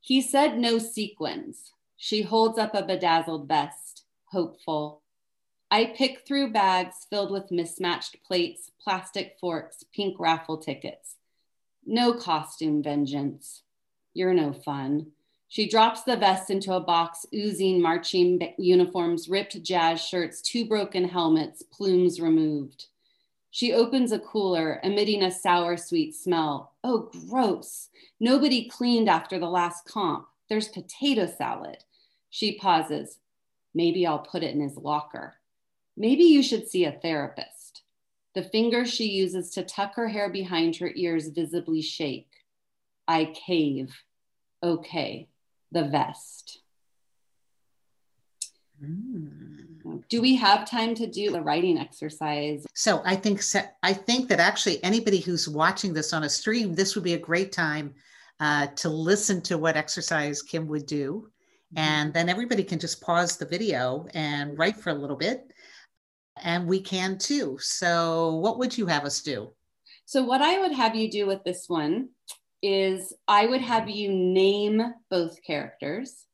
He 0.00 0.20
said 0.20 0.58
no 0.58 0.78
sequins. 0.78 1.72
She 1.96 2.22
holds 2.22 2.58
up 2.58 2.74
a 2.74 2.82
bedazzled 2.82 3.46
vest, 3.46 4.04
hopeful. 4.30 5.02
I 5.72 5.86
pick 5.96 6.26
through 6.26 6.52
bags 6.52 7.06
filled 7.08 7.30
with 7.30 7.52
mismatched 7.52 8.16
plates, 8.24 8.72
plastic 8.82 9.36
forks, 9.40 9.84
pink 9.94 10.18
raffle 10.18 10.58
tickets. 10.58 11.14
No 11.86 12.12
costume 12.12 12.82
vengeance. 12.82 13.62
You're 14.12 14.34
no 14.34 14.52
fun. 14.52 15.12
She 15.48 15.68
drops 15.68 16.02
the 16.02 16.16
vest 16.16 16.50
into 16.50 16.74
a 16.74 16.80
box 16.80 17.24
oozing 17.32 17.80
marching 17.80 18.40
uniforms, 18.58 19.28
ripped 19.28 19.62
jazz 19.62 20.04
shirts, 20.04 20.40
two 20.42 20.64
broken 20.64 21.08
helmets, 21.08 21.62
plumes 21.62 22.20
removed. 22.20 22.86
She 23.52 23.72
opens 23.72 24.12
a 24.12 24.18
cooler, 24.18 24.80
emitting 24.82 25.22
a 25.22 25.30
sour, 25.30 25.76
sweet 25.76 26.14
smell. 26.14 26.72
Oh, 26.84 27.10
gross. 27.28 27.90
Nobody 28.20 28.68
cleaned 28.68 29.08
after 29.08 29.38
the 29.38 29.48
last 29.48 29.84
comp. 29.84 30.26
There's 30.48 30.68
potato 30.68 31.26
salad. 31.26 31.78
She 32.28 32.58
pauses. 32.58 33.18
Maybe 33.74 34.06
I'll 34.06 34.20
put 34.20 34.42
it 34.42 34.54
in 34.54 34.60
his 34.60 34.76
locker. 34.76 35.34
Maybe 36.00 36.24
you 36.24 36.42
should 36.42 36.68
see 36.68 36.84
a 36.86 36.92
therapist. 36.92 37.82
The 38.34 38.42
fingers 38.42 38.92
she 38.92 39.04
uses 39.04 39.50
to 39.50 39.62
tuck 39.62 39.94
her 39.94 40.08
hair 40.08 40.30
behind 40.30 40.76
her 40.76 40.90
ears 40.94 41.28
visibly 41.28 41.82
shake. 41.82 42.30
I 43.06 43.32
cave. 43.46 43.94
Okay 44.62 45.28
the 45.72 45.84
vest. 45.84 46.60
Mm. 48.82 50.02
Do 50.08 50.20
we 50.20 50.36
have 50.36 50.68
time 50.68 50.94
to 50.94 51.06
do 51.06 51.30
the 51.30 51.40
writing 51.40 51.78
exercise? 51.78 52.66
So 52.74 53.02
I 53.04 53.16
think 53.16 53.42
I 53.82 53.92
think 53.92 54.28
that 54.28 54.40
actually 54.40 54.82
anybody 54.82 55.20
who's 55.20 55.48
watching 55.48 55.92
this 55.92 56.12
on 56.12 56.24
a 56.24 56.28
stream, 56.28 56.74
this 56.74 56.94
would 56.94 57.04
be 57.04 57.14
a 57.14 57.18
great 57.18 57.52
time 57.52 57.94
uh, 58.40 58.68
to 58.76 58.88
listen 58.88 59.42
to 59.42 59.58
what 59.58 59.76
exercise 59.76 60.42
Kim 60.42 60.66
would 60.68 60.86
do, 60.86 61.28
mm-hmm. 61.74 61.78
and 61.78 62.14
then 62.14 62.28
everybody 62.28 62.64
can 62.64 62.78
just 62.78 63.02
pause 63.02 63.36
the 63.36 63.44
video 63.44 64.06
and 64.14 64.58
write 64.58 64.76
for 64.76 64.90
a 64.90 64.94
little 64.94 65.16
bit, 65.16 65.52
and 66.42 66.66
we 66.66 66.80
can 66.80 67.18
too. 67.18 67.58
So 67.60 68.36
what 68.36 68.58
would 68.58 68.76
you 68.76 68.86
have 68.86 69.04
us 69.04 69.20
do? 69.20 69.50
So 70.04 70.22
what 70.22 70.42
I 70.42 70.58
would 70.58 70.72
have 70.72 70.96
you 70.96 71.10
do 71.10 71.26
with 71.26 71.44
this 71.44 71.68
one 71.68 72.08
is 72.62 73.12
I 73.28 73.46
would 73.46 73.60
have 73.60 73.88
you 73.88 74.12
name 74.12 74.82
both 75.08 75.42
characters 75.42 76.26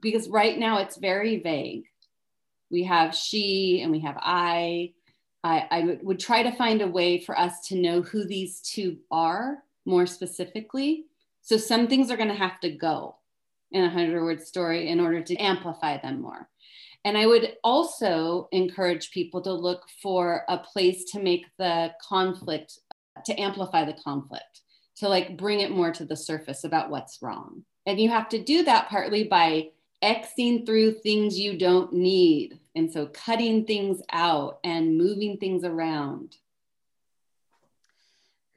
because 0.00 0.28
right 0.28 0.58
now 0.58 0.78
it's 0.78 0.96
very 0.96 1.40
vague. 1.40 1.84
We 2.70 2.84
have 2.84 3.14
she 3.14 3.80
and 3.82 3.90
we 3.90 4.00
have 4.00 4.16
I. 4.18 4.92
I, 5.48 5.98
would 6.02 6.18
try 6.18 6.42
to 6.42 6.50
find 6.50 6.82
a 6.82 6.88
way 6.88 7.20
for 7.20 7.38
us 7.38 7.68
to 7.68 7.76
know 7.76 8.02
who 8.02 8.24
these 8.24 8.60
two 8.60 8.98
are 9.12 9.58
more 9.84 10.04
specifically. 10.04 11.04
So 11.42 11.56
some 11.56 11.86
things 11.86 12.10
are 12.10 12.16
going 12.16 12.30
to 12.30 12.34
have 12.34 12.58
to 12.60 12.70
go 12.70 13.14
in 13.70 13.84
a 13.84 13.90
hundred 13.90 14.22
word 14.22 14.42
story 14.42 14.88
in 14.88 14.98
order 14.98 15.22
to 15.22 15.36
amplify 15.36 15.98
them 15.98 16.20
more. 16.20 16.48
And 17.06 17.16
I 17.16 17.24
would 17.24 17.56
also 17.62 18.48
encourage 18.50 19.12
people 19.12 19.40
to 19.42 19.52
look 19.52 19.84
for 20.02 20.42
a 20.48 20.58
place 20.58 21.04
to 21.12 21.22
make 21.22 21.46
the 21.56 21.94
conflict, 22.02 22.80
to 23.24 23.40
amplify 23.40 23.84
the 23.84 23.96
conflict 24.04 24.62
to 24.96 25.08
like 25.08 25.36
bring 25.36 25.60
it 25.60 25.70
more 25.70 25.92
to 25.92 26.04
the 26.04 26.16
surface 26.16 26.64
about 26.64 26.90
what's 26.90 27.22
wrong. 27.22 27.62
And 27.86 28.00
you 28.00 28.08
have 28.08 28.28
to 28.30 28.42
do 28.42 28.64
that 28.64 28.88
partly 28.88 29.22
by 29.22 29.68
Xing 30.02 30.66
through 30.66 30.94
things 30.94 31.38
you 31.38 31.56
don't 31.56 31.92
need. 31.92 32.58
And 32.74 32.92
so 32.92 33.06
cutting 33.06 33.66
things 33.66 34.02
out 34.10 34.58
and 34.64 34.98
moving 34.98 35.36
things 35.36 35.62
around. 35.62 36.34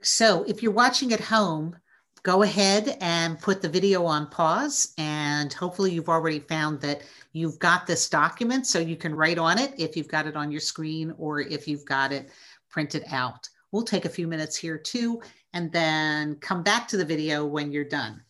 So 0.01 0.43
if 0.47 0.63
you're 0.63 0.71
watching 0.71 1.13
at 1.13 1.19
home, 1.19 1.75
go 2.23 2.43
ahead 2.43 2.97
and 3.01 3.39
put 3.39 3.61
the 3.61 3.69
video 3.69 4.05
on 4.05 4.27
pause. 4.29 4.93
And 4.97 5.51
hopefully, 5.53 5.91
you've 5.91 6.09
already 6.09 6.39
found 6.39 6.81
that 6.81 7.01
you've 7.33 7.59
got 7.59 7.87
this 7.87 8.09
document 8.09 8.67
so 8.67 8.79
you 8.79 8.95
can 8.95 9.15
write 9.15 9.37
on 9.37 9.57
it 9.57 9.73
if 9.77 9.95
you've 9.95 10.07
got 10.07 10.27
it 10.27 10.35
on 10.35 10.51
your 10.51 10.61
screen 10.61 11.13
or 11.17 11.41
if 11.41 11.67
you've 11.67 11.85
got 11.85 12.11
it 12.11 12.29
printed 12.69 13.03
out. 13.11 13.49
We'll 13.71 13.83
take 13.83 14.05
a 14.05 14.09
few 14.09 14.27
minutes 14.27 14.55
here 14.55 14.77
too 14.77 15.21
and 15.53 15.71
then 15.71 16.35
come 16.35 16.63
back 16.63 16.87
to 16.89 16.97
the 16.97 17.05
video 17.05 17.45
when 17.45 17.71
you're 17.71 17.83
done. 17.83 18.21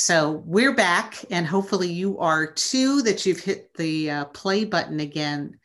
So 0.00 0.44
we're 0.46 0.76
back, 0.76 1.24
and 1.28 1.44
hopefully 1.44 1.90
you 1.90 2.20
are 2.20 2.46
too, 2.46 3.02
that 3.02 3.26
you've 3.26 3.40
hit 3.40 3.74
the 3.74 4.08
uh, 4.08 4.24
play 4.26 4.64
button 4.64 5.00
again. 5.00 5.58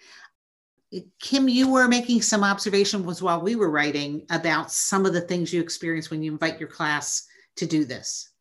Kim, 1.19 1.47
you 1.47 1.71
were 1.71 1.87
making 1.87 2.23
some 2.23 2.43
observations 2.43 3.21
while 3.21 3.41
we 3.41 3.55
were 3.55 3.69
writing 3.69 4.25
about 4.31 4.71
some 4.71 5.05
of 5.05 5.13
the 5.13 5.21
things 5.21 5.53
you 5.53 5.61
experience 5.61 6.09
when 6.09 6.23
you 6.23 6.31
invite 6.31 6.59
your 6.59 6.67
class 6.67 7.27
to 7.57 7.67
do 7.67 7.85
this. 7.85 8.31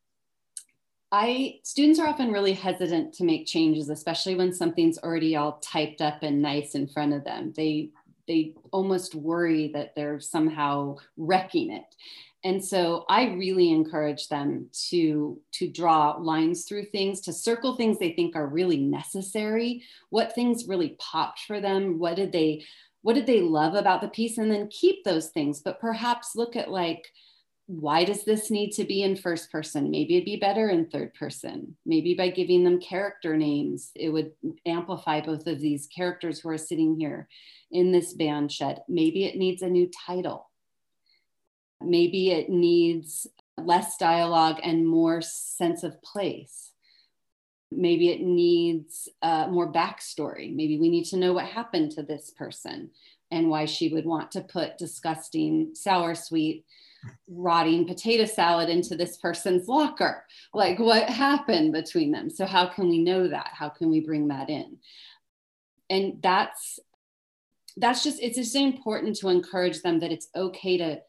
I 1.13 1.61
students 1.63 2.01
are 2.01 2.09
often 2.09 2.33
really 2.33 2.55
hesitant 2.55 3.13
to 3.17 3.25
make 3.25 3.47
changes, 3.47 3.91
especially 3.91 4.35
when 4.35 4.55
something's 4.55 4.97
already 4.97 5.37
all 5.37 5.59
typed 5.59 6.01
up 6.01 6.23
and 6.23 6.41
nice 6.41 6.75
in 6.75 6.89
front 6.89 7.13
of 7.13 7.23
them. 7.23 7.53
They 7.55 7.91
they 8.27 8.55
almost 8.71 9.15
worry 9.15 9.73
that 9.75 9.95
they're 9.95 10.21
somehow 10.21 10.97
wrecking 11.19 11.71
it. 11.71 11.85
And 12.45 12.65
so 12.65 13.05
I 13.09 13.27
really 13.27 13.71
encourage 13.71 14.29
them 14.29 14.69
to, 14.89 15.41
to 15.53 15.69
draw 15.69 16.17
lines 16.19 16.65
through 16.65 16.87
things, 16.87 17.21
to 17.23 17.33
circle 17.33 17.77
things 17.77 17.99
they 17.99 18.13
think 18.13 18.35
are 18.35 18.47
really 18.47 18.79
necessary, 18.79 19.85
what 20.11 20.35
things 20.35 20.67
really 20.67 20.97
popped 20.99 21.41
for 21.41 21.61
them, 21.61 21.99
what 21.99 22.17
did 22.17 22.33
they 22.33 22.65
what 23.03 23.15
did 23.15 23.27
they 23.27 23.41
love 23.41 23.75
about 23.75 24.01
the 24.01 24.09
piece 24.09 24.39
and 24.39 24.49
then 24.49 24.69
keep 24.69 25.03
those 25.03 25.31
things. 25.31 25.61
But 25.61 25.81
perhaps 25.81 26.37
look 26.37 26.55
at 26.55 26.71
like 26.71 27.05
why 27.67 28.05
does 28.05 28.25
this 28.25 28.51
need 28.51 28.71
to 28.73 28.85
be 28.85 29.03
in 29.03 29.17
first 29.17 29.51
person? 29.51 29.91
Maybe 29.91 30.17
it'd 30.17 30.25
be 30.25 30.37
better 30.37 30.69
in 30.69 30.87
third 30.87 31.15
person. 31.15 31.77
Maybe 31.87 32.15
by 32.15 32.29
giving 32.29 32.65
them 32.65 32.81
character 32.81 33.37
names 33.37 33.93
it 33.95 34.11
would 34.11 34.33
amplify 34.67 35.21
both 35.21 35.47
of 35.47 35.61
these 35.61 35.87
characters 35.87 36.41
who 36.41 36.49
are 36.51 36.59
sitting 36.59 36.99
here 36.99 37.29
in 37.71 37.93
this 37.93 38.13
band 38.13 38.53
shed. 38.53 38.83
Maybe 38.89 39.25
it 39.25 39.37
needs 39.37 39.63
a 39.63 39.69
new 39.69 39.91
title 40.07 40.51
maybe 41.85 42.31
it 42.31 42.49
needs 42.49 43.27
less 43.59 43.97
dialogue 43.97 44.59
and 44.63 44.87
more 44.87 45.21
sense 45.21 45.83
of 45.83 46.03
place 46.03 46.73
maybe 47.77 48.11
it 48.11 48.21
needs 48.21 49.09
uh, 49.23 49.47
more 49.49 49.73
backstory. 49.73 50.55
Maybe 50.55 50.79
we 50.79 50.89
need 50.89 51.05
to 51.07 51.17
know 51.17 51.33
what 51.33 51.47
happened 51.47 51.93
to 51.93 52.03
this 52.03 52.31
person 52.31 52.91
and 53.31 53.49
why 53.49 53.65
she 53.65 53.89
would 53.89 54.05
want 54.05 54.31
to 54.33 54.43
put 54.43 54.79
disgusting, 54.79 55.75
sour, 55.75 56.15
sweet, 56.15 56.65
rotting 57.29 57.87
potato 57.87 58.25
salad 58.25 58.69
into 58.69 58.95
this 58.95 59.17
person's 59.17 59.69
locker. 59.69 60.25
Like, 60.55 60.79
what 60.79 61.09
happened 61.09 61.73
between 61.73 62.13
them? 62.13 62.31
So, 62.31 62.47
how 62.47 62.67
can 62.67 62.89
we 62.89 62.99
know 62.99 63.29
that? 63.29 63.51
How 63.53 63.69
can 63.69 63.91
we 63.91 64.01
bring 64.01 64.29
that 64.29 64.51
in? 64.51 64.79
And 65.91 66.23
that's 66.23 66.79
that's 67.79 68.05
just 68.05 68.21
it's 68.21 68.37
just 68.37 68.55
important 68.55 69.17
to 69.17 69.29
encourage 69.29 69.81
them 69.81 69.99
that 70.01 70.13
it's 70.13 70.29
okay 70.37 70.77
to 70.77 71.01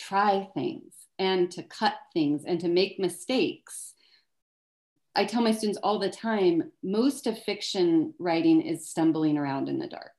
try 0.00 0.48
things 0.54 0.94
and 1.18 1.50
to 1.50 1.62
cut 1.62 1.94
things 2.14 2.44
and 2.46 2.60
to 2.60 2.68
make 2.68 2.98
mistakes 2.98 3.94
I 5.14 5.24
tell 5.24 5.42
my 5.42 5.52
students 5.52 5.78
all 5.82 5.98
the 5.98 6.10
time 6.10 6.70
most 6.82 7.26
of 7.26 7.38
fiction 7.42 8.14
writing 8.18 8.62
is 8.62 8.88
stumbling 8.88 9.36
around 9.36 9.68
in 9.68 9.78
the 9.78 9.88
dark. 9.88 10.12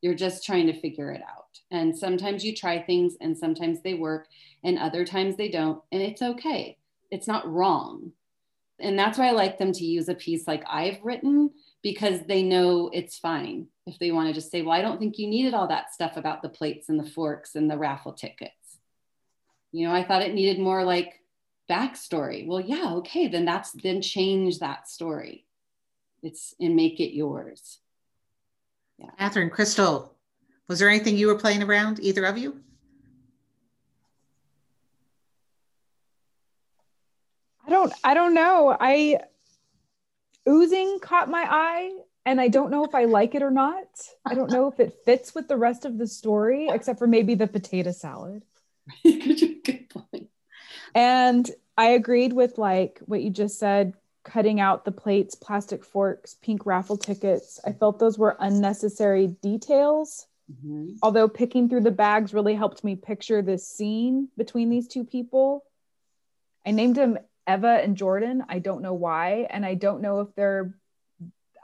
You're 0.00 0.14
just 0.14 0.44
trying 0.44 0.66
to 0.66 0.80
figure 0.80 1.10
it 1.10 1.20
out. 1.22 1.60
And 1.70 1.96
sometimes 1.96 2.44
you 2.44 2.54
try 2.54 2.82
things 2.82 3.14
and 3.20 3.36
sometimes 3.36 3.82
they 3.82 3.94
work 3.94 4.26
and 4.64 4.78
other 4.78 5.04
times 5.04 5.36
they 5.36 5.48
don't. 5.48 5.80
And 5.92 6.02
it's 6.02 6.22
okay, 6.22 6.78
it's 7.10 7.28
not 7.28 7.50
wrong. 7.50 8.12
And 8.80 8.98
that's 8.98 9.18
why 9.18 9.28
I 9.28 9.32
like 9.32 9.58
them 9.58 9.72
to 9.72 9.84
use 9.84 10.08
a 10.08 10.14
piece 10.14 10.48
like 10.48 10.64
I've 10.68 10.98
written 11.04 11.50
because 11.82 12.20
they 12.26 12.42
know 12.42 12.90
it's 12.92 13.18
fine. 13.18 13.68
If 13.86 13.98
they 13.98 14.12
want 14.12 14.28
to 14.28 14.34
just 14.34 14.50
say, 14.50 14.62
well, 14.62 14.76
I 14.76 14.82
don't 14.82 14.98
think 14.98 15.18
you 15.18 15.28
needed 15.28 15.54
all 15.54 15.68
that 15.68 15.92
stuff 15.92 16.16
about 16.16 16.42
the 16.42 16.48
plates 16.48 16.88
and 16.88 16.98
the 16.98 17.08
forks 17.08 17.54
and 17.54 17.70
the 17.70 17.78
raffle 17.78 18.14
tickets. 18.14 18.61
You 19.72 19.88
know, 19.88 19.94
I 19.94 20.04
thought 20.04 20.22
it 20.22 20.34
needed 20.34 20.58
more 20.58 20.84
like 20.84 21.20
backstory. 21.68 22.46
Well, 22.46 22.60
yeah, 22.60 22.94
okay, 22.96 23.28
then 23.28 23.44
that's 23.44 23.72
then 23.72 24.02
change 24.02 24.58
that 24.58 24.88
story. 24.88 25.46
It's 26.22 26.54
and 26.60 26.76
make 26.76 27.00
it 27.00 27.14
yours. 27.14 27.78
Yeah. 28.98 29.10
Catherine, 29.18 29.50
Crystal, 29.50 30.14
was 30.68 30.78
there 30.78 30.88
anything 30.88 31.16
you 31.16 31.26
were 31.26 31.38
playing 31.38 31.62
around, 31.62 31.98
either 32.00 32.24
of 32.24 32.38
you? 32.38 32.60
I 37.66 37.70
don't 37.70 37.92
I 38.04 38.14
don't 38.14 38.34
know. 38.34 38.76
I 38.78 39.20
oozing 40.46 40.98
caught 41.00 41.30
my 41.30 41.46
eye 41.48 41.96
and 42.26 42.40
I 42.40 42.48
don't 42.48 42.70
know 42.70 42.84
if 42.84 42.94
I 42.94 43.04
like 43.04 43.34
it 43.34 43.42
or 43.42 43.50
not. 43.50 43.86
I 44.24 44.34
don't 44.34 44.50
know 44.50 44.68
if 44.68 44.78
it 44.78 45.00
fits 45.04 45.34
with 45.34 45.48
the 45.48 45.56
rest 45.56 45.84
of 45.84 45.98
the 45.98 46.06
story, 46.06 46.68
except 46.68 46.98
for 46.98 47.06
maybe 47.06 47.34
the 47.34 47.46
potato 47.46 47.90
salad. 47.90 48.44
Good 49.04 49.88
point. 49.88 50.28
And 50.94 51.50
I 51.76 51.88
agreed 51.88 52.32
with 52.32 52.58
like 52.58 53.00
what 53.06 53.22
you 53.22 53.30
just 53.30 53.58
said, 53.58 53.94
cutting 54.24 54.60
out 54.60 54.84
the 54.84 54.92
plates, 54.92 55.34
plastic 55.34 55.84
forks, 55.84 56.36
pink 56.42 56.66
raffle 56.66 56.96
tickets. 56.96 57.60
I 57.64 57.72
felt 57.72 57.98
those 57.98 58.18
were 58.18 58.36
unnecessary 58.38 59.26
details. 59.26 60.26
Mm-hmm. 60.50 60.96
Although 61.02 61.28
picking 61.28 61.68
through 61.68 61.82
the 61.82 61.90
bags 61.90 62.34
really 62.34 62.54
helped 62.54 62.84
me 62.84 62.96
picture 62.96 63.42
this 63.42 63.66
scene 63.66 64.28
between 64.36 64.70
these 64.70 64.88
two 64.88 65.04
people. 65.04 65.64
I 66.66 66.70
named 66.72 66.96
them 66.96 67.18
Eva 67.48 67.80
and 67.82 67.96
Jordan. 67.96 68.44
I 68.48 68.58
don't 68.58 68.82
know 68.82 68.94
why. 68.94 69.46
And 69.50 69.64
I 69.64 69.74
don't 69.74 70.02
know 70.02 70.20
if 70.20 70.34
they're, 70.34 70.74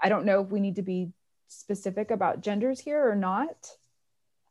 I 0.02 0.08
don't 0.08 0.24
know 0.24 0.40
if 0.42 0.48
we 0.48 0.60
need 0.60 0.76
to 0.76 0.82
be 0.82 1.12
specific 1.48 2.10
about 2.10 2.40
genders 2.40 2.80
here 2.80 3.08
or 3.08 3.14
not. 3.14 3.76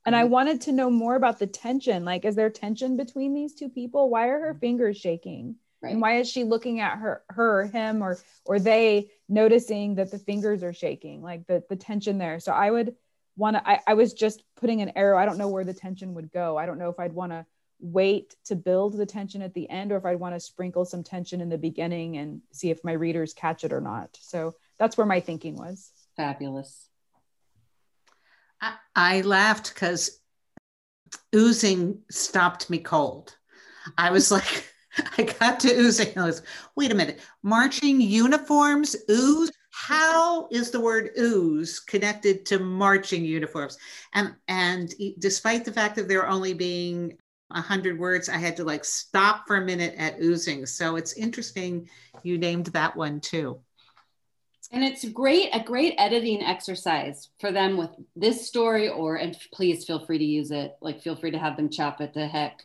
And 0.08 0.16
I 0.16 0.24
mm-hmm. 0.24 0.32
wanted 0.32 0.62
to 0.62 0.72
know 0.72 0.90
more 0.90 1.16
about 1.16 1.38
the 1.38 1.48
tension. 1.48 2.06
Like, 2.06 2.24
is 2.24 2.36
there 2.36 2.50
tension 2.50 2.96
between 2.96 3.34
these 3.34 3.54
two 3.54 3.68
people? 3.68 4.10
Why 4.10 4.30
are 4.30 4.40
her 4.40 4.52
mm-hmm. 4.52 4.60
fingers 4.60 4.98
shaking? 4.98 5.58
Right. 5.82 5.92
And 5.92 6.02
why 6.02 6.20
is 6.20 6.32
she 6.32 6.46
looking 6.46 6.80
at 6.80 6.98
her, 6.98 7.24
her, 7.30 7.66
him, 7.66 8.02
or 8.02 8.18
or 8.46 8.58
they 8.58 9.12
noticing 9.28 9.96
that 9.96 10.10
the 10.10 10.18
fingers 10.18 10.64
are 10.64 10.72
shaking? 10.72 11.22
Like 11.22 11.46
the 11.46 11.62
the 11.70 11.76
tension 11.76 12.18
there. 12.18 12.40
So 12.40 12.54
I 12.54 12.72
would 12.72 12.96
want 13.36 13.58
to. 13.58 13.70
I, 13.70 13.82
I 13.86 13.94
was 13.96 14.14
just 14.14 14.44
putting 14.56 14.82
an 14.82 14.94
arrow. 14.96 15.18
I 15.18 15.26
don't 15.26 15.38
know 15.38 15.50
where 15.50 15.66
the 15.66 15.74
tension 15.74 16.14
would 16.14 16.32
go. 16.32 16.58
I 16.58 16.66
don't 16.66 16.80
know 16.80 16.90
if 16.90 17.00
I'd 17.00 17.14
want 17.14 17.34
to 17.34 17.46
wait 17.82 18.34
to 18.46 18.56
build 18.56 18.98
the 18.98 19.06
tension 19.06 19.42
at 19.42 19.54
the 19.54 19.70
end, 19.70 19.92
or 19.92 19.98
if 19.98 20.06
I'd 20.06 20.22
want 20.22 20.36
to 20.36 20.40
sprinkle 20.40 20.86
some 20.86 21.04
tension 21.04 21.42
in 21.42 21.50
the 21.50 21.58
beginning 21.58 22.18
and 22.18 22.42
see 22.54 22.72
if 22.72 22.84
my 22.84 22.94
readers 22.94 23.34
catch 23.34 23.66
it 23.66 23.74
or 23.74 23.82
not. 23.82 24.18
So 24.22 24.56
that's 24.80 24.98
where 24.98 25.06
my 25.06 25.20
thinking 25.20 25.58
was. 25.58 25.92
Fabulous. 26.16 26.87
I, 28.62 28.76
I 28.96 29.22
laughed 29.22 29.74
because 29.74 30.20
oozing 31.36 32.00
stopped 32.10 32.70
me 32.70 32.80
cold. 32.80 33.36
I 33.98 34.12
was 34.12 34.32
like, 34.32 34.74
I 35.18 35.24
got 35.24 35.60
to 35.62 35.74
oozing. 35.74 36.18
I 36.18 36.26
was, 36.26 36.42
wait 36.76 36.92
a 36.92 36.96
minute, 36.96 37.20
marching 37.44 38.02
uniforms, 38.02 38.96
ooze. 39.10 39.52
How 39.72 40.48
is 40.52 40.72
the 40.72 40.80
word 40.80 41.12
ooze 41.20 41.80
connected 41.80 42.48
to 42.48 42.58
marching 42.58 43.24
uniforms? 43.24 43.78
And 44.16 44.34
and 44.48 44.92
despite 45.20 45.66
the 45.66 45.72
fact 45.72 45.96
that 45.98 46.08
there 46.08 46.28
only 46.28 46.54
being 46.54 47.16
a 47.52 47.62
hundred 47.62 48.00
words, 48.00 48.28
I 48.28 48.38
had 48.38 48.58
to 48.58 48.64
like 48.64 48.84
stop 48.84 49.46
for 49.46 49.58
a 49.58 49.66
minute 49.66 49.94
at 49.98 50.20
oozing. 50.20 50.66
So 50.66 50.96
it's 50.96 51.14
interesting 51.14 51.88
you 52.24 52.40
named 52.40 52.68
that 52.68 52.96
one 52.96 53.22
too. 53.22 53.62
And 54.70 54.84
it's 54.84 55.08
great, 55.10 55.50
a 55.54 55.64
great 55.64 55.96
editing 55.98 56.44
exercise 56.44 57.30
for 57.40 57.54
them 57.54 57.78
with 57.78 57.90
this 58.18 58.46
story, 58.48 58.90
or, 58.90 59.16
and 59.16 59.38
please 59.54 59.86
feel 59.86 60.06
free 60.06 60.18
to 60.18 60.26
use 60.26 60.52
it. 60.52 60.76
Like, 60.82 61.02
feel 61.02 61.16
free 61.16 61.32
to 61.32 61.40
have 61.40 61.56
them 61.56 61.70
chop 61.70 62.02
it 62.02 62.14
to 62.16 62.28
heck. 62.28 62.64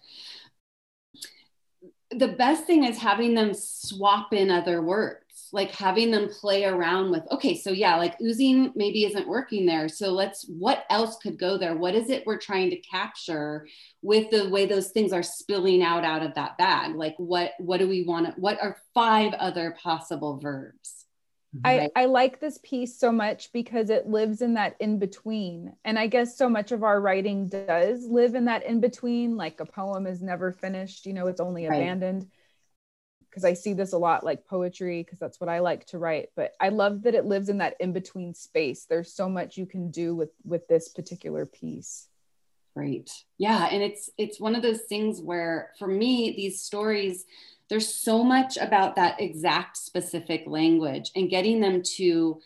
The 2.10 2.28
best 2.28 2.64
thing 2.64 2.84
is 2.84 2.98
having 2.98 3.34
them 3.34 3.52
swap 3.54 4.32
in 4.32 4.50
other 4.50 4.82
words, 4.82 5.48
like 5.52 5.70
having 5.70 6.10
them 6.10 6.28
play 6.28 6.64
around 6.64 7.12
with, 7.12 7.22
okay, 7.30 7.56
so 7.56 7.70
yeah, 7.70 7.96
like 7.96 8.20
oozing 8.20 8.72
maybe 8.74 9.04
isn't 9.04 9.28
working 9.28 9.64
there. 9.64 9.88
So 9.88 10.10
let's, 10.10 10.44
what 10.48 10.84
else 10.90 11.16
could 11.22 11.38
go 11.38 11.56
there? 11.56 11.76
What 11.76 11.94
is 11.94 12.10
it 12.10 12.26
we're 12.26 12.36
trying 12.36 12.70
to 12.70 12.76
capture 12.80 13.66
with 14.02 14.28
the 14.30 14.50
way 14.50 14.66
those 14.66 14.88
things 14.88 15.12
are 15.12 15.22
spilling 15.22 15.82
out 15.82 16.04
out 16.04 16.22
of 16.22 16.34
that 16.34 16.58
bag? 16.58 16.96
Like, 16.96 17.14
what, 17.16 17.52
what 17.58 17.78
do 17.78 17.88
we 17.88 18.02
want 18.02 18.26
to, 18.26 18.32
what 18.32 18.60
are 18.60 18.76
five 18.92 19.32
other 19.34 19.76
possible 19.80 20.38
verbs? 20.38 21.01
I, 21.64 21.90
I 21.94 22.06
like 22.06 22.40
this 22.40 22.58
piece 22.62 22.98
so 22.98 23.12
much 23.12 23.52
because 23.52 23.90
it 23.90 24.08
lives 24.08 24.40
in 24.40 24.54
that 24.54 24.76
in 24.80 24.98
between. 24.98 25.74
And 25.84 25.98
I 25.98 26.06
guess 26.06 26.36
so 26.36 26.48
much 26.48 26.72
of 26.72 26.82
our 26.82 27.00
writing 27.00 27.46
does 27.46 28.06
live 28.06 28.34
in 28.34 28.46
that 28.46 28.64
in 28.64 28.80
between. 28.80 29.36
Like 29.36 29.60
a 29.60 29.66
poem 29.66 30.06
is 30.06 30.22
never 30.22 30.52
finished, 30.52 31.04
you 31.04 31.12
know, 31.12 31.26
it's 31.26 31.40
only 31.40 31.66
right. 31.66 31.76
abandoned. 31.76 32.30
Because 33.28 33.44
I 33.44 33.54
see 33.54 33.72
this 33.72 33.92
a 33.92 33.98
lot 33.98 34.24
like 34.24 34.46
poetry, 34.46 35.02
because 35.02 35.18
that's 35.18 35.40
what 35.40 35.48
I 35.48 35.60
like 35.60 35.86
to 35.86 35.98
write. 35.98 36.28
But 36.36 36.52
I 36.60 36.68
love 36.68 37.02
that 37.02 37.14
it 37.14 37.24
lives 37.24 37.48
in 37.48 37.58
that 37.58 37.76
in 37.80 37.92
between 37.92 38.34
space. 38.34 38.84
There's 38.84 39.12
so 39.12 39.28
much 39.28 39.56
you 39.56 39.66
can 39.66 39.90
do 39.90 40.14
with 40.14 40.30
with 40.44 40.68
this 40.68 40.88
particular 40.88 41.46
piece. 41.46 42.08
Right. 42.74 43.10
Yeah. 43.36 43.68
And 43.70 43.82
it's 43.82 44.10
it's 44.16 44.40
one 44.40 44.54
of 44.54 44.62
those 44.62 44.82
things 44.82 45.20
where 45.20 45.72
for 45.78 45.88
me, 45.88 46.34
these 46.34 46.62
stories 46.62 47.24
there's 47.72 47.94
so 47.94 48.22
much 48.22 48.58
about 48.58 48.96
that 48.96 49.18
exact 49.18 49.78
specific 49.78 50.44
language 50.46 51.10
and 51.16 51.30
getting 51.30 51.58
them 51.58 51.80
to 51.80 52.38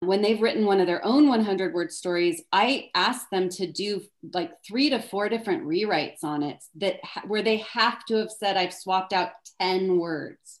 when 0.00 0.22
they've 0.22 0.40
written 0.40 0.64
one 0.64 0.80
of 0.80 0.86
their 0.86 1.04
own 1.04 1.28
100 1.28 1.74
word 1.74 1.92
stories 1.92 2.40
i 2.50 2.88
ask 2.94 3.28
them 3.28 3.50
to 3.50 3.66
do 3.70 4.00
like 4.32 4.52
three 4.66 4.88
to 4.88 5.02
four 5.02 5.28
different 5.28 5.66
rewrites 5.66 6.24
on 6.24 6.42
it 6.42 6.64
that 6.76 6.94
where 7.26 7.42
they 7.42 7.58
have 7.58 8.06
to 8.06 8.14
have 8.14 8.30
said 8.30 8.56
i've 8.56 8.72
swapped 8.72 9.12
out 9.12 9.32
10 9.60 9.98
words 9.98 10.60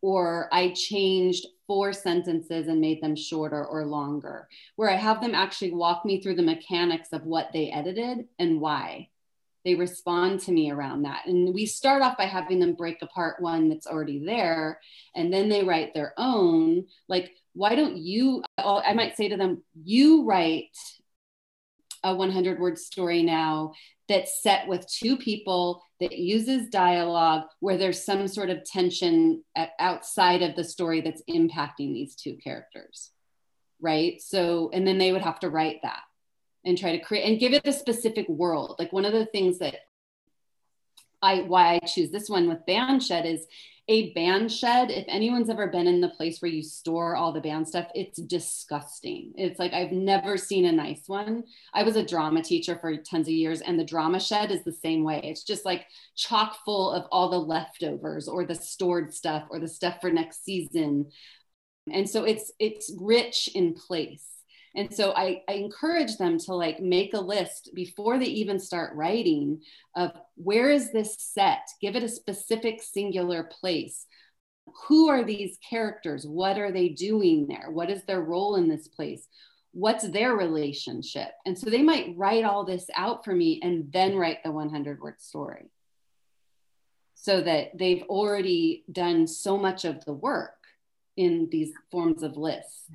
or 0.00 0.48
i 0.52 0.72
changed 0.76 1.44
four 1.66 1.92
sentences 1.92 2.68
and 2.68 2.80
made 2.80 3.02
them 3.02 3.16
shorter 3.16 3.66
or 3.66 3.84
longer 3.84 4.46
where 4.76 4.90
i 4.90 4.96
have 4.96 5.20
them 5.20 5.34
actually 5.34 5.72
walk 5.72 6.04
me 6.04 6.22
through 6.22 6.36
the 6.36 6.42
mechanics 6.42 7.08
of 7.12 7.24
what 7.24 7.50
they 7.52 7.68
edited 7.72 8.28
and 8.38 8.60
why 8.60 9.08
they 9.64 9.74
respond 9.74 10.40
to 10.40 10.52
me 10.52 10.70
around 10.70 11.02
that. 11.02 11.26
And 11.26 11.54
we 11.54 11.66
start 11.66 12.02
off 12.02 12.16
by 12.16 12.24
having 12.24 12.58
them 12.60 12.74
break 12.74 13.02
apart 13.02 13.40
one 13.40 13.68
that's 13.68 13.86
already 13.86 14.24
there, 14.24 14.80
and 15.14 15.32
then 15.32 15.48
they 15.48 15.64
write 15.64 15.94
their 15.94 16.14
own. 16.16 16.86
Like, 17.08 17.32
why 17.52 17.74
don't 17.74 17.96
you? 17.96 18.42
I 18.58 18.94
might 18.94 19.16
say 19.16 19.28
to 19.28 19.36
them, 19.36 19.62
you 19.82 20.24
write 20.24 20.76
a 22.02 22.14
100 22.14 22.58
word 22.58 22.78
story 22.78 23.22
now 23.22 23.72
that's 24.08 24.42
set 24.42 24.66
with 24.66 24.88
two 24.88 25.16
people 25.16 25.82
that 26.00 26.18
uses 26.18 26.68
dialogue 26.68 27.44
where 27.60 27.76
there's 27.76 28.04
some 28.04 28.26
sort 28.26 28.50
of 28.50 28.64
tension 28.64 29.44
outside 29.78 30.42
of 30.42 30.56
the 30.56 30.64
story 30.64 31.00
that's 31.00 31.22
impacting 31.28 31.92
these 31.92 32.14
two 32.14 32.36
characters 32.42 33.10
right 33.80 34.20
so 34.20 34.70
and 34.72 34.86
then 34.86 34.98
they 34.98 35.12
would 35.12 35.22
have 35.22 35.38
to 35.38 35.50
write 35.50 35.80
that 35.82 36.00
and 36.64 36.76
try 36.76 36.96
to 36.96 37.04
create 37.04 37.28
and 37.28 37.40
give 37.40 37.52
it 37.52 37.66
a 37.66 37.72
specific 37.72 38.28
world. 38.28 38.76
Like 38.78 38.92
one 38.92 39.04
of 39.04 39.12
the 39.12 39.26
things 39.26 39.58
that 39.58 39.76
I 41.22 41.42
why 41.42 41.74
I 41.74 41.86
choose 41.86 42.10
this 42.10 42.30
one 42.30 42.48
with 42.48 42.64
band 42.66 43.02
shed 43.02 43.26
is 43.26 43.46
a 43.88 44.12
band 44.12 44.52
shed. 44.52 44.90
If 44.90 45.04
anyone's 45.08 45.50
ever 45.50 45.66
been 45.66 45.86
in 45.86 46.00
the 46.00 46.10
place 46.10 46.40
where 46.40 46.50
you 46.50 46.62
store 46.62 47.16
all 47.16 47.32
the 47.32 47.40
band 47.40 47.66
stuff, 47.66 47.88
it's 47.94 48.20
disgusting. 48.20 49.32
It's 49.36 49.58
like 49.58 49.72
I've 49.72 49.90
never 49.90 50.36
seen 50.36 50.64
a 50.66 50.72
nice 50.72 51.02
one. 51.08 51.44
I 51.74 51.82
was 51.82 51.96
a 51.96 52.06
drama 52.06 52.42
teacher 52.42 52.78
for 52.80 52.96
tons 52.96 53.26
of 53.26 53.34
years, 53.34 53.60
and 53.60 53.78
the 53.78 53.84
drama 53.84 54.20
shed 54.20 54.50
is 54.50 54.64
the 54.64 54.72
same 54.72 55.02
way. 55.02 55.20
It's 55.24 55.42
just 55.42 55.64
like 55.64 55.86
chock 56.14 56.58
full 56.64 56.92
of 56.92 57.06
all 57.10 57.30
the 57.30 57.38
leftovers 57.38 58.28
or 58.28 58.44
the 58.44 58.54
stored 58.54 59.12
stuff 59.12 59.44
or 59.50 59.58
the 59.58 59.68
stuff 59.68 60.00
for 60.00 60.10
next 60.10 60.44
season. 60.44 61.10
And 61.92 62.08
so 62.08 62.24
it's 62.24 62.52
it's 62.58 62.94
rich 62.96 63.50
in 63.54 63.74
place 63.74 64.24
and 64.76 64.92
so 64.94 65.12
I, 65.12 65.42
I 65.48 65.54
encourage 65.54 66.16
them 66.16 66.38
to 66.38 66.54
like 66.54 66.80
make 66.80 67.14
a 67.14 67.20
list 67.20 67.70
before 67.74 68.18
they 68.18 68.26
even 68.26 68.58
start 68.58 68.94
writing 68.94 69.62
of 69.96 70.12
where 70.36 70.70
is 70.70 70.92
this 70.92 71.16
set? 71.18 71.68
Give 71.80 71.96
it 71.96 72.04
a 72.04 72.08
specific 72.08 72.80
singular 72.82 73.44
place. 73.44 74.06
Who 74.86 75.08
are 75.08 75.24
these 75.24 75.58
characters? 75.68 76.24
What 76.24 76.58
are 76.58 76.70
they 76.70 76.90
doing 76.90 77.48
there? 77.48 77.70
What 77.70 77.90
is 77.90 78.04
their 78.04 78.20
role 78.20 78.56
in 78.56 78.68
this 78.68 78.86
place? 78.86 79.26
What's 79.72 80.08
their 80.08 80.36
relationship? 80.36 81.30
And 81.46 81.58
so 81.58 81.68
they 81.68 81.82
might 81.82 82.14
write 82.16 82.44
all 82.44 82.64
this 82.64 82.86
out 82.94 83.24
for 83.24 83.34
me 83.34 83.60
and 83.62 83.92
then 83.92 84.16
write 84.16 84.44
the 84.44 84.52
100 84.52 85.00
word 85.00 85.20
story. 85.20 85.70
So 87.14 87.40
that 87.40 87.76
they've 87.76 88.04
already 88.04 88.84
done 88.90 89.26
so 89.26 89.58
much 89.58 89.84
of 89.84 90.04
the 90.04 90.12
work 90.12 90.54
in 91.16 91.48
these 91.50 91.72
forms 91.90 92.22
of 92.22 92.36
lists 92.36 92.88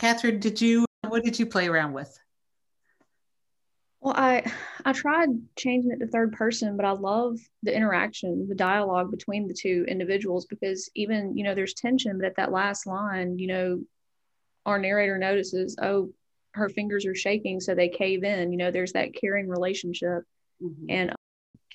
Catherine, 0.00 0.40
did 0.40 0.62
you 0.62 0.86
what 1.06 1.22
did 1.24 1.38
you 1.38 1.44
play 1.44 1.68
around 1.68 1.92
with? 1.92 2.18
Well, 4.00 4.14
I 4.16 4.50
I 4.82 4.94
tried 4.94 5.28
changing 5.56 5.90
it 5.90 5.98
to 5.98 6.06
third 6.06 6.32
person, 6.32 6.78
but 6.78 6.86
I 6.86 6.92
love 6.92 7.38
the 7.62 7.76
interaction, 7.76 8.48
the 8.48 8.54
dialogue 8.54 9.10
between 9.10 9.46
the 9.46 9.52
two 9.52 9.84
individuals 9.86 10.46
because 10.46 10.88
even, 10.94 11.36
you 11.36 11.44
know, 11.44 11.54
there's 11.54 11.74
tension, 11.74 12.16
but 12.16 12.26
at 12.26 12.36
that 12.36 12.50
last 12.50 12.86
line, 12.86 13.38
you 13.38 13.46
know, 13.46 13.82
our 14.64 14.78
narrator 14.78 15.18
notices, 15.18 15.76
oh, 15.82 16.10
her 16.52 16.70
fingers 16.70 17.04
are 17.04 17.14
shaking, 17.14 17.60
so 17.60 17.74
they 17.74 17.90
cave 17.90 18.24
in. 18.24 18.52
You 18.52 18.58
know, 18.58 18.70
there's 18.70 18.94
that 18.94 19.14
caring 19.14 19.48
relationship. 19.48 20.22
Mm-hmm. 20.62 20.86
And 20.88 21.14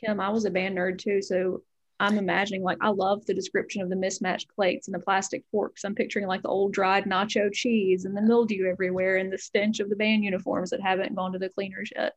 Kim, 0.03 0.19
I 0.19 0.29
was 0.29 0.45
a 0.45 0.49
band 0.49 0.75
nerd 0.75 0.97
too, 0.97 1.21
so 1.21 1.61
I'm 1.99 2.17
imagining 2.17 2.61
like 2.61 2.77
I 2.81 2.89
love 2.89 3.25
the 3.25 3.33
description 3.33 3.81
of 3.81 3.89
the 3.89 3.95
mismatched 3.95 4.53
plates 4.53 4.87
and 4.87 4.95
the 4.95 4.99
plastic 4.99 5.43
forks. 5.51 5.85
I'm 5.85 5.95
picturing 5.95 6.27
like 6.27 6.41
the 6.41 6.49
old 6.49 6.73
dried 6.73 7.05
nacho 7.05 7.51
cheese 7.53 8.03
and 8.03 8.15
the 8.15 8.21
mildew 8.21 8.65
everywhere 8.69 9.17
and 9.17 9.31
the 9.31 9.37
stench 9.37 9.79
of 9.79 9.89
the 9.89 9.95
band 9.95 10.23
uniforms 10.23 10.71
that 10.71 10.81
haven't 10.81 11.15
gone 11.15 11.31
to 11.31 11.39
the 11.39 11.49
cleaners 11.49 11.89
yet. 11.95 12.13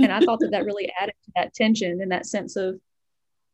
And 0.00 0.12
I 0.12 0.20
thought 0.20 0.40
that 0.40 0.50
that 0.50 0.64
really 0.64 0.90
added 1.00 1.14
to 1.24 1.32
that 1.36 1.54
tension 1.54 2.00
and 2.00 2.10
that 2.10 2.26
sense 2.26 2.56
of 2.56 2.80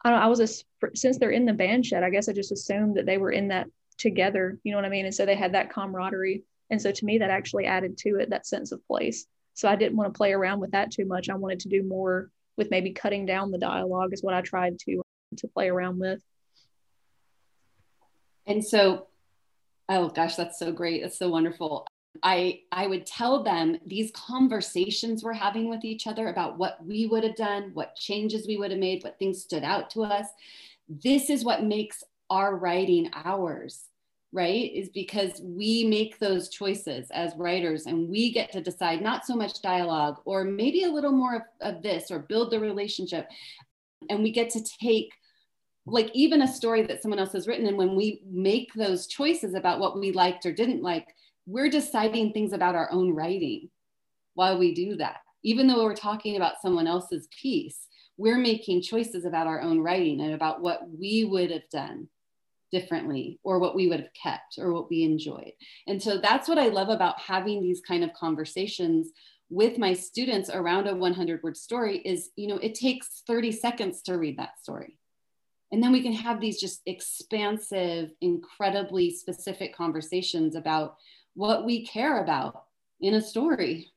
I 0.04 0.10
don't 0.10 0.18
know, 0.18 0.24
I 0.24 0.28
was 0.28 0.40
a 0.40 0.48
since 0.96 1.18
they're 1.18 1.30
in 1.30 1.44
the 1.44 1.52
band 1.52 1.84
shed, 1.84 2.02
I 2.02 2.10
guess 2.10 2.28
I 2.28 2.32
just 2.32 2.52
assumed 2.52 2.96
that 2.96 3.04
they 3.04 3.18
were 3.18 3.32
in 3.32 3.48
that 3.48 3.66
together. 3.98 4.58
You 4.62 4.72
know 4.72 4.78
what 4.78 4.84
I 4.84 4.90
mean? 4.90 5.04
And 5.04 5.14
so 5.14 5.26
they 5.26 5.34
had 5.34 5.52
that 5.54 5.70
camaraderie. 5.70 6.44
And 6.70 6.80
so 6.80 6.92
to 6.92 7.04
me, 7.04 7.18
that 7.18 7.30
actually 7.30 7.66
added 7.66 7.98
to 7.98 8.16
it 8.20 8.30
that 8.30 8.46
sense 8.46 8.72
of 8.72 8.86
place. 8.86 9.26
So 9.54 9.68
I 9.68 9.76
didn't 9.76 9.96
want 9.96 10.12
to 10.12 10.16
play 10.16 10.32
around 10.32 10.60
with 10.60 10.70
that 10.70 10.92
too 10.92 11.04
much. 11.04 11.28
I 11.28 11.34
wanted 11.34 11.60
to 11.60 11.68
do 11.68 11.82
more 11.82 12.30
with 12.56 12.70
maybe 12.70 12.92
cutting 12.92 13.26
down 13.26 13.50
the 13.50 13.58
dialogue 13.58 14.12
is 14.12 14.22
what 14.22 14.34
I 14.34 14.40
tried 14.40 14.78
to 14.80 15.02
to 15.36 15.48
play 15.48 15.68
around 15.68 15.98
with. 15.98 16.22
And 18.46 18.64
so, 18.64 19.08
oh 19.88 20.08
gosh, 20.08 20.36
that's 20.36 20.58
so 20.58 20.72
great. 20.72 21.02
That's 21.02 21.18
so 21.18 21.28
wonderful. 21.28 21.86
I 22.22 22.60
I 22.72 22.86
would 22.86 23.06
tell 23.06 23.42
them 23.42 23.78
these 23.86 24.10
conversations 24.12 25.22
we're 25.22 25.34
having 25.34 25.68
with 25.68 25.84
each 25.84 26.06
other 26.06 26.28
about 26.28 26.58
what 26.58 26.84
we 26.84 27.06
would 27.06 27.24
have 27.24 27.36
done, 27.36 27.70
what 27.74 27.94
changes 27.94 28.46
we 28.46 28.56
would 28.56 28.70
have 28.70 28.80
made, 28.80 29.04
what 29.04 29.18
things 29.18 29.42
stood 29.42 29.62
out 29.62 29.90
to 29.90 30.02
us. 30.02 30.26
This 30.88 31.30
is 31.30 31.44
what 31.44 31.64
makes 31.64 32.02
our 32.30 32.56
writing 32.56 33.10
ours, 33.14 33.84
right? 34.32 34.72
Is 34.72 34.88
because 34.88 35.40
we 35.42 35.84
make 35.84 36.18
those 36.18 36.48
choices 36.48 37.10
as 37.10 37.36
writers 37.36 37.86
and 37.86 38.08
we 38.08 38.32
get 38.32 38.50
to 38.52 38.60
decide 38.60 39.02
not 39.02 39.26
so 39.26 39.36
much 39.36 39.62
dialogue 39.62 40.20
or 40.24 40.44
maybe 40.44 40.84
a 40.84 40.90
little 40.90 41.12
more 41.12 41.36
of, 41.36 41.42
of 41.60 41.82
this 41.82 42.10
or 42.10 42.18
build 42.18 42.50
the 42.50 42.60
relationship. 42.60 43.28
And 44.08 44.22
we 44.22 44.30
get 44.30 44.50
to 44.50 44.62
take 44.62 45.12
like 45.90 46.10
even 46.14 46.42
a 46.42 46.48
story 46.48 46.82
that 46.82 47.02
someone 47.02 47.18
else 47.18 47.32
has 47.32 47.46
written 47.46 47.66
and 47.66 47.76
when 47.76 47.96
we 47.96 48.22
make 48.30 48.72
those 48.74 49.06
choices 49.06 49.54
about 49.54 49.80
what 49.80 49.98
we 49.98 50.12
liked 50.12 50.46
or 50.46 50.52
didn't 50.52 50.82
like 50.82 51.14
we're 51.46 51.70
deciding 51.70 52.32
things 52.32 52.52
about 52.52 52.74
our 52.74 52.90
own 52.92 53.14
writing 53.14 53.70
while 54.34 54.58
we 54.58 54.74
do 54.74 54.96
that. 54.96 55.16
Even 55.42 55.66
though 55.66 55.82
we're 55.84 55.96
talking 55.96 56.36
about 56.36 56.60
someone 56.60 56.86
else's 56.86 57.26
piece 57.40 57.88
we're 58.18 58.36
making 58.36 58.82
choices 58.82 59.24
about 59.24 59.46
our 59.46 59.60
own 59.60 59.80
writing 59.80 60.20
and 60.20 60.34
about 60.34 60.60
what 60.60 60.80
we 60.90 61.24
would 61.24 61.50
have 61.50 61.68
done 61.70 62.08
differently 62.70 63.38
or 63.44 63.58
what 63.58 63.74
we 63.74 63.86
would 63.86 64.00
have 64.00 64.12
kept 64.12 64.58
or 64.58 64.74
what 64.74 64.90
we 64.90 65.04
enjoyed. 65.04 65.52
And 65.86 66.02
so 66.02 66.18
that's 66.18 66.48
what 66.48 66.58
i 66.58 66.68
love 66.68 66.90
about 66.90 67.18
having 67.20 67.62
these 67.62 67.80
kind 67.80 68.04
of 68.04 68.12
conversations 68.12 69.10
with 69.48 69.78
my 69.78 69.94
students 69.94 70.50
around 70.50 70.86
a 70.86 70.94
100 70.94 71.42
word 71.42 71.56
story 71.56 71.98
is 71.98 72.30
you 72.36 72.48
know 72.48 72.58
it 72.58 72.74
takes 72.74 73.22
30 73.26 73.52
seconds 73.52 74.02
to 74.02 74.18
read 74.18 74.38
that 74.38 74.60
story 74.60 74.98
and 75.70 75.82
then 75.82 75.92
we 75.92 76.02
can 76.02 76.12
have 76.12 76.40
these 76.40 76.58
just 76.58 76.82
expansive, 76.86 78.10
incredibly 78.20 79.10
specific 79.10 79.74
conversations 79.74 80.54
about 80.54 80.96
what 81.34 81.64
we 81.64 81.86
care 81.86 82.22
about 82.22 82.64
in 83.00 83.14
a 83.14 83.20
story. 83.20 83.92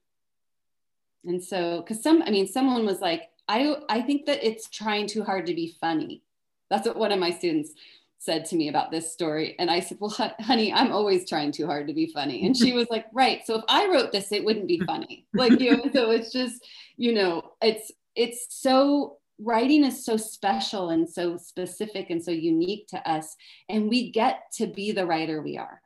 And 1.25 1.41
so, 1.41 1.81
because 1.81 2.03
some, 2.03 2.21
I 2.23 2.29
mean, 2.29 2.47
someone 2.47 2.85
was 2.85 2.99
like, 2.99 3.29
I, 3.47 3.75
I 3.89 4.01
think 4.01 4.25
that 4.25 4.45
it's 4.45 4.69
trying 4.69 5.07
too 5.07 5.23
hard 5.23 5.45
to 5.45 5.53
be 5.53 5.75
funny. 5.79 6.23
That's 6.69 6.87
what 6.87 6.97
one 6.97 7.11
of 7.11 7.19
my 7.19 7.31
students 7.31 7.73
said 8.17 8.45
to 8.45 8.55
me 8.55 8.69
about 8.69 8.91
this 8.91 9.11
story. 9.11 9.55
And 9.57 9.71
I 9.71 9.79
said, 9.79 9.97
Well, 9.99 10.11
honey, 10.39 10.71
I'm 10.71 10.91
always 10.91 11.27
trying 11.27 11.51
too 11.51 11.65
hard 11.65 11.87
to 11.87 11.93
be 11.93 12.05
funny. 12.07 12.45
And 12.45 12.55
she 12.55 12.73
was 12.73 12.87
like, 12.89 13.07
Right. 13.13 13.45
So 13.45 13.57
if 13.57 13.63
I 13.67 13.87
wrote 13.87 14.11
this, 14.11 14.31
it 14.31 14.45
wouldn't 14.45 14.67
be 14.67 14.79
funny. 14.79 15.25
Like, 15.33 15.59
you 15.59 15.77
know, 15.77 15.89
so 15.91 16.11
it's 16.11 16.31
just, 16.31 16.65
you 16.97 17.13
know, 17.13 17.53
it's, 17.61 17.91
it's 18.15 18.45
so 18.49 19.17
writing 19.41 19.83
is 19.83 20.05
so 20.05 20.17
special 20.17 20.89
and 20.89 21.09
so 21.09 21.37
specific 21.37 22.09
and 22.09 22.23
so 22.23 22.31
unique 22.31 22.87
to 22.87 23.09
us 23.09 23.35
and 23.69 23.89
we 23.89 24.11
get 24.11 24.43
to 24.53 24.67
be 24.67 24.91
the 24.91 25.05
writer 25.05 25.41
we 25.41 25.57
are. 25.57 25.81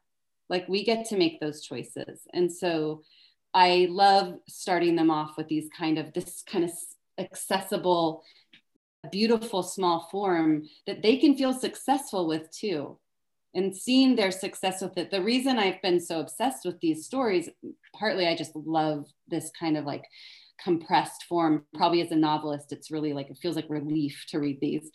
Like 0.49 0.67
we 0.67 0.83
get 0.83 1.05
to 1.07 1.17
make 1.17 1.39
those 1.39 1.61
choices. 1.61 2.21
And 2.33 2.51
so 2.51 3.03
i 3.55 3.87
love 3.89 4.35
starting 4.49 4.97
them 4.97 5.09
off 5.09 5.37
with 5.37 5.47
these 5.47 5.69
kind 5.75 5.97
of 5.97 6.11
this 6.13 6.43
kind 6.45 6.65
of 6.65 6.71
accessible 7.17 8.21
beautiful 9.11 9.63
small 9.63 10.07
form 10.11 10.63
that 10.85 11.01
they 11.01 11.17
can 11.17 11.37
feel 11.37 11.53
successful 11.53 12.27
with 12.27 12.51
too. 12.51 12.97
And 13.53 13.75
seeing 13.75 14.15
their 14.15 14.31
success 14.31 14.81
with 14.81 14.97
it 14.97 15.11
the 15.11 15.23
reason 15.23 15.57
i've 15.57 15.81
been 15.81 16.01
so 16.01 16.19
obsessed 16.19 16.65
with 16.65 16.77
these 16.81 17.05
stories 17.05 17.47
partly 17.97 18.27
i 18.27 18.35
just 18.35 18.53
love 18.53 19.05
this 19.29 19.49
kind 19.57 19.77
of 19.77 19.85
like 19.85 20.03
compressed 20.63 21.25
form. 21.25 21.65
Probably 21.73 22.01
as 22.01 22.11
a 22.11 22.15
novelist, 22.15 22.71
it's 22.71 22.91
really 22.91 23.13
like 23.13 23.29
it 23.29 23.37
feels 23.37 23.55
like 23.55 23.69
relief 23.69 24.25
to 24.29 24.39
read 24.39 24.59
these. 24.61 24.91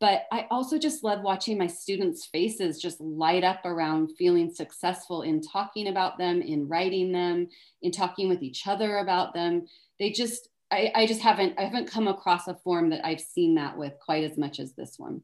But 0.00 0.24
I 0.32 0.46
also 0.50 0.78
just 0.78 1.04
love 1.04 1.20
watching 1.22 1.58
my 1.58 1.66
students' 1.66 2.24
faces 2.26 2.80
just 2.80 3.00
light 3.00 3.44
up 3.44 3.60
around 3.66 4.12
feeling 4.16 4.50
successful 4.50 5.20
in 5.20 5.42
talking 5.42 5.88
about 5.88 6.16
them, 6.16 6.40
in 6.40 6.66
writing 6.66 7.12
them, 7.12 7.48
in 7.82 7.92
talking 7.92 8.30
with 8.30 8.42
each 8.42 8.66
other 8.66 8.98
about 8.98 9.34
them. 9.34 9.66
They 9.98 10.10
just, 10.10 10.48
I, 10.70 10.90
I 10.94 11.06
just 11.06 11.20
haven't, 11.20 11.58
I 11.58 11.64
haven't 11.64 11.90
come 11.90 12.08
across 12.08 12.48
a 12.48 12.54
form 12.54 12.88
that 12.90 13.04
I've 13.04 13.20
seen 13.20 13.56
that 13.56 13.76
with 13.76 13.92
quite 14.02 14.24
as 14.24 14.38
much 14.38 14.60
as 14.60 14.72
this 14.72 14.94
one. 14.98 15.22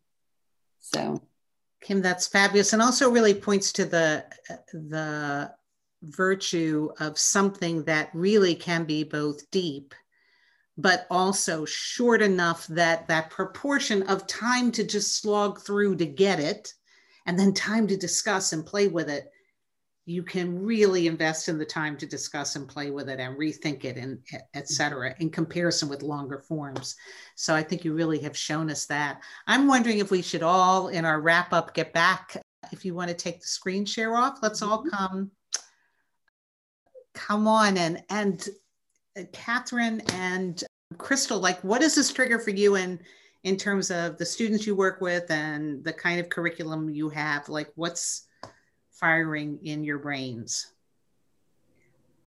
So 0.80 1.22
Kim, 1.80 2.02
that's 2.02 2.26
fabulous, 2.26 2.72
and 2.72 2.82
also 2.82 3.10
really 3.10 3.34
points 3.34 3.72
to 3.72 3.84
the 3.84 4.24
the 4.72 5.52
virtue 6.03 6.90
of 7.01 7.18
something 7.18 7.84
that 7.84 8.11
really 8.14 8.55
can 8.55 8.84
be 8.84 9.05
both 9.05 9.51
deep 9.51 9.94
but 10.80 11.09
also 11.11 11.64
short 11.64 12.22
enough 12.22 12.68
that 12.68 13.09
that 13.09 13.30
proportion 13.30 14.05
of 14.05 14.26
time 14.28 14.70
to 14.70 14.84
just 14.84 15.20
slog 15.20 15.61
through 15.61 15.96
to 15.96 16.07
get 16.07 16.38
it 16.38 16.72
and 17.26 17.38
then 17.38 17.53
time 17.53 17.86
to 17.86 17.96
discuss 17.96 18.53
and 18.53 18.64
play 18.64 18.86
with 18.86 19.11
it 19.11 19.30
you 20.09 20.22
can 20.22 20.59
really 20.64 21.07
invest 21.07 21.51
in 21.51 21.59
the 21.59 21.66
time 21.66 21.94
to 21.94 22.07
discuss 22.07 22.57
and 22.57 22.66
play 22.66 22.90
with 22.90 23.11
it 23.11 23.20
and 23.20 23.36
rethink 23.36 23.84
it 23.84 23.99
and 23.99 24.18
et 24.55 24.66
cetera 24.66 25.14
in 25.18 25.28
comparison 25.28 25.86
with 25.86 26.03
longer 26.03 26.38
forms. 26.38 26.96
So 27.34 27.55
i 27.55 27.62
think 27.62 27.84
you 27.84 27.92
really 27.92 28.18
have 28.20 28.34
shown 28.34 28.70
us 28.70 28.86
that. 28.86 29.20
I'm 29.46 29.66
wondering 29.66 29.99
if 29.99 30.11
we 30.11 30.22
should 30.22 30.42
all 30.42 30.88
in 30.88 31.05
our 31.05 31.20
wrap 31.20 31.53
up 31.53 31.74
get 31.74 31.92
back. 31.92 32.42
If 32.72 32.86
you 32.86 32.94
want 32.94 33.09
to 33.11 33.14
take 33.14 33.40
the 33.40 33.46
screen 33.46 33.84
share 33.84 34.16
off 34.16 34.38
let's 34.40 34.62
all 34.62 34.78
mm-hmm. 34.78 34.96
come 34.96 35.30
come 37.18 37.48
on 37.48 37.76
and 37.76 38.02
and 38.10 38.48
uh, 39.18 39.22
Catherine 39.32 40.00
and 40.12 40.62
Crystal, 40.96 41.40
like 41.40 41.62
what 41.62 41.82
is 41.82 41.94
this 41.94 42.12
trigger 42.12 42.38
for 42.38 42.50
you 42.50 42.76
in 42.76 43.00
in 43.42 43.56
terms 43.56 43.90
of 43.90 44.18
the 44.18 44.24
students 44.24 44.66
you 44.66 44.74
work 44.74 45.00
with 45.00 45.30
and 45.30 45.84
the 45.84 45.92
kind 45.92 46.20
of 46.20 46.28
curriculum 46.28 46.88
you 46.88 47.08
have? 47.10 47.48
Like 47.48 47.70
what's 47.74 48.26
firing 48.92 49.58
in 49.64 49.84
your 49.84 49.98
brains? 49.98 50.72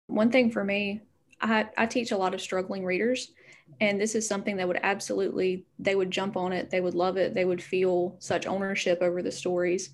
One 0.07 0.32
thing 0.32 0.51
for 0.51 0.63
me, 0.63 1.01
I, 1.39 1.69
I 1.77 1.86
teach 1.86 2.11
a 2.11 2.17
lot 2.17 2.34
of 2.34 2.41
struggling 2.41 2.84
readers, 2.84 3.32
and 3.79 4.01
this 4.01 4.15
is 4.15 4.27
something 4.27 4.57
that 4.57 4.67
would 4.67 4.79
absolutely 4.84 5.65
they 5.79 5.95
would 5.95 6.11
jump 6.11 6.36
on 6.36 6.53
it, 6.53 6.69
they 6.69 6.82
would 6.82 6.95
love 6.95 7.17
it, 7.17 7.34
they 7.34 7.45
would 7.45 7.61
feel 7.61 8.15
such 8.19 8.47
ownership 8.47 8.99
over 9.01 9.21
the 9.21 9.32
stories. 9.32 9.91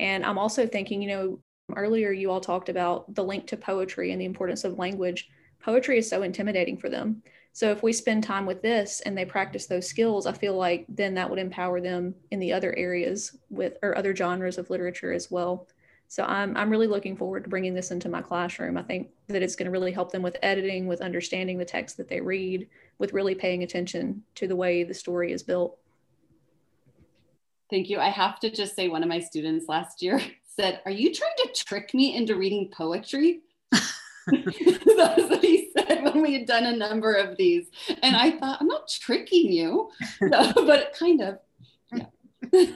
And 0.00 0.24
I'm 0.24 0.38
also 0.38 0.64
thinking, 0.64 1.02
you 1.02 1.08
know, 1.08 1.40
earlier 1.76 2.12
you 2.12 2.30
all 2.30 2.40
talked 2.40 2.68
about 2.68 3.14
the 3.14 3.24
link 3.24 3.46
to 3.48 3.56
poetry 3.56 4.12
and 4.12 4.20
the 4.20 4.24
importance 4.26 4.64
of 4.64 4.78
language. 4.78 5.28
Poetry 5.60 5.98
is 5.98 6.08
so 6.08 6.22
intimidating 6.22 6.78
for 6.78 6.88
them. 6.88 7.22
So 7.52 7.70
if 7.70 7.82
we 7.82 7.92
spend 7.92 8.22
time 8.22 8.46
with 8.46 8.62
this 8.62 9.00
and 9.00 9.16
they 9.16 9.24
practice 9.24 9.66
those 9.66 9.88
skills, 9.88 10.26
I 10.26 10.32
feel 10.32 10.56
like 10.56 10.86
then 10.88 11.14
that 11.14 11.28
would 11.28 11.38
empower 11.38 11.80
them 11.80 12.14
in 12.30 12.38
the 12.38 12.52
other 12.52 12.76
areas 12.76 13.36
with 13.50 13.76
or 13.82 13.98
other 13.98 14.14
genres 14.14 14.58
of 14.58 14.70
literature 14.70 15.12
as 15.12 15.30
well. 15.30 15.66
So 16.06 16.24
I'm 16.24 16.56
I'm 16.56 16.70
really 16.70 16.86
looking 16.86 17.16
forward 17.16 17.44
to 17.44 17.50
bringing 17.50 17.74
this 17.74 17.90
into 17.90 18.08
my 18.08 18.22
classroom. 18.22 18.78
I 18.78 18.82
think 18.82 19.10
that 19.26 19.42
it's 19.42 19.56
going 19.56 19.66
to 19.66 19.72
really 19.72 19.92
help 19.92 20.12
them 20.12 20.22
with 20.22 20.38
editing, 20.42 20.86
with 20.86 21.02
understanding 21.02 21.58
the 21.58 21.64
text 21.64 21.96
that 21.96 22.08
they 22.08 22.20
read, 22.20 22.68
with 22.98 23.12
really 23.12 23.34
paying 23.34 23.62
attention 23.62 24.22
to 24.36 24.46
the 24.46 24.56
way 24.56 24.84
the 24.84 24.94
story 24.94 25.32
is 25.32 25.42
built. 25.42 25.78
Thank 27.70 27.90
you. 27.90 27.98
I 27.98 28.08
have 28.08 28.40
to 28.40 28.50
just 28.50 28.74
say 28.74 28.88
one 28.88 29.02
of 29.02 29.08
my 29.08 29.20
students 29.20 29.68
last 29.68 30.00
year 30.00 30.20
said, 30.58 30.80
"Are 30.84 30.90
you 30.90 31.14
trying 31.14 31.32
to 31.44 31.64
trick 31.64 31.94
me 31.94 32.16
into 32.16 32.36
reading 32.36 32.70
poetry?" 32.72 33.40
That's 34.32 35.22
what 35.30 35.42
he 35.42 35.70
said 35.76 36.02
when 36.02 36.22
we 36.22 36.34
had 36.34 36.46
done 36.46 36.64
a 36.64 36.76
number 36.76 37.14
of 37.14 37.36
these. 37.36 37.70
And 38.02 38.16
I 38.16 38.32
thought, 38.32 38.58
I'm 38.60 38.66
not 38.66 38.88
tricking 38.88 39.50
you, 39.52 39.90
no, 40.20 40.52
but 40.54 40.94
kind 40.98 41.20
of. 41.22 41.38
Yeah. 41.92 42.06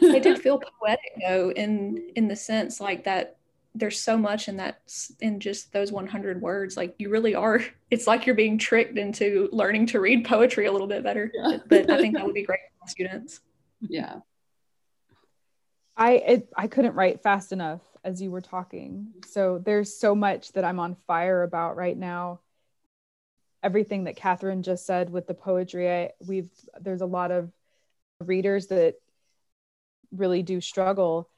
they 0.01 0.21
did 0.21 0.41
feel 0.41 0.61
poetic 0.81 1.13
though, 1.21 1.51
in 1.51 2.11
in 2.17 2.29
the 2.29 2.37
sense 2.37 2.81
like 2.81 3.05
that 3.05 3.37
there's 3.75 4.01
so 4.01 4.19
much 4.19 4.49
in 4.49 4.57
that 4.57 4.83
in 5.21 5.41
just 5.41 5.73
those 5.73 5.93
100 5.93 6.43
words 6.43 6.77
like 6.77 6.95
you 6.99 7.09
really 7.09 7.35
are 7.35 7.65
it's 7.91 8.07
like 8.07 8.27
you're 8.27 8.35
being 8.35 8.59
tricked 8.59 8.99
into 8.99 9.49
learning 9.51 9.87
to 9.87 10.01
read 10.01 10.27
poetry 10.27 10.67
a 10.67 10.73
little 10.73 10.87
bit 10.87 11.03
better 11.03 11.33
yeah. 11.33 11.57
but 11.69 11.89
i 11.91 11.97
think 11.97 12.15
that 12.15 12.23
would 12.23 12.35
be 12.35 12.43
great 12.43 12.61
for 12.79 12.87
students 12.87 13.41
yeah 13.81 14.17
i 15.97 16.13
it, 16.13 16.49
i 16.57 16.67
couldn't 16.67 16.95
write 16.95 17.23
fast 17.23 17.53
enough 17.53 17.81
as 18.05 18.21
you 18.21 18.31
were 18.31 18.41
talking. 18.41 19.09
So 19.27 19.59
there's 19.59 19.97
so 19.97 20.15
much 20.15 20.53
that 20.53 20.65
I'm 20.65 20.81
on 20.81 20.97
fire 21.07 21.43
about 21.43 21.77
right 21.77 21.97
now. 21.97 22.41
Everything 23.63 24.05
that 24.05 24.17
Catherine 24.17 24.63
just 24.63 24.87
said 24.87 25.11
with 25.11 25.27
the 25.27 25.35
poetry, 25.35 25.91
I, 25.91 26.11
we've 26.27 26.51
there's 26.81 27.01
a 27.01 27.07
lot 27.07 27.31
of 27.31 27.53
readers 28.21 28.67
that 28.69 28.97
really 30.11 30.43
do 30.43 30.61
struggle 30.61 31.29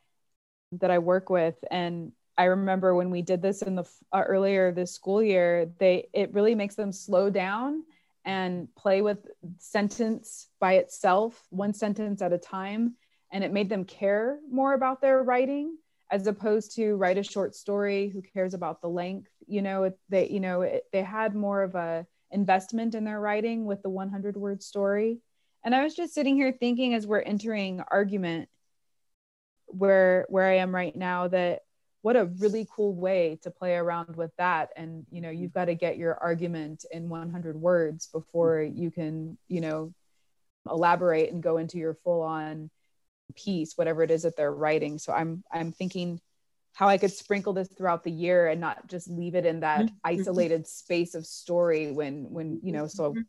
that 0.73 0.91
I 0.91 0.99
work 0.99 1.29
with, 1.29 1.57
and 1.71 2.13
I 2.37 2.45
remember 2.45 2.95
when 2.95 3.11
we 3.11 3.23
did 3.23 3.43
this 3.43 3.63
in 3.63 3.77
the 3.77 3.85
uh, 4.13 4.23
earlier 4.27 4.73
this 4.73 4.93
school 4.93 5.23
year, 5.23 5.71
they 5.79 6.09
it 6.15 6.33
really 6.33 6.55
makes 6.55 6.75
them 6.75 6.93
slow 6.93 7.29
down 7.29 7.85
and 8.25 8.75
play 8.75 9.03
with 9.03 9.19
sentence 9.59 10.49
by 10.59 10.75
itself, 10.75 11.47
one 11.51 11.75
sentence 11.75 12.23
at 12.23 12.33
a 12.33 12.39
time, 12.39 12.95
and 13.35 13.45
it 13.45 13.53
made 13.53 13.69
them 13.69 13.85
care 13.85 14.39
more 14.51 14.73
about 14.73 15.03
their 15.03 15.23
writing 15.23 15.77
as 16.11 16.27
opposed 16.27 16.77
to 16.77 16.95
write 16.95 17.19
a 17.19 17.23
short 17.23 17.55
story 17.55 18.09
who 18.09 18.23
cares 18.23 18.55
about 18.55 18.81
the 18.81 18.89
length 18.89 19.29
you 19.47 19.61
know 19.61 19.93
they 20.09 20.29
you 20.31 20.41
know 20.41 20.63
it, 20.63 20.85
they 20.93 21.03
had 21.03 21.35
more 21.35 21.63
of 21.63 21.75
a 21.75 22.07
investment 22.31 22.95
in 22.95 23.05
their 23.05 23.21
writing 23.21 23.65
with 23.67 23.83
the 23.83 23.89
100 23.89 24.37
word 24.37 24.63
story. 24.63 25.19
And 25.63 25.75
i 25.75 25.85
was 25.85 25.95
just 25.95 26.15
sitting 26.15 26.37
here 26.37 26.53
thinking 26.53 26.95
as 26.95 27.07
we're 27.07 27.21
entering 27.21 27.83
argument 27.89 28.49
where 29.67 30.27
where 30.29 30.47
i 30.47 30.57
am 30.57 30.75
right 30.75 30.95
now 30.95 31.29
that 31.29 31.63
what 32.03 32.17
a 32.17 32.27
really 32.39 32.69
cool 32.71 32.95
way 32.95 33.39
to 33.43 33.51
play 33.51 33.75
around 33.75 34.15
with 34.15 34.31
that. 34.37 34.69
And 34.77 35.07
you 35.11 35.23
know 35.23 35.31
you've 35.31 35.55
got 35.55 35.67
to 35.67 35.75
get 35.75 35.97
your 35.97 36.17
argument 36.17 36.85
in 36.91 37.09
100 37.09 37.57
words 37.57 38.09
before 38.13 38.61
you 38.61 38.91
can 38.91 39.39
you 39.49 39.63
know 39.63 39.95
elaborate 40.71 41.33
and 41.33 41.43
go 41.43 41.57
into 41.57 41.79
your 41.79 41.95
full 42.05 42.21
on 42.21 42.71
piece 43.33 43.77
whatever 43.77 44.03
it 44.03 44.11
is 44.11 44.23
that 44.23 44.37
they're 44.37 44.53
writing 44.53 44.99
so 44.99 45.13
i'm 45.13 45.43
i'm 45.53 45.73
thinking 45.73 46.21
how 46.73 46.89
i 46.89 46.99
could 46.99 47.13
sprinkle 47.13 47.53
this 47.53 47.69
throughout 47.69 48.05
the 48.05 48.11
year 48.11 48.49
and 48.49 48.61
not 48.61 48.87
just 48.89 49.09
leave 49.09 49.35
it 49.35 49.47
in 49.47 49.61
that 49.61 49.87
mm-hmm. 49.87 49.95
isolated 50.05 50.67
space 50.67 51.15
of 51.15 51.27
story 51.27 51.91
when 51.91 52.31
when 52.31 52.61
you 52.63 52.73
know 52.73 52.87
so 52.87 53.13
mm-hmm. 53.13 53.21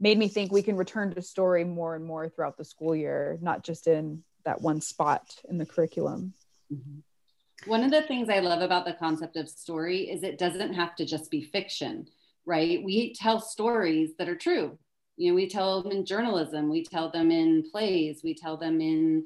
made 0.00 0.18
me 0.18 0.28
think 0.28 0.50
we 0.50 0.62
can 0.62 0.76
return 0.76 1.14
to 1.14 1.22
story 1.22 1.64
more 1.64 1.94
and 1.94 2.04
more 2.04 2.28
throughout 2.28 2.56
the 2.56 2.64
school 2.64 2.94
year 2.94 3.38
not 3.40 3.62
just 3.62 3.86
in 3.86 4.22
that 4.44 4.60
one 4.60 4.80
spot 4.80 5.34
in 5.48 5.58
the 5.58 5.66
curriculum 5.66 6.32
mm-hmm. 6.72 7.70
one 7.70 7.84
of 7.84 7.90
the 7.90 8.02
things 8.02 8.28
i 8.28 8.40
love 8.40 8.62
about 8.62 8.84
the 8.84 8.94
concept 8.94 9.36
of 9.36 9.48
story 9.48 10.10
is 10.10 10.22
it 10.22 10.38
doesn't 10.38 10.74
have 10.74 10.94
to 10.96 11.04
just 11.04 11.30
be 11.30 11.42
fiction 11.42 12.06
right 12.46 12.82
we 12.82 13.14
tell 13.14 13.40
stories 13.40 14.10
that 14.18 14.28
are 14.28 14.36
true 14.36 14.78
you 15.16 15.30
know 15.30 15.34
we 15.34 15.48
tell 15.48 15.82
them 15.82 15.92
in 15.92 16.04
journalism 16.04 16.68
we 16.68 16.84
tell 16.84 17.10
them 17.10 17.30
in 17.30 17.62
plays 17.70 18.20
we 18.22 18.34
tell 18.34 18.56
them 18.56 18.80
in 18.80 19.24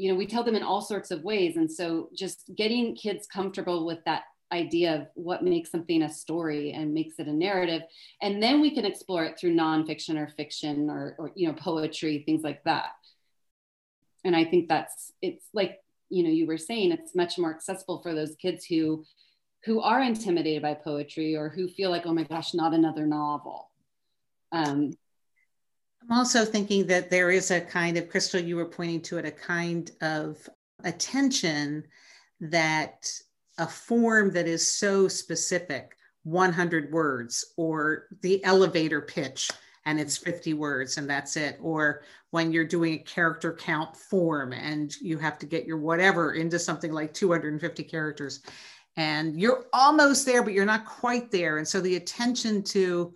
you 0.00 0.10
know 0.10 0.16
we 0.16 0.26
tell 0.26 0.42
them 0.42 0.54
in 0.54 0.62
all 0.62 0.80
sorts 0.80 1.10
of 1.10 1.24
ways. 1.24 1.58
And 1.58 1.70
so 1.70 2.08
just 2.16 2.50
getting 2.56 2.96
kids 2.96 3.26
comfortable 3.26 3.84
with 3.84 4.02
that 4.06 4.22
idea 4.50 4.94
of 4.94 5.06
what 5.12 5.44
makes 5.44 5.70
something 5.70 6.02
a 6.02 6.10
story 6.10 6.72
and 6.72 6.94
makes 6.94 7.18
it 7.18 7.26
a 7.26 7.32
narrative. 7.32 7.82
And 8.22 8.42
then 8.42 8.62
we 8.62 8.74
can 8.74 8.86
explore 8.86 9.24
it 9.24 9.38
through 9.38 9.54
nonfiction 9.54 10.18
or 10.18 10.26
fiction 10.26 10.88
or, 10.88 11.16
or 11.18 11.32
you 11.34 11.46
know 11.46 11.52
poetry 11.52 12.22
things 12.24 12.42
like 12.42 12.64
that. 12.64 12.92
And 14.24 14.34
i 14.34 14.44
think 14.44 14.68
that's 14.68 15.12
it's 15.20 15.44
like 15.52 15.80
you 16.08 16.22
know 16.22 16.30
you 16.30 16.46
were 16.46 16.58
saying 16.58 16.92
it's 16.92 17.14
much 17.14 17.38
more 17.38 17.54
accessible 17.54 18.00
for 18.00 18.14
those 18.14 18.34
kids 18.36 18.64
who 18.64 19.04
who 19.64 19.82
are 19.82 20.00
intimidated 20.00 20.62
by 20.62 20.72
poetry 20.72 21.36
or 21.36 21.50
who 21.50 21.68
feel 21.68 21.90
like 21.90 22.06
oh 22.06 22.14
my 22.14 22.24
gosh 22.24 22.54
not 22.54 22.72
another 22.72 23.06
novel. 23.06 23.68
Um, 24.50 24.94
I'm 26.02 26.16
also 26.16 26.44
thinking 26.44 26.86
that 26.86 27.10
there 27.10 27.30
is 27.30 27.50
a 27.50 27.60
kind 27.60 27.96
of, 27.96 28.08
Crystal, 28.08 28.40
you 28.40 28.56
were 28.56 28.64
pointing 28.64 29.02
to 29.02 29.18
it, 29.18 29.24
a 29.24 29.30
kind 29.30 29.90
of 30.00 30.48
attention 30.84 31.84
that 32.40 33.10
a 33.58 33.66
form 33.66 34.30
that 34.32 34.46
is 34.46 34.70
so 34.70 35.06
specific, 35.08 35.96
100 36.24 36.90
words, 36.92 37.52
or 37.56 38.06
the 38.22 38.42
elevator 38.44 39.00
pitch, 39.00 39.50
and 39.84 40.00
it's 40.00 40.18
mm-hmm. 40.18 40.30
50 40.30 40.54
words 40.54 40.96
and 40.96 41.08
that's 41.08 41.36
it. 41.36 41.58
Or 41.60 42.02
when 42.30 42.52
you're 42.52 42.64
doing 42.64 42.94
a 42.94 42.98
character 42.98 43.52
count 43.52 43.96
form 43.96 44.52
and 44.52 44.94
you 45.00 45.18
have 45.18 45.38
to 45.40 45.46
get 45.46 45.66
your 45.66 45.78
whatever 45.78 46.34
into 46.34 46.58
something 46.58 46.92
like 46.92 47.12
250 47.12 47.84
characters. 47.84 48.40
And 48.96 49.40
you're 49.40 49.66
almost 49.72 50.26
there, 50.26 50.42
but 50.42 50.52
you're 50.52 50.64
not 50.64 50.84
quite 50.84 51.30
there. 51.30 51.58
And 51.58 51.66
so 51.66 51.80
the 51.80 51.96
attention 51.96 52.62
to 52.64 53.14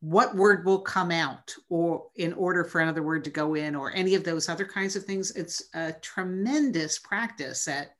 what 0.00 0.36
word 0.36 0.64
will 0.64 0.80
come 0.80 1.10
out 1.10 1.54
or 1.68 2.06
in 2.16 2.32
order 2.34 2.64
for 2.64 2.80
another 2.80 3.02
word 3.02 3.24
to 3.24 3.30
go 3.30 3.54
in 3.54 3.74
or 3.74 3.92
any 3.94 4.14
of 4.14 4.22
those 4.22 4.48
other 4.48 4.64
kinds 4.64 4.94
of 4.94 5.04
things. 5.04 5.32
It's 5.32 5.64
a 5.74 5.92
tremendous 5.92 6.98
practice 6.98 7.66
at 7.66 7.96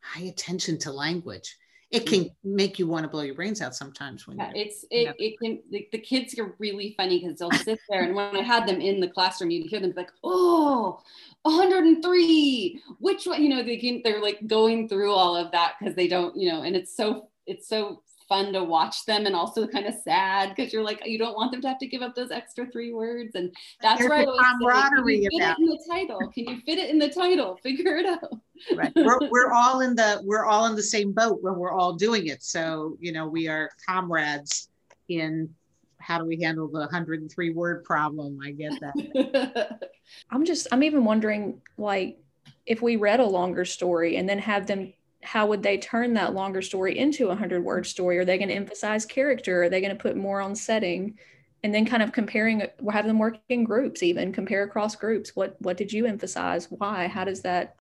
high 0.00 0.24
attention 0.24 0.78
to 0.80 0.92
language. 0.92 1.56
It 1.90 2.06
can 2.06 2.24
mm-hmm. 2.24 2.56
make 2.56 2.78
you 2.78 2.86
want 2.86 3.04
to 3.04 3.08
blow 3.08 3.20
your 3.20 3.34
brains 3.34 3.60
out 3.60 3.76
sometimes 3.76 4.26
when 4.26 4.38
yeah, 4.38 4.50
it's 4.54 4.86
it, 4.90 5.04
know. 5.04 5.12
it 5.18 5.38
can 5.38 5.60
the, 5.70 5.86
the, 5.92 5.98
kids 5.98 6.38
are 6.38 6.54
really 6.58 6.94
funny 6.96 7.20
because 7.20 7.38
they'll 7.38 7.50
sit 7.64 7.78
there 7.90 8.04
and 8.04 8.14
when 8.14 8.34
i 8.34 8.40
had 8.40 8.66
them 8.66 8.80
in 8.80 8.98
the 8.98 9.08
classroom 9.08 9.50
you'd 9.50 9.66
hear 9.66 9.78
them 9.78 9.92
like 9.94 10.10
oh 10.24 10.98
103 11.42 12.82
which 12.98 13.26
one? 13.26 13.42
You 13.42 13.50
know 13.50 13.62
they 13.62 13.76
can 13.76 14.00
they're 14.02 14.22
like 14.22 14.46
going 14.46 14.88
through 14.88 15.12
all 15.12 15.36
of 15.36 15.52
that 15.52 15.74
because 15.78 15.94
they 15.94 16.08
don't 16.08 16.34
you 16.34 16.50
know 16.50 16.62
and 16.62 16.74
it's 16.74 16.96
so 16.96 17.28
it's 17.46 17.68
so 17.68 18.02
fun 18.32 18.50
to 18.50 18.64
watch 18.64 19.04
them 19.04 19.26
and 19.26 19.36
also 19.36 19.66
kind 19.66 19.86
of 19.86 19.94
sad 20.02 20.54
because 20.54 20.72
you're 20.72 20.82
like 20.82 21.02
you 21.04 21.18
don't 21.18 21.36
want 21.36 21.52
them 21.52 21.60
to 21.60 21.68
have 21.68 21.78
to 21.78 21.86
give 21.86 22.00
up 22.00 22.14
those 22.14 22.30
extra 22.30 22.66
three 22.70 22.90
words 22.90 23.34
and 23.34 23.54
that's 23.82 23.98
There's 23.98 24.10
right 24.10 24.26
camaraderie 24.26 25.20
can 25.20 25.32
you 25.32 25.38
fit 25.38 25.48
it 25.50 25.58
in 25.58 25.66
the 25.68 25.84
title? 25.90 26.18
Can 26.32 26.44
you 26.48 26.60
fit 26.64 26.78
it 26.78 26.90
in 26.90 26.98
the 26.98 27.10
title? 27.10 27.56
Figure 27.62 27.96
it 27.96 28.06
out. 28.06 28.32
Right. 28.74 28.90
We're, 28.96 29.18
we're 29.30 29.52
all 29.52 29.80
in 29.80 29.94
the 29.94 30.22
we're 30.24 30.46
all 30.46 30.64
in 30.66 30.76
the 30.76 30.82
same 30.82 31.12
boat 31.12 31.42
when 31.42 31.56
we're 31.56 31.72
all 31.72 31.92
doing 31.92 32.28
it. 32.28 32.42
So 32.42 32.96
you 33.00 33.12
know 33.12 33.28
we 33.28 33.48
are 33.48 33.68
comrades 33.86 34.70
in 35.10 35.50
how 35.98 36.18
do 36.18 36.24
we 36.24 36.40
handle 36.40 36.68
the 36.68 36.80
103 36.80 37.50
word 37.50 37.84
problem? 37.84 38.38
I 38.42 38.52
get 38.52 38.72
that. 38.80 39.90
I'm 40.30 40.44
just 40.44 40.66
i'm 40.72 40.82
even 40.82 41.04
wondering 41.04 41.60
like 41.78 42.18
if 42.66 42.82
we 42.82 42.96
read 42.96 43.20
a 43.20 43.26
longer 43.26 43.64
story 43.64 44.16
and 44.16 44.28
then 44.28 44.38
have 44.38 44.66
them 44.66 44.92
how 45.22 45.46
would 45.46 45.62
they 45.62 45.78
turn 45.78 46.14
that 46.14 46.34
longer 46.34 46.62
story 46.62 46.98
into 46.98 47.26
a 47.26 47.28
100 47.28 47.64
word 47.64 47.86
story? 47.86 48.18
Are 48.18 48.24
they 48.24 48.38
going 48.38 48.48
to 48.48 48.54
emphasize 48.54 49.06
character? 49.06 49.64
Are 49.64 49.68
they 49.68 49.80
going 49.80 49.96
to 49.96 50.02
put 50.02 50.16
more 50.16 50.40
on 50.40 50.54
setting? 50.54 51.18
And 51.62 51.72
then 51.72 51.86
kind 51.86 52.02
of 52.02 52.12
comparing 52.12 52.66
have 52.90 53.06
them 53.06 53.20
work 53.20 53.38
in 53.48 53.62
groups 53.62 54.02
even 54.02 54.32
compare 54.32 54.64
across 54.64 54.96
groups. 54.96 55.36
What 55.36 55.60
what 55.60 55.76
did 55.76 55.92
you 55.92 56.06
emphasize? 56.06 56.68
Why? 56.70 57.06
How 57.06 57.24
does 57.24 57.42
that 57.42 57.76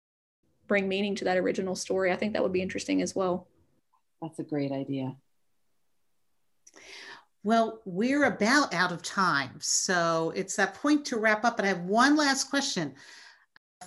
bring 0.67 0.87
meaning 0.87 1.15
to 1.15 1.25
that 1.25 1.37
original 1.37 1.75
story? 1.75 2.11
I 2.11 2.15
think 2.15 2.33
that 2.33 2.43
would 2.43 2.53
be 2.53 2.61
interesting 2.61 3.01
as 3.01 3.15
well. 3.15 3.47
That's 4.21 4.37
a 4.37 4.43
great 4.43 4.71
idea. 4.71 5.15
Well, 7.43 7.81
we're 7.85 8.25
about 8.25 8.71
out 8.71 8.91
of 8.91 9.01
time. 9.01 9.55
So 9.59 10.31
it's 10.35 10.55
that 10.57 10.75
point 10.75 11.05
to 11.05 11.17
wrap 11.17 11.43
up. 11.43 11.57
But 11.57 11.65
I 11.65 11.69
have 11.69 11.81
one 11.81 12.15
last 12.15 12.51
question. 12.51 12.93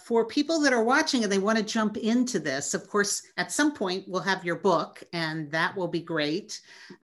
For 0.03 0.25
people 0.25 0.61
that 0.61 0.73
are 0.73 0.83
watching 0.83 1.23
and 1.23 1.33
they 1.33 1.39
want 1.39 1.59
to 1.59 1.65
jump 1.65 1.97
into 1.97 2.39
this, 2.39 2.75
of 2.75 2.89
course, 2.89 3.23
at 3.37 3.53
some 3.53 3.73
point 3.73 4.05
we'll 4.09 4.21
have 4.21 4.45
your 4.45 4.57
book, 4.57 5.03
and 5.13 5.51
that 5.51 5.77
will 5.77 5.89
be 5.89 6.01
great. 6.01 6.61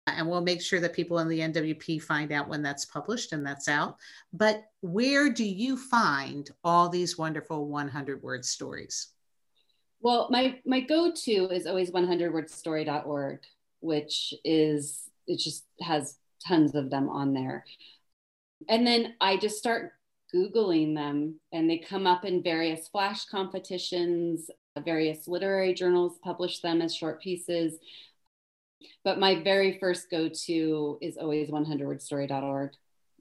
And 0.06 0.28
we'll 0.28 0.42
make 0.42 0.60
sure 0.60 0.80
that 0.80 0.92
people 0.92 1.20
in 1.20 1.28
the 1.28 1.40
NWP 1.40 2.02
find 2.02 2.30
out 2.30 2.46
when 2.46 2.60
that's 2.60 2.84
published 2.84 3.32
and 3.32 3.46
that's 3.46 3.68
out. 3.68 3.96
But 4.34 4.64
where 4.82 5.30
do 5.30 5.44
you 5.44 5.78
find 5.78 6.50
all 6.62 6.90
these 6.90 7.16
wonderful 7.16 7.66
100 7.68 8.22
word 8.22 8.44
stories? 8.44 9.08
Well, 10.02 10.28
my, 10.30 10.60
my 10.66 10.80
go 10.80 11.10
to 11.10 11.48
is 11.48 11.66
always 11.66 11.90
100wordstory.org, 11.90 13.38
which 13.80 14.34
is, 14.44 15.08
it 15.26 15.38
just 15.38 15.64
has 15.80 16.18
tons 16.46 16.74
of 16.74 16.90
them 16.90 17.08
on 17.08 17.32
there. 17.32 17.64
And 18.68 18.86
then 18.86 19.14
I 19.22 19.38
just 19.38 19.56
start 19.56 19.92
Googling 20.34 20.94
them, 20.94 21.38
and 21.52 21.68
they 21.68 21.78
come 21.78 22.06
up 22.06 22.24
in 22.24 22.42
various 22.42 22.88
flash 22.88 23.24
competitions. 23.26 24.50
Various 24.84 25.28
literary 25.28 25.72
journals 25.72 26.18
publish 26.24 26.60
them 26.60 26.82
as 26.82 26.94
short 26.94 27.22
pieces. 27.22 27.78
But 29.04 29.20
my 29.20 29.42
very 29.42 29.78
first 29.78 30.10
go 30.10 30.28
to 30.46 30.98
is 31.00 31.16
always 31.16 31.50
100wordstory.org. 31.50 32.70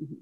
Mm-hmm. 0.02 0.14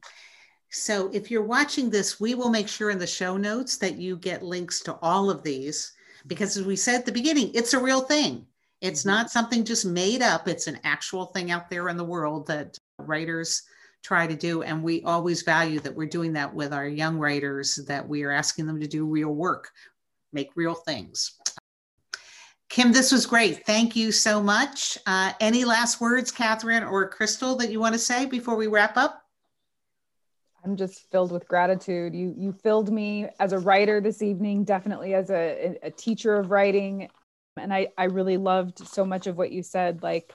So 0.72 1.10
if 1.14 1.30
you're 1.30 1.44
watching 1.44 1.90
this, 1.90 2.20
we 2.20 2.36
will 2.36 2.50
make 2.50 2.68
sure 2.68 2.90
in 2.90 3.00
the 3.00 3.08
show 3.08 3.38
notes 3.38 3.78
that 3.78 3.96
you 3.96 4.18
get 4.18 4.44
links 4.44 4.80
to 4.82 4.98
all 5.02 5.30
of 5.30 5.44
these 5.44 5.94
because, 6.28 6.58
as 6.58 6.66
we 6.66 6.76
said 6.76 6.96
at 6.96 7.06
the 7.06 7.12
beginning, 7.12 7.52
it's 7.54 7.74
a 7.74 7.80
real 7.80 8.02
thing. 8.02 8.46
It's 8.80 9.02
mm-hmm. 9.02 9.10
not 9.10 9.32
something 9.32 9.64
just 9.64 9.86
made 9.86 10.22
up, 10.22 10.48
it's 10.48 10.68
an 10.68 10.80
actual 10.84 11.26
thing 11.28 11.52
out 11.52 11.70
there 11.70 11.90
in 11.90 11.98
the 11.98 12.04
world 12.04 12.48
that 12.48 12.78
writers 12.98 13.64
try 14.04 14.28
to 14.28 14.36
do. 14.36 14.64
And 14.64 14.84
we 14.84 15.04
always 15.04 15.44
value 15.44 15.80
that 15.82 15.96
we're 15.96 16.08
doing 16.08 16.34
that 16.34 16.54
with 16.54 16.74
our 16.74 16.88
young 16.88 17.18
writers, 17.18 17.76
that 17.88 18.08
we 18.08 18.24
are 18.24 18.32
asking 18.32 18.66
them 18.66 18.80
to 18.80 18.88
do 18.88 19.06
real 19.06 19.34
work, 19.34 19.70
make 20.34 20.50
real 20.56 20.76
things. 20.76 21.40
Kim, 22.70 22.94
this 22.94 23.12
was 23.12 23.26
great. 23.26 23.66
Thank 23.66 23.98
you 23.98 24.14
so 24.14 24.42
much. 24.42 24.98
Uh, 25.06 25.34
any 25.42 25.66
last 25.66 26.00
words, 26.00 26.32
Catherine 26.32 26.84
or 26.84 27.10
Crystal, 27.10 27.56
that 27.58 27.70
you 27.70 27.82
want 27.82 27.94
to 27.94 28.00
say 28.00 28.26
before 28.26 28.56
we 28.56 28.68
wrap 28.68 28.96
up? 28.96 29.22
I'm 30.64 30.78
just 30.78 31.10
filled 31.12 31.32
with 31.32 31.48
gratitude. 31.48 32.16
You 32.16 32.34
you 32.38 32.54
filled 32.54 32.92
me 32.92 33.28
as 33.40 33.52
a 33.52 33.60
writer 33.60 34.00
this 34.00 34.22
evening, 34.22 34.64
definitely 34.64 35.16
as 35.16 35.30
a, 35.32 35.78
a 35.82 35.92
teacher 35.92 36.36
of 36.36 36.52
writing. 36.52 37.10
And 37.58 37.74
I, 37.74 37.90
I 37.98 38.06
really 38.06 38.38
loved 38.38 38.88
so 38.88 39.04
much 39.04 39.28
of 39.28 39.38
what 39.38 39.52
you 39.52 39.64
said. 39.64 40.02
Like 40.02 40.34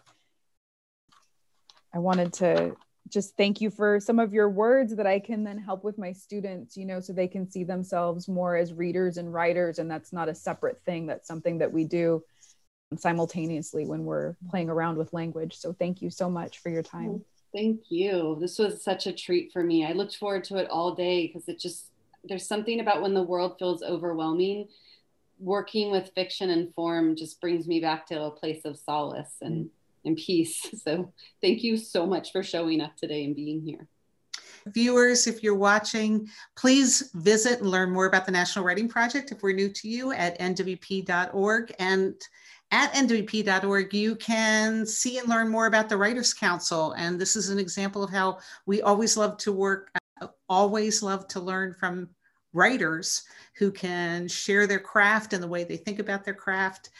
I 1.94 1.98
wanted 1.98 2.34
to 2.34 2.76
just 3.08 3.36
thank 3.36 3.60
you 3.60 3.70
for 3.70 4.00
some 4.00 4.18
of 4.18 4.32
your 4.32 4.48
words 4.48 4.94
that 4.96 5.06
I 5.06 5.18
can 5.18 5.44
then 5.44 5.58
help 5.58 5.84
with 5.84 5.98
my 5.98 6.12
students, 6.12 6.76
you 6.76 6.86
know, 6.86 7.00
so 7.00 7.12
they 7.12 7.28
can 7.28 7.48
see 7.48 7.64
themselves 7.64 8.28
more 8.28 8.56
as 8.56 8.72
readers 8.72 9.16
and 9.16 9.32
writers. 9.32 9.78
And 9.78 9.90
that's 9.90 10.12
not 10.12 10.28
a 10.28 10.34
separate 10.34 10.80
thing, 10.84 11.06
that's 11.06 11.28
something 11.28 11.58
that 11.58 11.72
we 11.72 11.84
do 11.84 12.22
simultaneously 12.96 13.84
when 13.84 14.04
we're 14.04 14.36
playing 14.50 14.70
around 14.70 14.96
with 14.96 15.12
language. 15.12 15.56
So 15.56 15.72
thank 15.72 16.02
you 16.02 16.10
so 16.10 16.30
much 16.30 16.58
for 16.58 16.70
your 16.70 16.80
oh, 16.80 16.82
time. 16.82 17.24
Thank 17.54 17.90
you. 17.90 18.36
This 18.40 18.58
was 18.58 18.82
such 18.82 19.06
a 19.06 19.12
treat 19.12 19.52
for 19.52 19.62
me. 19.62 19.86
I 19.86 19.92
looked 19.92 20.16
forward 20.16 20.44
to 20.44 20.56
it 20.56 20.68
all 20.70 20.94
day 20.94 21.26
because 21.26 21.48
it 21.48 21.58
just, 21.58 21.86
there's 22.24 22.46
something 22.46 22.80
about 22.80 23.02
when 23.02 23.14
the 23.14 23.22
world 23.22 23.56
feels 23.58 23.82
overwhelming. 23.82 24.68
Working 25.38 25.90
with 25.90 26.12
fiction 26.14 26.50
and 26.50 26.72
form 26.74 27.14
just 27.14 27.40
brings 27.40 27.66
me 27.66 27.80
back 27.80 28.06
to 28.06 28.20
a 28.20 28.30
place 28.30 28.64
of 28.64 28.78
solace 28.78 29.34
and 29.42 29.68
and 30.06 30.16
peace. 30.16 30.66
So 30.86 31.12
thank 31.42 31.64
you 31.64 31.76
so 31.76 32.06
much 32.06 32.32
for 32.32 32.42
showing 32.42 32.80
up 32.80 32.96
today 32.96 33.24
and 33.24 33.34
being 33.34 33.60
here. 33.60 33.88
Viewers, 34.66 35.26
if 35.26 35.42
you're 35.42 35.56
watching, 35.56 36.28
please 36.56 37.10
visit 37.14 37.60
and 37.60 37.70
learn 37.70 37.90
more 37.90 38.06
about 38.06 38.26
the 38.26 38.32
National 38.32 38.64
Writing 38.64 38.88
Project 38.88 39.32
if 39.32 39.42
we're 39.42 39.52
new 39.52 39.68
to 39.68 39.88
you 39.88 40.12
at 40.12 40.38
nwp.org. 40.38 41.74
And 41.78 42.14
at 42.72 42.92
nwp.org, 42.94 43.94
you 43.94 44.16
can 44.16 44.86
see 44.86 45.18
and 45.18 45.28
learn 45.28 45.48
more 45.48 45.66
about 45.66 45.88
the 45.88 45.96
Writers 45.96 46.34
Council. 46.34 46.92
And 46.92 47.20
this 47.20 47.36
is 47.36 47.48
an 47.48 47.58
example 47.58 48.02
of 48.02 48.10
how 48.10 48.38
we 48.66 48.82
always 48.82 49.16
love 49.16 49.36
to 49.38 49.52
work, 49.52 49.90
always 50.48 51.02
love 51.02 51.28
to 51.28 51.40
learn 51.40 51.74
from 51.74 52.08
writers 52.52 53.22
who 53.56 53.70
can 53.70 54.26
share 54.26 54.66
their 54.66 54.80
craft 54.80 55.32
and 55.32 55.42
the 55.42 55.48
way 55.48 55.62
they 55.62 55.76
think 55.76 55.98
about 55.98 56.24
their 56.24 56.34
craft 56.34 56.90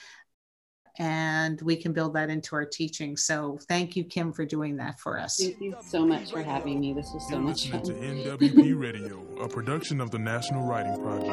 and 0.98 1.60
we 1.62 1.76
can 1.76 1.92
build 1.92 2.14
that 2.14 2.30
into 2.30 2.54
our 2.56 2.64
teaching. 2.64 3.16
So 3.16 3.58
thank 3.68 3.96
you, 3.96 4.04
Kim, 4.04 4.32
for 4.32 4.44
doing 4.44 4.76
that 4.76 4.98
for 5.00 5.18
us. 5.18 5.36
Thank 5.40 5.60
you 5.60 5.76
so 5.86 6.06
much 6.06 6.30
for 6.30 6.42
having 6.42 6.80
me. 6.80 6.92
This 6.92 7.10
was 7.12 7.26
so 7.28 7.34
You're 7.34 7.42
much 7.42 7.70
fun. 7.70 7.82
to 7.82 7.92
NWP 7.92 8.78
Radio, 8.80 9.24
a 9.40 9.48
production 9.48 10.00
of 10.00 10.10
the 10.10 10.18
National 10.18 10.66
Writing 10.66 11.00
Project. 11.00 11.30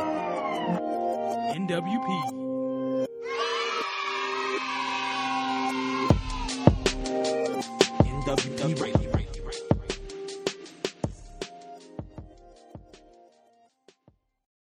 NWP. 1.57 3.07
NWP 8.25 8.81
Radio. 8.81 9.02